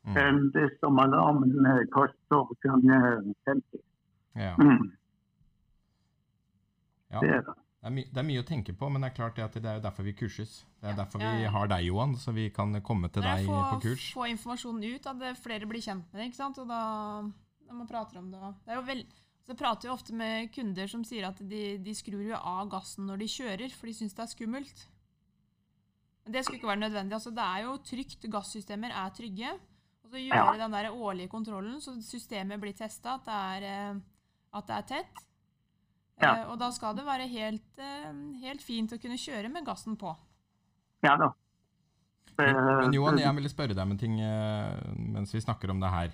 Mm. 0.03 0.49
Hvis 0.51 0.73
det 0.81 0.89
alarmen 0.99 1.65
eh, 1.65 1.85
koster 1.93 2.49
ganger 2.65 3.21
50. 3.47 3.79
Ja. 4.35 4.55
Mm, 4.59 4.91
Ja. 7.13 7.19
det 7.21 7.29
er 7.29 7.41
det. 7.45 7.53
Det, 7.83 7.87
er 7.87 7.91
my 7.93 8.03
det 8.09 8.17
er 8.19 8.25
mye 8.27 8.41
å 8.41 8.45
tenke 8.47 8.73
på, 8.73 8.89
men 8.89 9.03
det 9.03 9.11
er 9.11 9.15
klart 9.15 9.35
det 9.35 9.43
at 9.43 9.53
det 9.59 9.65
er 9.69 9.75
jo 9.77 9.83
derfor 9.83 10.03
vi 10.07 10.13
kurses. 10.15 10.65
Det 10.81 10.87
er 10.87 10.93
Ja, 10.93 10.99
derfor 11.03 11.21
ja, 11.21 11.31
vi 11.37 11.49
har 11.55 11.67
deg, 11.67 11.85
Johan, 11.85 12.15
så 12.15 12.31
vi 12.33 12.49
kan 12.49 12.73
komme 12.81 13.09
til 13.11 13.21
deg 13.23 13.45
få, 13.45 13.57
på 13.73 13.79
kurs. 13.83 14.05
få 14.15 14.27
informasjonen 14.31 14.95
ut, 14.95 15.05
at 15.07 15.37
flere 15.43 15.67
blir 15.67 15.81
kjent 15.83 16.07
med 16.11 16.21
det. 16.21 16.27
ikke 16.31 16.39
sant? 16.39 16.57
Og 16.63 16.67
da, 16.67 16.79
da 17.67 17.73
man 17.73 17.87
prater 17.87 18.17
om 18.19 18.31
det 18.31 18.39
det 18.39 18.71
er 18.71 18.79
jo 18.79 18.85
vel, 18.87 19.03
så 19.43 19.51
Jeg 19.51 19.57
prater 19.59 19.89
jo 19.89 19.93
ofte 19.93 20.13
med 20.15 20.51
kunder 20.55 20.87
som 20.87 21.03
sier 21.03 21.27
at 21.27 21.37
de, 21.43 21.77
de 21.77 21.93
skrur 21.93 22.23
jo 22.23 22.35
av 22.39 22.69
gassen 22.71 23.05
når 23.05 23.17
de 23.19 23.27
kjører, 23.27 23.69
for 23.75 23.87
de 23.87 23.93
syns 23.93 24.13
det 24.15 24.23
er 24.23 24.31
skummelt. 24.31 24.87
Men 26.23 26.31
det 26.33 26.45
skulle 26.45 26.59
ikke 26.61 26.71
være 26.71 26.85
nødvendig. 26.87 27.13
altså 27.13 27.31
Det 27.35 27.43
er 27.43 27.63
jo 27.67 27.77
trygt. 27.83 28.29
Gassystemer 28.31 28.91
er 28.95 29.09
trygge. 29.11 29.51
Så 30.13 30.21
gjøre 30.21 30.57
den 30.61 30.73
der 30.75 30.91
årlige 30.93 31.31
kontrollen, 31.31 31.79
så 31.81 31.95
systemet 32.05 32.61
blir 32.61 32.75
testa, 32.77 33.15
at, 33.17 33.23
det 33.25 33.37
er, 33.57 33.63
eh, 33.65 34.01
at 34.59 34.67
det 34.67 34.75
er 34.75 34.89
tett. 34.91 35.21
Ja. 36.21 36.33
Eh, 36.35 36.49
Og 36.51 36.59
da 36.61 36.69
skal 36.73 36.93
det 36.97 37.05
være 37.07 37.25
helt, 37.31 37.79
eh, 37.81 38.11
helt 38.43 38.61
fint 38.61 38.93
å 38.93 38.99
kunne 39.01 39.17
kjøre 39.17 39.49
med 39.49 39.65
gassen 39.65 39.97
på. 39.97 40.13
Ja 41.03 41.15
da. 41.17 41.31
Men, 42.37 42.57
men 42.57 42.93
Johan, 42.93 43.17
jeg 43.21 43.37
ville 43.37 43.49
spørre 43.49 43.73
deg 43.73 43.81
om 43.81 43.93
en 43.93 44.01
ting 44.01 44.19
eh, 44.21 44.93
mens 44.93 45.33
vi 45.33 45.41
snakker 45.41 45.73
om 45.73 45.81
det 45.81 45.89
her. 45.89 46.13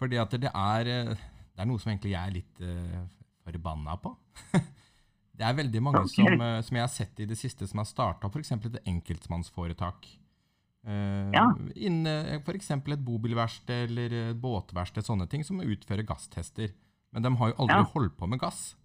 Fordi 0.00 0.16
at 0.16 0.32
det 0.40 0.48
er, 0.48 0.90
det 1.12 1.60
er 1.60 1.68
noe 1.68 1.80
som 1.80 1.92
egentlig 1.92 2.14
jeg 2.14 2.24
er 2.24 2.32
litt 2.32 2.60
uh, 2.64 3.02
forbanna 3.44 3.98
på. 4.00 4.14
det 5.36 5.44
er 5.44 5.58
veldig 5.58 5.82
mange 5.84 6.00
okay. 6.06 6.24
som, 6.24 6.44
som 6.64 6.78
jeg 6.78 6.86
har 6.86 6.92
sett 6.92 7.20
i 7.20 7.26
det 7.28 7.36
siste, 7.36 7.68
som 7.68 7.82
har 7.82 7.88
starta 7.88 8.30
f.eks. 8.32 8.54
et 8.56 8.78
enkeltmannsforetak. 8.88 10.08
Uh, 10.86 11.30
Ja. 11.34 11.44
Innen 11.76 12.40
f.eks. 12.40 12.70
et 12.70 13.04
bobilverksted 13.04 13.90
eller 13.90 14.14
et 14.30 14.36
båtverksted, 14.40 15.04
sånne 15.04 15.28
ting, 15.28 15.42
som 15.44 15.60
utfører 15.60 16.06
gasstester. 16.08 16.70
Men 17.12 17.22
de 17.22 17.34
har 17.36 17.48
jo 17.50 17.54
aldri 17.58 17.76
Ja. 17.76 17.90
holdt 17.94 18.16
på 18.16 18.26
med 18.28 18.38
gass. 18.40 18.76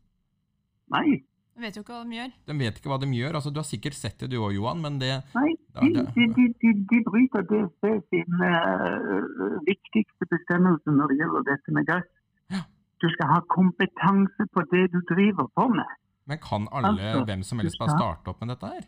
Nei, 0.91 1.23
De 1.55 1.61
vet 1.61 1.75
jo 1.77 1.83
ikke 1.83 1.93
hva 1.95 2.03
de 2.03 2.15
gjør. 2.17 2.31
De 2.47 2.53
vet 2.59 2.75
ikke 2.81 2.89
hva 2.91 2.99
de 2.99 3.07
gjør. 3.15 3.33
altså 3.35 3.49
Du 3.53 3.59
har 3.61 3.63
sikkert 3.63 3.93
sett 3.95 4.17
det 4.19 4.29
du 4.29 4.35
òg, 4.43 4.51
Johan, 4.53 4.81
men 4.81 4.99
det 4.99 5.23
nei. 5.33 5.55
De, 5.79 5.87
det- 5.93 6.13
de, 6.15 6.27
de, 6.35 6.47
de, 6.59 6.73
de 6.91 6.99
bryter 7.07 7.45
DSB 7.47 7.85
sin 8.11 8.33
uh, 8.43 9.63
viktigste 9.63 10.27
bestemmelse 10.29 10.91
når 10.91 11.07
det 11.13 11.17
gjelder 11.21 11.45
dette 11.47 11.71
med 11.71 11.85
gass. 11.87 12.03
Ja. 12.51 12.59
Du 12.99 13.07
skal 13.13 13.27
ha 13.31 13.39
kompetanse 13.55 14.47
på 14.51 14.65
det 14.73 14.91
du 14.91 14.99
driver 15.13 15.47
på 15.55 15.69
med. 15.71 15.87
Men 16.27 16.37
kan 16.43 16.67
alle, 16.73 16.91
Altså, 16.99 17.23
hvem 17.25 17.43
som 17.43 17.59
helst, 17.59 17.79
bare 17.79 17.95
starte 17.95 18.27
opp 18.33 18.41
med 18.41 18.49
dette 18.49 18.67
her? 18.73 18.85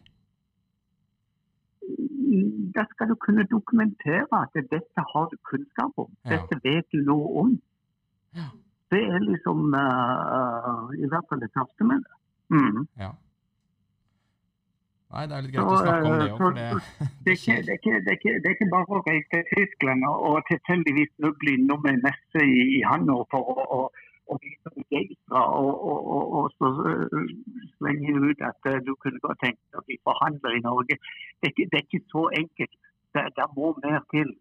Da 2.76 2.84
skal 2.92 3.12
du 3.12 3.16
kunne 3.16 3.46
dokumentere 3.52 4.28
at 4.42 4.56
dette 4.72 5.04
har 5.14 5.30
du 5.32 5.38
kunnskap 5.50 6.02
om. 6.04 6.10
Dette 6.28 6.60
vet 6.64 6.88
du 6.94 7.04
noe 7.08 7.30
om. 7.44 7.54
Ja. 8.36 8.50
Det 8.92 9.04
er 9.04 9.24
liksom 9.24 9.74
uh, 9.76 10.92
i 10.96 11.08
hvert 11.12 11.28
fall 11.30 11.42
det 11.44 11.52
første 11.56 11.88
med 11.88 12.04
det. 12.04 12.14
Mm. 12.56 12.84
Ja. 13.00 13.12
Nei, 15.08 15.24
det 15.28 15.36
er 15.38 15.44
litt 15.46 15.54
greit 15.56 15.68
Så, 15.68 15.76
å 15.76 15.84
snakke 15.84 16.08
om 16.08 16.18
det 16.20 16.26
eh, 16.26 16.32
òg, 16.32 16.40
for 16.42 16.56
det, 16.58 16.66
Det 17.28 17.34
det 17.34 17.34
er, 17.34 17.38
ikke, 17.38 17.56
det, 17.64 17.72
er 17.72 17.78
ikke, 17.80 17.94
det, 17.96 18.12
er 18.12 18.18
ikke, 18.18 18.34
det 18.44 18.50
er 18.50 18.56
ikke 18.56 18.70
bare 18.74 18.98
å 18.98 19.04
reise 19.06 19.30
til 19.34 19.46
Tyskland 19.54 20.08
og, 20.10 20.40
tilfeldigvis 20.50 21.14
snuble 21.16 21.54
innom 21.56 21.88
en 21.92 22.02
messe 22.04 22.44
i, 22.44 22.60
i 22.80 22.82
Hannover 22.88 23.30
for 23.32 23.54
å, 23.54 23.68
å, 23.78 23.80
å 24.28 24.38
de 24.44 24.52
som 24.64 24.74
begeistra 24.76 25.44
og, 25.62 25.72
og, 25.92 26.10
og, 26.16 26.36
og 26.40 26.52
så 26.58 26.72
slenger 26.78 27.72
slenge 27.78 28.32
ut 28.32 28.44
at 28.50 28.70
øh, 28.72 28.82
du 28.88 28.94
kunne 29.04 29.24
godt 29.24 29.42
tenkt 29.44 29.62
deg 29.72 29.80
å 29.80 29.86
bli 29.88 29.98
forhandler 30.10 30.58
i 30.58 30.66
Norge. 30.66 31.00
Det 31.42 31.54
det 31.58 31.80
er 31.80 31.86
ikke 31.86 32.04
så 32.12 32.28
enkelt. 32.42 32.78
Det, 33.14 33.24
det 33.38 33.48
må 33.56 33.72
mer 33.84 34.04
til. 34.14 34.34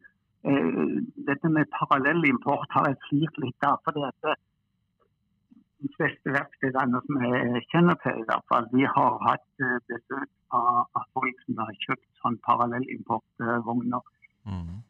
Eh, 0.47 0.97
dette 1.29 1.53
med 1.57 1.73
parallellimport 1.79 2.77
har 2.77 2.91
jeg 2.91 3.03
slitt 3.09 3.41
litt 3.45 3.69
av. 3.71 3.79
fordi 3.85 4.05
er 4.33 4.37
de 5.85 5.93
fleste 5.97 6.35
verkstedene 6.39 7.01
som 7.07 7.23
jeg 7.29 7.63
kjenner 7.73 7.99
til, 8.05 8.21
i 8.23 8.29
hvert 8.31 8.47
fall, 8.53 8.69
de 8.73 8.85
har 8.97 9.17
hatt 9.29 9.65
eh, 9.67 9.79
besøk 9.91 10.31
av, 10.57 11.07
folk 11.17 11.47
som 11.47 11.63
har 11.65 11.81
kjøpt 11.87 12.07
sånn 12.23 12.39
parallellimportvogner. 12.49 14.13
Mhm. 14.47 14.86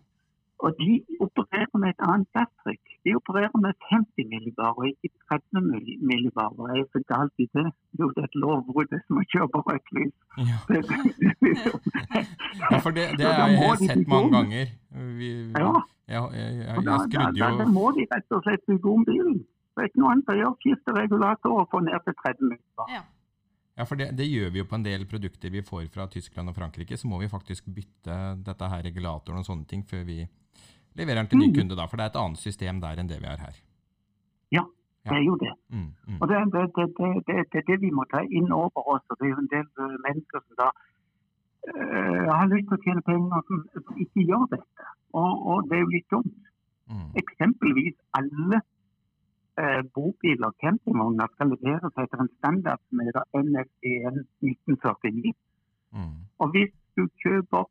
Og 0.65 0.73
de 0.81 0.93
opererer 1.21 1.77
med 1.83 1.89
et 1.93 2.01
annet 2.09 2.29
gasstrykk. 2.37 2.81
De 3.05 3.13
opererer 3.19 3.53
med 3.61 3.75
50 3.91 4.25
millibar 4.33 4.73
og 4.79 4.87
ikke 4.89 5.11
30 5.29 5.61
milli- 5.71 5.99
millibar. 6.11 6.49
Hva 6.57 6.71
er 6.79 6.87
så 6.95 7.03
galt 7.13 7.35
i 7.45 7.47
det? 7.53 7.67
Jo, 8.01 8.09
det 8.17 8.23
er 8.25 8.29
et 8.31 8.39
lovbrudd. 8.45 8.89
Det 8.95 9.01
som 9.07 9.21
å 9.21 9.25
kjøre 9.35 9.63
rødt 9.69 9.93
lys. 9.99 10.15
Ja. 12.71 12.79
For 12.85 12.91
det, 12.97 13.05
det 13.19 13.27
har 13.27 13.49
jeg 13.53 13.79
de 13.81 13.87
sett 13.91 14.09
mange 14.09 14.31
ganger. 14.37 14.73
Vi, 14.91 15.29
vi, 15.29 15.53
Ja. 15.59 15.73
jeg, 16.09 16.23
jeg, 16.39 16.57
jeg, 16.57 16.67
jeg 16.67 16.85
da, 16.87 16.97
skrudde 17.05 17.41
da, 17.41 17.51
da 17.61 17.67
må 17.77 17.91
de 17.97 18.07
rett 18.15 18.33
og 18.37 18.43
slett 18.47 18.65
bygge 18.71 18.93
om 18.97 19.05
bilen. 19.09 19.37
Det 19.77 19.85
er 19.85 19.91
ikke 19.91 20.01
noe 20.03 20.15
annet 20.15 20.33
å 20.33 20.37
gjøre. 20.41 20.55
Skifte 20.65 20.95
regulator 20.97 21.59
og 21.61 21.69
få 21.73 21.83
ned 21.85 22.01
til 22.07 22.17
30 22.25 22.49
millibar. 22.55 22.91
Ja. 22.97 23.03
Ja, 23.77 23.85
for 23.85 24.01
det, 24.01 24.07
det 24.17 24.25
gjør 24.31 24.49
vi 24.55 24.63
jo 24.63 24.65
på 24.71 24.79
en 24.79 24.85
del 24.87 25.03
produkter 25.05 25.53
vi 25.53 25.61
får 25.61 25.91
fra 25.93 26.07
Tyskland 26.09 26.49
og 26.49 26.57
Frankrike. 26.57 26.97
Så 26.97 27.11
må 27.11 27.19
vi 27.21 27.29
faktisk 27.29 27.67
bytte 27.77 28.15
dette 28.47 28.69
her 28.73 28.81
regulatoren 28.87 29.43
og 29.43 29.45
sånne 29.45 29.67
ting 29.69 29.83
før 29.85 30.07
vi 30.09 30.23
leverer 30.97 31.21
den 31.23 31.29
til 31.31 31.39
ny 31.39 31.49
Mm. 31.49 31.55
kunde. 31.59 31.77
da, 31.77 31.87
For 31.87 31.97
det 31.97 32.05
er 32.05 32.11
et 32.15 32.23
annet 32.25 32.39
system 32.39 32.81
der 32.81 32.97
enn 33.01 33.09
det 33.09 33.21
vi 33.21 33.27
har 33.27 33.37
her. 33.47 33.57
Ja, 34.53 34.63
Det 35.07 35.13
er 35.17 35.23
jo 35.23 35.37
det. 35.39 35.53
Mm, 35.71 35.91
mm. 36.09 36.19
Og 36.21 36.29
det, 36.29 36.37
er 36.37 36.45
det, 36.45 36.87
det, 37.29 37.37
det, 37.53 37.63
det 37.67 37.81
vi 37.81 37.91
må 37.95 38.05
ta 38.11 38.21
inn 38.27 38.51
over 38.53 38.81
oss. 38.95 39.05
og 39.11 39.17
Det 39.21 39.27
er 39.27 39.35
jo 39.37 39.43
en 39.45 39.53
del 39.57 39.67
eh, 39.79 39.97
mennesker 40.07 40.41
som 40.43 40.55
da 40.63 40.69
øh, 41.71 42.27
har 42.39 42.47
lyst 42.51 42.67
til 42.69 42.79
å 42.79 42.83
tjene 42.87 43.03
penger, 43.11 43.43
som, 43.49 43.61
som 43.87 44.01
ikke 44.05 44.25
gjør 44.31 44.47
dette. 44.55 44.87
Og, 45.15 45.33
og 45.51 45.69
det 45.71 45.77
er 45.79 45.85
jo 45.85 45.95
litt 45.95 46.11
dumt. 46.11 46.41
Mm. 46.91 47.09
Eksempelvis 47.23 47.97
alle 48.19 48.61
eh, 49.63 49.83
bobiler 49.95 50.51
og 50.51 50.59
campingvogner 50.65 51.31
skal 51.35 51.53
leveres 51.55 52.03
etter 52.03 52.23
en 52.25 52.33
standard 52.39 52.83
som 52.89 53.03
heter 53.07 53.25
NFE 53.47 53.95
1949. 54.43 55.35
Mm. 55.95 56.13
Og 56.43 56.51
hvis 56.55 56.75
du 56.99 57.07
kjøper 57.23 57.65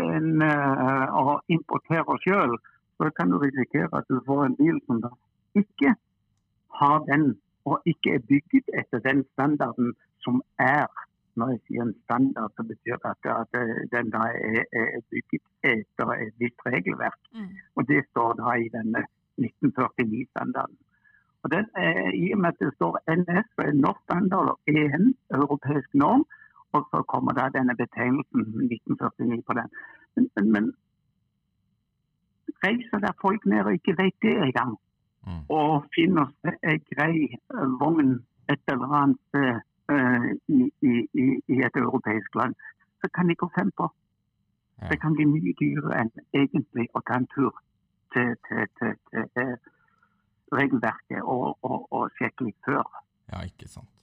en, 0.00 0.42
eh, 0.42 1.06
og 1.22 1.32
importerer 1.48 2.22
sjøl, 2.26 2.58
så 3.00 3.10
kan 3.16 3.30
du 3.30 3.38
risikere 3.38 3.88
at 3.98 4.08
du 4.08 4.20
får 4.26 4.44
en 4.44 4.56
bil 4.56 4.80
som 4.86 5.00
da 5.04 5.10
ikke 5.62 5.94
har 6.80 6.98
den, 7.10 7.38
og 7.64 7.82
ikke 7.92 8.14
er 8.16 8.26
bygget 8.32 8.66
etter 8.80 8.98
den 9.08 9.24
standarden 9.32 9.94
som 10.24 10.42
er. 10.58 10.88
Når 11.38 11.50
jeg 11.50 11.60
sier 11.66 11.82
en 11.82 11.94
standard, 12.04 12.50
så 12.56 12.62
betyr 12.70 12.96
det 13.02 13.10
at, 13.14 13.28
at 13.42 13.52
den 13.94 14.10
da 14.14 14.22
er, 14.50 14.64
er 14.80 15.00
bygget 15.12 15.44
etter 15.72 16.12
et 16.26 16.34
visst 16.42 16.60
regelverk. 16.66 17.20
Mm. 17.34 17.50
Og 17.76 17.88
det 17.88 18.00
står 18.10 18.32
da 18.42 18.54
i 18.64 18.68
denne 18.76 19.04
1949-standarden. 19.44 20.76
Og 21.42 21.50
den, 21.54 21.66
er, 21.76 22.10
I 22.24 22.32
og 22.34 22.38
med 22.40 22.48
at 22.52 22.60
det 22.60 22.74
står 22.74 22.98
NS, 23.16 23.48
er 23.58 23.72
norsk 23.84 24.02
standard, 24.08 24.48
og 24.52 24.58
EN, 24.68 25.14
europeisk 25.38 25.94
norm, 25.94 26.24
og 26.72 26.82
så 26.90 27.02
kommer 27.12 27.32
da 27.38 27.48
denne 27.58 27.76
betegnelsen 27.82 28.40
1949 28.40 29.42
på 29.46 29.52
den. 29.58 29.68
Men, 30.14 30.52
men 30.54 30.64
reiser 32.64 32.98
der 32.98 33.12
folk 33.20 33.46
ned 33.46 33.64
og 33.64 33.72
ikke 33.72 33.96
vet 33.98 34.16
det 34.22 34.36
engang, 34.36 34.78
Mm. 35.26 35.44
og 35.48 35.84
finner 35.94 36.26
en 36.64 36.80
grei 36.94 37.26
eh, 37.34 37.66
vogn 37.80 38.12
et 38.48 38.62
eller 38.72 38.92
annet 39.00 39.18
eh, 39.36 39.58
i, 40.48 40.60
i, 40.90 40.92
i, 41.22 41.26
i 41.54 41.58
et 41.66 41.76
europeisk 41.76 42.34
land, 42.34 42.54
så 43.00 43.10
kan 43.14 43.28
de 43.28 43.34
gå 43.34 43.50
fem 43.58 43.70
på. 43.76 43.90
Ja. 44.80 44.88
Det 44.88 45.00
kan 45.00 45.12
bli 45.14 45.26
mye 45.28 45.52
dyrere 45.60 46.00
enn 46.00 46.10
egentlig 46.32 46.88
å 46.94 47.02
ta 47.04 47.18
en 47.20 47.28
tur 47.34 47.52
til, 48.14 48.32
til, 48.48 48.64
til, 48.80 48.96
til, 49.10 49.28
eh, 49.36 49.56
regelverket 50.56 51.20
og, 51.22 51.58
og, 51.62 51.86
og 51.92 52.08
sjekke 52.16 52.48
litt 52.48 52.58
før. 52.64 52.88
Ja, 53.32 53.44
ikke 53.44 53.68
sant. 53.68 53.99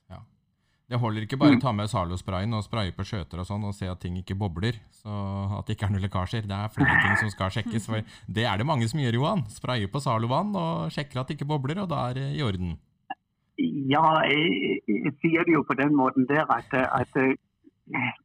Det 0.87 0.99
holder 1.01 1.25
ikke 1.25 1.37
bare 1.37 1.51
Mm. 1.51 1.57
å 1.59 1.61
ta 1.61 1.71
med 1.75 1.89
Zalo-sprayen 1.91 2.53
og 2.55 2.63
spraye 2.63 2.93
på 2.95 3.03
skjøter 3.03 3.41
og 3.41 3.45
sånn 3.45 3.63
og 3.67 3.73
se 3.75 3.87
at 3.91 3.99
ting 3.99 4.15
ikke 4.15 4.37
bobler, 4.39 4.79
så 4.91 5.11
at 5.59 5.65
det 5.67 5.75
ikke 5.75 5.87
er 5.87 5.91
noen 5.91 6.05
lekkasjer. 6.07 6.47
Det 6.47 6.55
er 6.55 6.71
flere 6.71 6.95
ting 7.03 7.17
som 7.19 7.29
skal 7.29 7.49
sjekkes. 7.51 7.87
For 7.87 8.03
det 8.31 8.45
er 8.47 8.57
det 8.57 8.65
mange 8.65 8.87
som 8.87 8.99
gjør, 9.01 9.17
Johan. 9.19 9.43
Sprayer 9.51 9.87
på 9.91 9.99
Zalo-vann 9.99 10.55
og 10.55 10.91
sjekker 10.95 11.19
at 11.19 11.27
det 11.27 11.35
ikke 11.35 11.49
bobler, 11.49 11.81
og 11.83 11.89
da 11.89 12.09
er 12.09 12.13
det 12.13 12.27
i 12.39 12.41
orden. 12.41 12.77
Ja, 13.91 14.05
jeg, 14.23 14.79
jeg 14.87 15.13
sier 15.19 15.43
det 15.43 15.53
jo 15.57 15.63
på 15.67 15.75
den 15.75 15.91
måten 15.95 16.27
der 16.29 16.45
at, 16.47 16.71
at 16.71 17.11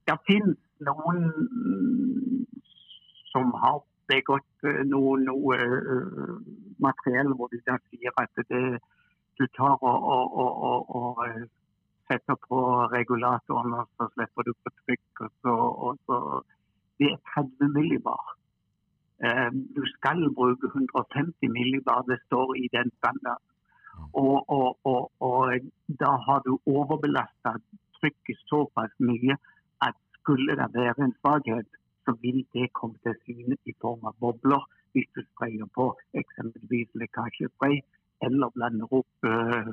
det 0.07 0.19
finnes 0.29 0.55
noen 0.87 1.19
mm, 1.35 2.47
som 3.33 3.51
har 3.59 3.81
begått 4.07 4.67
eh, 4.69 4.83
noe, 4.87 5.17
noe 5.19 5.57
materiell 6.79 7.33
hvor 7.35 7.49
de 7.51 7.59
sier 7.65 8.13
at 8.23 8.31
det, 8.51 8.79
du 9.41 9.47
tar 9.57 9.79
og, 9.81 9.99
og, 10.15 10.39
og, 10.39 10.95
og, 10.95 11.27
setter 12.09 12.37
på 12.49 12.59
regulatoren, 12.97 13.75
og 13.81 13.89
så 13.97 14.09
slipper 14.15 14.49
du 14.49 14.53
på 14.63 14.73
trykk, 14.83 15.25
og 15.27 15.31
så, 15.43 15.55
og 15.87 15.99
så 16.07 16.19
Det 17.01 17.09
er 17.13 17.21
30 17.35 17.69
millibar. 17.77 18.25
Eh, 19.25 19.51
Du 19.77 19.83
skal 19.95 20.21
bruke 20.35 20.67
150 20.67 21.49
millibar, 21.49 22.03
det 22.11 22.19
står 22.27 22.57
i 22.65 22.69
den 22.77 22.91
standarden. 22.99 23.49
Og, 24.13 24.45
og, 24.49 24.79
og, 24.85 25.13
og 25.21 25.43
da 26.03 26.11
har 26.27 26.39
du 26.47 26.59
overbelasta 26.67 27.51
trykket 27.99 28.39
såpass 28.51 28.93
mye 28.99 29.37
at 29.87 29.97
skulle 30.19 30.57
det 30.61 30.69
være 30.75 31.05
en 31.05 31.15
svakhet, 31.21 31.69
så 32.05 32.17
vil 32.23 32.47
det 32.55 32.73
komme 32.79 32.97
til 33.03 33.15
syne 33.25 33.57
i 33.71 33.73
form 33.81 34.05
av 34.11 34.15
bobler 34.21 34.63
hvis 34.93 35.09
du 35.17 35.23
sprayer 35.25 35.69
på 35.79 35.87
eksempelvis 36.21 36.91
lekkasjespray, 37.01 37.81
eller 38.27 38.53
blander 38.57 38.93
opp 38.99 39.29
eh, 39.33 39.71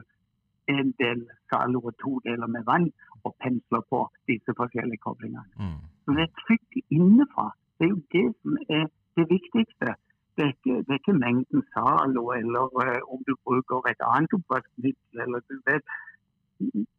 en 0.74 0.92
del 1.04 1.24
Zalo 1.50 1.80
og 1.90 1.96
to 2.04 2.12
deler 2.28 2.50
med 2.56 2.64
vann 2.72 2.90
og 3.26 3.36
pensler 3.44 3.82
på 3.92 4.00
disse 4.32 4.52
forskjellige 4.60 5.04
koblingene. 5.08 5.50
Mm. 5.64 5.80
Så 6.04 6.16
det 6.18 6.24
er 6.28 6.38
trykk 6.44 6.78
innenfra. 6.98 7.48
Det 7.78 7.86
er 7.88 7.92
jo 7.96 8.02
det 8.16 8.28
som 8.42 8.58
er 8.78 8.86
det 9.18 9.26
viktigste. 9.36 9.90
Det 10.36 10.46
er 10.46 10.52
ikke, 10.56 10.76
det 10.86 10.92
er 10.94 11.02
ikke 11.02 11.22
mengden 11.26 11.62
salo 11.74 12.24
eller 12.42 12.64
uh, 12.84 13.14
om 13.14 13.20
du 13.28 13.34
bruker 13.48 13.90
et 13.92 14.04
annet 14.14 14.38
oppvaskmiddel. 14.38 15.22
eller 15.26 15.40
du 15.50 15.56
vet. 15.70 15.86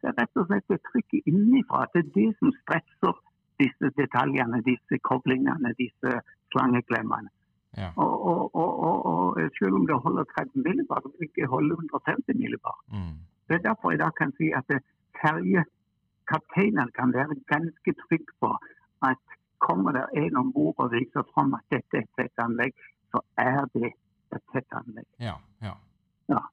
Det 0.00 0.06
er 0.10 0.14
rett 0.20 0.40
og 0.40 0.46
slett 0.48 0.68
det 0.72 0.80
trykket 0.88 1.28
innenfra. 1.30 1.86
Det 1.92 2.00
er 2.04 2.14
det 2.20 2.30
som 2.38 2.52
stresser 2.62 3.14
disse 3.62 3.86
detaljene, 4.00 4.62
disse 4.70 4.98
koblingene, 5.10 5.74
disse 5.82 6.10
slangeklemmene. 6.52 7.30
Ja. 7.78 7.90
Og, 8.02 8.14
og, 8.30 8.54
og, 8.62 8.96
og, 9.10 9.50
selv 9.58 9.74
om 9.78 9.84
det 9.86 9.96
holder 10.04 10.24
30 10.36 10.62
millibar, 10.66 11.02
vil 11.04 11.12
det 11.18 11.28
ikke 11.28 11.50
holde 11.54 11.76
150 11.78 12.38
millibar. 12.42 12.76
Mm. 12.94 13.18
Det 13.50 13.58
er 13.58 13.66
derfor 13.66 13.90
jeg 13.90 13.98
da 13.98 14.12
kan 14.14 14.30
si 14.38 14.52
at 14.54 14.70
eh, 14.70 14.84
ferjekapteinene 15.18 16.94
kan 16.94 17.10
være 17.16 17.34
ganske 17.50 17.94
trygge 18.04 18.36
på 18.38 18.54
at 19.10 19.36
kommer 19.58 19.92
det 19.96 20.06
en 20.22 20.38
om 20.40 20.52
bord 20.54 20.78
og 20.78 20.94
viser 20.94 21.26
fram 21.34 21.56
at 21.58 21.66
dette 21.74 21.98
er 21.98 22.06
et 22.06 22.12
tett 22.16 22.42
anlegg, 22.42 22.76
så 23.10 23.20
er 23.42 23.66
det 23.74 23.90
et 23.90 24.44
tett 24.54 24.78
anlegg. 24.78 25.08
Ja, 25.18 25.34
ja. 25.60 25.74
Ja. 26.30 26.44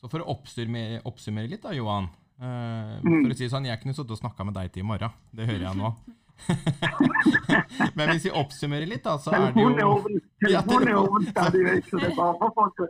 Så 0.00 0.08
for 0.08 0.24
å 0.24 0.30
oppsummere, 0.32 1.02
oppsummere 1.06 1.52
litt 1.52 1.62
da, 1.68 1.76
Johan. 1.76 2.08
Mm. 2.36 3.22
for 3.22 3.32
å 3.32 3.36
si 3.38 3.46
sånn, 3.48 3.64
Jeg 3.64 3.80
kunne 3.80 3.94
sittet 3.96 4.12
og 4.12 4.18
snakka 4.20 4.44
med 4.44 4.56
deg 4.58 4.72
til 4.72 4.82
i 4.84 4.88
morgen. 4.88 5.12
Det 5.32 5.46
hører 5.48 5.68
jeg 5.70 5.78
nå. 5.78 5.92
Men 7.96 8.10
hvis 8.12 8.24
vi 8.28 8.32
oppsummerer 8.36 8.86
litt, 8.88 9.02
da, 9.04 9.16
så 9.18 9.30
er 9.34 9.52
det 9.56 9.62
jo 9.82 9.94
telefonen 10.44 10.88
er 10.90 10.96
åpen 11.00 11.24
stadig 11.30 11.62
vekk, 11.66 11.84
så 11.90 11.96
det 12.02 12.08
er 12.10 12.14
bare 12.18 12.34
for 12.40 12.50
folk 12.58 12.76
Ja, 12.84 12.88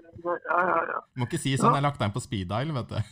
ja, 0.70 0.78
ja. 0.90 0.98
Må 1.16 1.22
ikke 1.28 1.40
si 1.40 1.50
sånn, 1.56 1.70
jeg 1.72 1.78
har 1.78 1.84
lagt 1.86 1.98
deg 2.02 2.06
inn 2.10 2.16
på 2.16 2.22
speed 2.24 2.46
dial, 2.50 2.70
vet 2.76 2.88
du. 2.92 2.98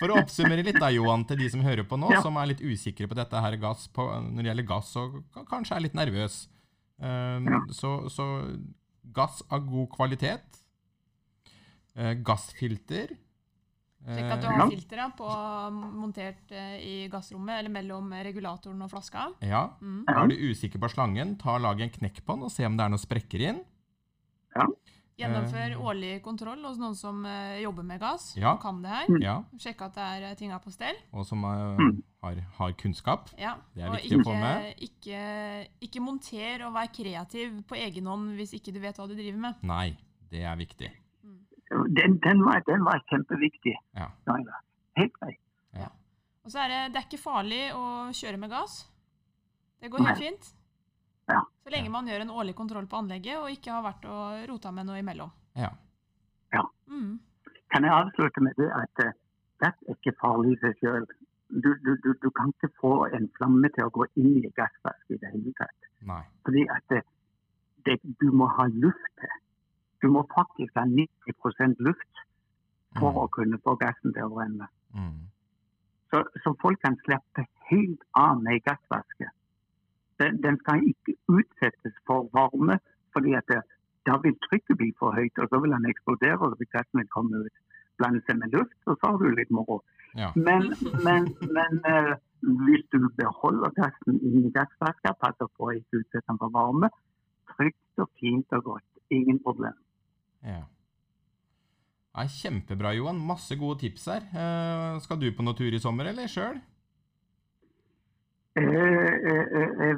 For 0.00 0.08
å 0.12 0.16
oppsummere 0.22 0.62
litt, 0.64 0.78
da, 0.80 0.88
Johan, 0.92 1.24
til 1.28 1.38
de 1.40 1.48
som 1.52 1.62
hører 1.64 1.84
på 1.88 1.96
nå, 2.00 2.08
som 2.24 2.34
er 2.40 2.46
litt 2.52 2.62
usikre 2.64 3.08
på 3.10 3.16
dette 3.18 3.36
her 3.44 3.54
gass 3.60 3.82
på, 3.92 4.02
når 4.30 4.40
det 4.42 4.48
gjelder 4.52 4.68
gass, 4.70 4.90
og 5.00 5.08
kanskje 5.50 5.74
er 5.76 5.84
litt 5.84 5.96
nervøs. 5.98 6.34
Um, 7.00 7.44
så, 7.76 7.90
så 8.12 8.24
gass 9.16 9.36
av 9.52 9.60
god 9.68 9.88
kvalitet. 9.96 10.46
eh, 11.96 12.14
gassfilter. 12.24 13.08
Sjekk 14.00 14.30
at 14.32 14.40
du 14.40 14.46
eh, 14.48 14.54
har 14.56 14.70
filteret 14.72 15.16
på 15.18 15.26
montert 16.00 16.52
eh, 16.56 16.76
i 16.80 16.94
gassrommet, 17.12 17.58
eller 17.60 17.70
mellom 17.74 18.12
regulatoren 18.24 18.80
og 18.82 18.90
flaska. 18.90 19.26
ja. 19.44 19.66
Mm. 19.82 20.04
Ja. 20.08 20.22
Er 20.22 20.28
du 20.28 20.34
usikker 20.50 20.80
på 20.80 20.88
slangen, 20.90 21.36
ta 21.38 21.56
og 21.58 21.60
lag 21.66 21.80
en 21.84 21.90
knekk 21.90 22.22
på 22.24 22.34
den 22.38 22.42
og 22.48 22.50
se 22.54 22.64
om 22.66 22.76
det 22.78 22.84
er 22.86 22.94
noen 22.94 23.02
sprekker 23.04 23.40
inn. 23.50 23.60
Gjennomfør 25.20 25.74
årlig 25.84 26.14
kontroll 26.24 26.62
hos 26.64 26.78
noen 26.80 26.94
som 26.96 27.18
eh, 27.28 27.58
jobber 27.60 27.84
med 27.84 28.00
gass, 28.00 28.30
Ja. 28.40 28.54
og 28.54 28.62
kan 28.62 28.78
det 28.80 28.88
her. 28.88 29.10
Mm. 29.12 29.18
Ja, 29.22 29.34
Sjekke 29.60 29.90
at 29.90 29.98
det 29.98 30.06
er 30.06 30.22
eh, 30.30 30.36
tinga 30.38 30.56
på 30.64 30.72
stell. 30.72 30.96
og 31.12 31.26
som 31.28 31.44
eh, 31.44 31.76
Mm. 31.76 32.02
har, 32.22 32.40
har 32.56 32.72
kunnskap. 32.72 33.28
Ja. 33.36 33.58
Det 33.76 33.82
er 33.84 33.90
og 33.90 33.96
viktig 34.00 34.16
å 34.16 34.24
få 34.24 34.32
med. 34.40 34.80
Ikke, 34.80 35.20
ikke 35.84 36.00
monter 36.00 36.64
og 36.66 36.72
vær 36.72 36.88
kreativ 36.88 37.60
på 37.68 37.76
egen 37.76 38.06
hånd 38.08 38.32
hvis 38.40 38.54
ikke 38.56 38.72
du 38.72 38.80
vet 38.80 38.96
hva 38.96 39.06
du 39.08 39.14
driver 39.14 39.38
med. 39.44 39.60
Nei, 39.62 39.92
det 40.32 40.40
er 40.48 40.56
viktig. 40.56 40.88
Den, 41.70 42.16
den, 42.24 42.42
var, 42.44 42.64
den 42.66 42.82
var 42.84 43.02
kjempeviktig. 43.12 43.76
Ja. 43.98 44.10
Helt 44.98 45.14
greit. 45.20 45.38
Og 46.44 46.52
så 46.52 46.64
er 46.64 46.72
det, 46.72 46.78
det 46.90 46.98
er 46.98 47.06
ikke 47.06 47.20
farlig 47.20 47.60
å 47.76 47.82
kjøre 48.16 48.40
med 48.40 48.50
gass. 48.50 48.80
Det 49.80 49.90
går 49.92 50.02
helt 50.02 50.10
Nei. 50.10 50.30
fint. 50.30 50.48
Ja. 51.30 51.42
Så 51.62 51.70
lenge 51.70 51.92
man 51.92 52.08
gjør 52.10 52.24
en 52.24 52.32
årlig 52.42 52.56
kontroll 52.58 52.88
på 52.90 52.98
anlegget 52.98 53.38
og 53.38 53.52
ikke 53.52 53.70
har 53.70 53.84
vært 53.84 54.06
og 54.10 54.46
rota 54.50 54.72
med 54.74 54.88
noe 54.88 54.98
imellom. 55.02 55.30
Ja. 55.54 55.70
Mm. 56.90 57.20
Kan 57.70 57.86
jeg 57.86 57.94
avslutte 57.94 58.42
med 58.42 58.56
det 58.58 58.66
at 58.74 58.90
det 58.98 59.12
gass 59.62 59.84
er 59.86 59.94
ikke 59.94 60.16
farlig 60.18 60.56
i 60.56 60.60
seg 60.64 60.80
selv. 60.80 61.12
Du, 61.50 61.70
du, 61.84 61.92
du, 62.02 62.10
du 62.22 62.28
kan 62.34 62.50
ikke 62.54 62.72
få 62.80 62.92
en 63.14 63.28
flamme 63.36 63.70
til 63.76 63.86
å 63.86 63.92
gå 63.94 64.06
inn 64.18 64.40
i 64.40 64.50
gassverket 64.58 65.14
i 65.14 65.20
det 65.22 65.30
hele 65.30 65.54
tatt. 65.58 65.88
Nei. 66.10 66.22
Fordi 66.46 66.66
at 66.74 66.84
det, 66.90 67.04
det, 67.86 67.96
du 68.22 68.30
må 68.34 68.50
ha 68.58 68.66
luft 68.70 69.08
til. 69.22 69.38
Du 70.02 70.08
må 70.08 70.24
faktisk 70.34 70.76
ha 70.78 70.84
90% 70.88 71.76
luft 71.78 72.24
for 72.98 73.12
Mm. 73.12 73.20
å 73.22 73.26
kunne 73.36 73.58
få 73.64 73.76
gassen 73.78 74.12
til 74.14 74.22
å 74.22 74.34
brenne. 74.34 74.66
Mm. 74.94 75.18
Så, 76.10 76.24
så 76.42 76.54
folk 76.62 76.80
kan 76.82 76.96
slippe 77.04 77.46
helt 77.70 78.02
av 78.18 78.42
med 78.42 78.64
gassvaske. 78.66 79.28
Den, 80.20 80.40
den 80.42 80.58
skal 80.62 80.82
ikke 80.92 81.14
utsettes 81.28 81.94
for 82.06 82.26
varme, 82.32 82.80
fordi 83.14 83.36
at 83.38 83.46
det, 83.48 83.60
da 84.08 84.16
vil 84.24 84.34
trykket 84.48 84.76
bli 84.80 84.90
for 84.98 85.14
høyt, 85.16 85.38
og 85.38 85.48
så 85.52 85.60
vil 85.62 85.76
den 85.76 85.86
eksplodere, 85.92 86.38
og 86.38 86.58
gassen 86.74 87.00
vil 87.02 87.12
komme 87.14 87.44
ut. 87.46 87.62
Blande 88.00 88.22
seg 88.26 88.40
med 88.40 88.56
luft, 88.56 88.76
og 88.86 88.98
så 88.98 89.12
har 89.12 89.22
du 89.22 89.36
litt 89.36 89.52
moro. 89.54 89.80
Ja. 90.18 90.32
Men, 90.34 90.72
men, 91.06 91.30
men 91.56 91.80
uh, 91.86 92.14
hvis 92.64 92.84
du 92.92 93.06
beholder 93.20 93.70
gassen 93.76 94.18
inni 94.18 94.50
gassvaska, 94.56 95.14
passer 95.22 95.50
på 95.56 95.68
å 95.68 95.76
ikke 95.78 96.02
utsette 96.02 96.26
den 96.26 96.40
for 96.42 96.52
varme, 96.56 96.90
trygt 97.54 98.02
og 98.02 98.10
fint 98.20 98.58
og 98.58 98.64
godt. 98.72 98.88
Ingen 99.14 99.38
problem. 99.44 99.76
Ja. 100.44 100.62
Nei, 102.16 102.26
kjempebra, 102.26 102.92
Johan. 102.96 103.20
Masse 103.22 103.56
gode 103.56 103.80
tips 103.84 104.06
her. 104.10 104.26
Eh, 104.34 105.00
skal 105.04 105.20
du 105.20 105.28
på 105.32 105.44
noen 105.46 105.56
tur 105.58 105.74
i 105.74 105.82
sommer, 105.82 106.10
eller 106.10 106.30
sjøl? 106.30 106.58
Eh, 108.58 108.64
eh, 108.64 109.46
eh, 109.54 109.96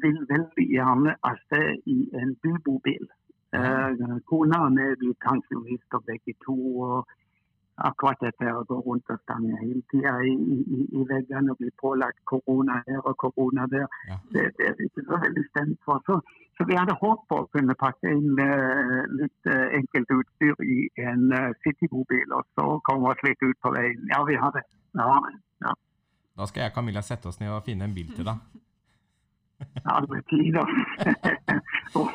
Jeg 0.00 0.14
vil 0.14 0.20
veldig 0.28 0.64
gjerne 0.70 1.12
av 1.28 1.36
sted 1.44 1.82
i 1.92 1.96
en 2.16 2.34
bybobil. 2.40 3.04
Eh, 3.52 4.04
Kona 4.30 4.62
og 4.64 4.78
jeg 4.78 4.96
blir 5.02 5.16
pensjonister 5.20 6.00
begge 6.06 6.34
to. 6.46 6.56
og 6.80 7.08
Akkurat 7.88 8.20
dette 8.20 8.52
å 8.52 8.62
gå 8.68 8.76
rundt 8.84 9.08
og 9.12 9.20
stange 9.22 9.56
hele 9.62 9.80
tida 9.92 10.12
i, 10.26 10.34
i, 10.36 10.80
i 11.00 11.04
veggene 11.08 11.54
og 11.54 11.60
bli 11.62 11.70
pålagt 11.80 12.20
korona 12.28 12.80
her 12.88 13.00
og 13.08 13.16
korona 13.22 13.66
der, 13.72 13.86
Ja. 14.08 14.18
det, 14.34 14.44
det 14.58 14.66
er 14.68 14.82
ikke 14.84 15.04
så 15.06 15.20
veldig 15.24 15.44
stemt 15.48 15.78
for. 15.88 16.02
Så, 16.06 16.18
så 16.58 16.66
vi 16.68 16.76
hadde 16.76 16.96
håp 17.00 17.24
på 17.30 17.38
å 17.40 17.48
kunne 17.56 17.76
pakke 17.80 18.12
inn 18.12 18.36
uh, 18.36 19.00
litt 19.16 19.48
uh, 19.48 19.68
enkelt 19.80 20.12
utstyr 20.18 20.60
i 20.64 20.78
en 21.08 21.30
uh, 21.32 21.52
citybobil, 21.64 22.34
og 22.36 22.44
så 22.58 22.66
komme 22.88 23.14
oss 23.14 23.24
litt 23.24 23.40
ut 23.46 23.56
på 23.64 23.72
veien. 23.76 24.02
Ja, 24.12 24.20
vi 24.28 24.36
har 24.40 24.52
det. 24.56 24.66
Ja, 25.00 25.14
ja. 25.64 25.76
Da 26.36 26.48
skal 26.48 26.66
jeg 26.66 26.74
og 26.74 26.76
Camilla 26.80 27.02
sette 27.04 27.32
oss 27.32 27.40
ned 27.40 27.52
og 27.54 27.64
finne 27.64 27.88
en 27.88 27.96
bil 27.96 28.12
til 28.16 28.28
deg. 28.28 28.60
Blir 30.10 30.22
tider. 30.30 30.68
og, 31.98 32.10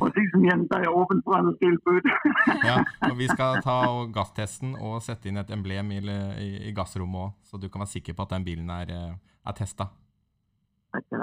og 0.00 0.18
som 0.32 0.44
jenter 0.44 0.86
er 0.86 0.92
åpen 0.92 1.22
for 1.24 1.38
alle 1.38 1.54
tilbud. 1.60 2.08
Ja, 2.64 2.80
og 3.10 3.18
vi 3.18 3.28
skal 3.30 3.60
ta 3.64 3.78
gasstesten 4.14 4.74
og 4.76 4.98
sette 5.04 5.30
inn 5.30 5.40
et 5.40 5.52
emblem 5.54 5.94
i, 5.96 6.00
i, 6.00 6.50
i 6.70 6.74
gassrommet 6.76 7.28
òg, 7.28 7.36
så 7.46 7.60
du 7.60 7.68
kan 7.70 7.84
være 7.84 7.96
sikker 7.96 8.16
på 8.16 8.26
at 8.26 8.34
den 8.36 8.48
bilen 8.48 8.72
er, 8.72 8.96
er 9.16 9.56
testa. 9.56 9.90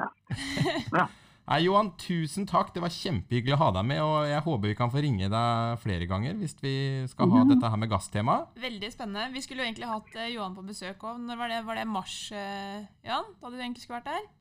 Ja. 0.93 1.07
Nei, 1.43 1.57
Johan, 1.65 1.89
tusen 1.99 2.45
takk. 2.47 2.69
Det 2.71 2.79
var 2.79 2.93
kjempehyggelig 2.93 3.57
å 3.57 3.59
ha 3.65 3.69
deg 3.75 3.87
med. 3.89 3.99
Og 3.99 4.29
jeg 4.29 4.43
håper 4.45 4.71
vi 4.71 4.77
kan 4.79 4.91
få 4.93 5.01
ringe 5.03 5.27
deg 5.31 5.81
flere 5.83 6.07
ganger 6.07 6.37
hvis 6.39 6.55
vi 6.63 6.75
skal 7.11 7.33
ha 7.35 7.41
dette 7.49 7.71
her 7.73 7.81
med 7.81 7.91
gasstema. 7.91 8.37
Veldig 8.63 8.91
spennende. 8.93 9.27
Vi 9.33 9.43
skulle 9.43 9.65
jo 9.65 9.67
egentlig 9.67 9.89
hatt 9.91 10.15
eh, 10.15 10.31
Johan 10.37 10.55
på 10.55 10.63
besøk 10.69 11.03
òg. 11.03 11.19
Når 11.27 11.41
var 11.41 11.51
det? 11.51 11.59
Var 11.67 11.81
det 11.81 11.89
mars, 11.91 12.15
eh, 12.31 12.87
Jan? 13.09 13.27
Da 13.41 13.51
du 13.51 13.59
egentlig 13.59 13.83
skulle 13.83 13.99
vært 13.99 14.13
der? 14.13 14.31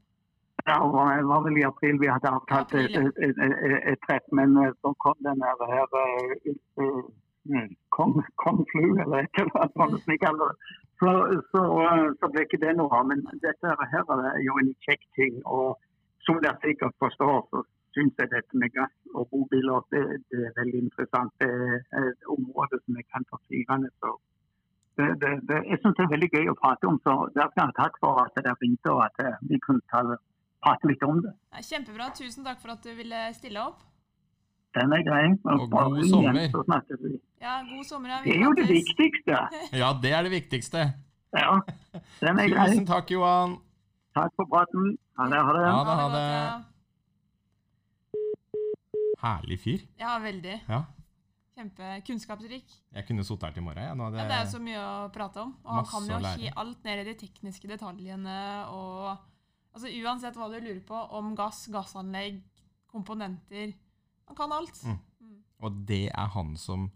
Ja, 0.66 0.76
det 1.18 1.26
var, 1.26 1.40
vel 1.44 1.58
i 1.58 1.64
april 1.66 1.98
vi 1.98 2.10
hadde 2.10 2.30
avtalt 2.30 2.74
et, 2.78 2.94
et, 2.94 3.16
et, 3.26 3.78
et, 3.92 4.00
treff, 4.06 4.26
men 4.38 4.54
eh, 4.62 4.74
så 4.80 4.92
kom 5.02 5.18
den 5.26 5.42
her, 5.42 5.56
kom 7.96 8.12
Kong 8.44 8.60
Flu, 8.70 8.86
eller 9.02 9.26
vi 10.06 10.18
kaller 10.22 10.52
det. 10.52 10.56
Så, 11.00 11.10
så, 11.52 11.62
eh, 11.86 12.08
så 12.20 12.30
ble 12.30 12.44
ikke 12.46 12.62
det 12.62 12.76
noe 12.78 12.94
av. 12.94 13.08
Men 13.10 13.24
dette 13.42 13.74
her 13.94 14.12
er 14.18 14.42
jo 14.46 14.58
en 14.62 14.74
kjekk 14.86 15.02
ting. 15.18 15.40
og 15.44 15.80
som 16.26 16.38
dere 16.42 16.58
sikkert 16.62 16.94
forstår, 17.02 17.38
så 17.50 17.62
syns 17.94 18.18
jeg 18.20 18.30
dette 18.30 18.58
med 18.62 18.70
gass 18.76 18.94
og 19.18 19.28
bobiler 19.30 19.80
det, 19.94 20.02
det 20.30 20.44
er 20.48 20.58
veldig 20.60 20.82
interessant. 20.86 21.32
Det 21.42 21.48
er 21.98 22.04
et 22.12 22.28
område 22.34 22.78
som 22.84 22.98
jeg 22.98 23.06
kan 23.14 23.26
forsvinne. 23.32 23.90
Så 24.00 24.12
det, 24.98 25.08
det, 25.22 25.32
det, 25.48 25.58
jeg 25.70 25.80
syns 25.80 25.96
det 25.98 26.04
er 26.06 26.14
veldig 26.14 26.30
gøy 26.36 26.52
å 26.52 26.58
prate 26.62 26.90
om. 26.90 27.00
Så 27.06 27.16
der 27.36 27.50
skal 27.52 27.70
ha 27.70 27.78
takk 27.80 27.98
for 28.04 28.22
at 28.24 28.38
dere 28.38 28.54
ringte 28.62 28.94
og 28.94 29.02
at 29.08 29.24
eh, 29.26 29.40
vi 29.50 29.58
kunne 29.66 29.84
ta, 29.92 30.04
prate 30.62 30.88
litt 30.90 31.02
om 31.06 31.20
det. 31.24 31.32
Kjempebra. 31.68 32.10
Tusen 32.16 32.44
takk 32.46 32.60
for 32.62 32.74
at 32.76 32.82
du 32.86 32.92
ville 32.98 33.22
stille 33.36 33.60
opp. 33.62 33.82
Den 34.76 34.92
er 34.96 35.02
grei. 35.04 35.24
Og 35.52 35.66
god 35.72 35.98
sommer. 36.08 36.38
Ja, 37.42 37.58
god 37.68 37.84
sommer. 37.88 38.08
Ja. 38.14 38.20
Det 38.24 38.36
er 38.38 38.44
jo 38.46 38.52
det 38.56 38.68
viktigste. 38.70 39.40
Ja, 39.82 39.92
det 40.02 40.12
er 40.16 40.22
det 40.28 40.32
viktigste. 40.32 40.86
Ja, 41.36 41.58
den 42.22 42.38
er 42.40 42.48
grei. 42.54 42.68
Tusen 42.72 42.86
takk, 42.88 43.10
Johan. 43.12 43.58
Takk 44.16 44.32
for 44.36 44.48
praten. 44.52 44.94
Ha 45.20 45.28
det. 45.32 45.40
Ha 45.44 45.52
det. 45.58 45.66
Ha 45.68 45.82
det, 45.88 45.96
ha 46.00 46.08
det. 46.16 46.26
ja. 46.32 46.60
Herlig 49.22 49.58
fyr. 49.62 49.84
Ja, 50.00 50.16
veldig. 50.18 50.56
Ja. 50.68 50.80
Kjempekunnskapsrik. 51.52 52.72
Jeg 52.96 53.04
kunne 53.06 53.24
sittet 53.28 53.44
her 53.46 53.52
til 53.54 53.62
i 53.62 53.66
morgen. 53.66 53.84
Ja, 53.84 53.92
Nå 53.94 54.08
hadde 54.08 54.18
Ja, 54.22 54.24
det 54.30 54.38
er 54.40 54.48
så 54.50 54.58
mye 54.62 54.80
å 54.82 55.10
prate 55.14 55.44
om. 55.44 55.52
Og 55.62 55.76
han 55.78 55.86
kan 55.90 56.08
jo 56.08 56.54
alt 56.64 56.88
ned 56.88 57.02
i 57.04 57.06
de 57.10 57.14
tekniske 57.20 57.68
detaljene 57.70 58.38
og 58.72 59.12
Altså 59.72 59.88
Uansett 60.02 60.36
hva 60.36 60.48
du 60.52 60.58
lurer 60.60 60.82
på 60.84 60.98
om 61.16 61.34
gass, 61.38 61.66
gassanlegg, 61.72 62.42
komponenter 62.92 63.72
Han 64.28 64.36
kan 64.36 64.52
alt. 64.52 64.82
Mm. 64.84 64.98
Og 65.62 65.78
det 65.88 66.08
er 66.12 66.32
han 66.34 66.56
som 66.60 66.90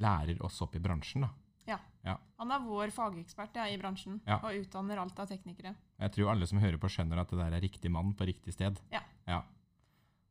lærer 0.00 0.38
oss 0.44 0.60
opp 0.64 0.74
i 0.76 0.80
bransjen, 0.82 1.24
da. 1.26 1.30
Ja. 1.68 1.78
Ja. 2.04 2.16
Han 2.40 2.50
er 2.50 2.62
vår 2.64 2.90
fagekspert 2.94 3.56
ja, 3.56 3.66
i 3.70 3.78
bransjen 3.78 4.20
Ja. 4.26 4.38
og 4.42 4.56
utdanner 4.58 4.98
alt 5.02 5.18
av 5.22 5.28
teknikere. 5.30 5.74
Jeg 6.02 6.12
tror 6.16 6.32
alle 6.32 6.46
som 6.50 6.58
hører 6.58 6.78
på, 6.82 6.90
skjønner 6.90 7.20
at 7.22 7.30
det 7.30 7.38
der 7.38 7.56
er 7.58 7.62
riktig 7.62 7.90
mann 7.92 8.14
på 8.18 8.26
riktig 8.26 8.54
sted. 8.56 8.80
Ja. 8.92 9.02
Ja. 9.26 9.42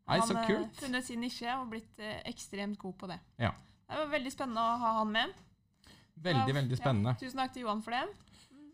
Nei, 0.08 0.18
han 0.20 0.36
har 0.42 0.66
funnet 0.76 1.06
sin 1.08 1.22
nisje 1.24 1.54
og 1.62 1.70
blitt 1.72 2.00
eh, 2.04 2.20
ekstremt 2.28 2.78
god 2.82 2.98
på 3.00 3.08
det. 3.08 3.20
Ja. 3.40 3.54
Det 3.88 4.00
var 4.02 4.12
veldig 4.12 4.32
spennende 4.34 4.62
å 4.66 4.78
ha 4.82 4.92
han 5.00 5.12
med. 5.14 5.32
Veldig, 6.22 6.48
Ja, 6.52 6.58
veldig 6.60 6.78
spennende. 6.78 7.14
Tusen 7.22 7.40
takk 7.40 7.54
til 7.56 7.64
Johan 7.64 7.82
for 7.86 7.96
det. 7.96 8.04
Mm. 8.52 8.72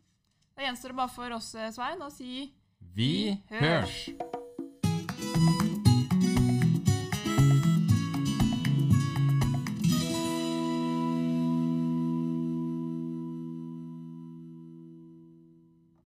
Da 0.57 0.65
gjenstår 0.65 0.93
det 0.93 0.97
bare 0.97 1.13
for 1.13 1.36
oss, 1.38 1.53
eh, 1.55 1.70
Svein, 1.76 2.01
å 2.01 2.09
si 2.11 2.47
Vi 2.97 3.37
hørs! 3.49 4.09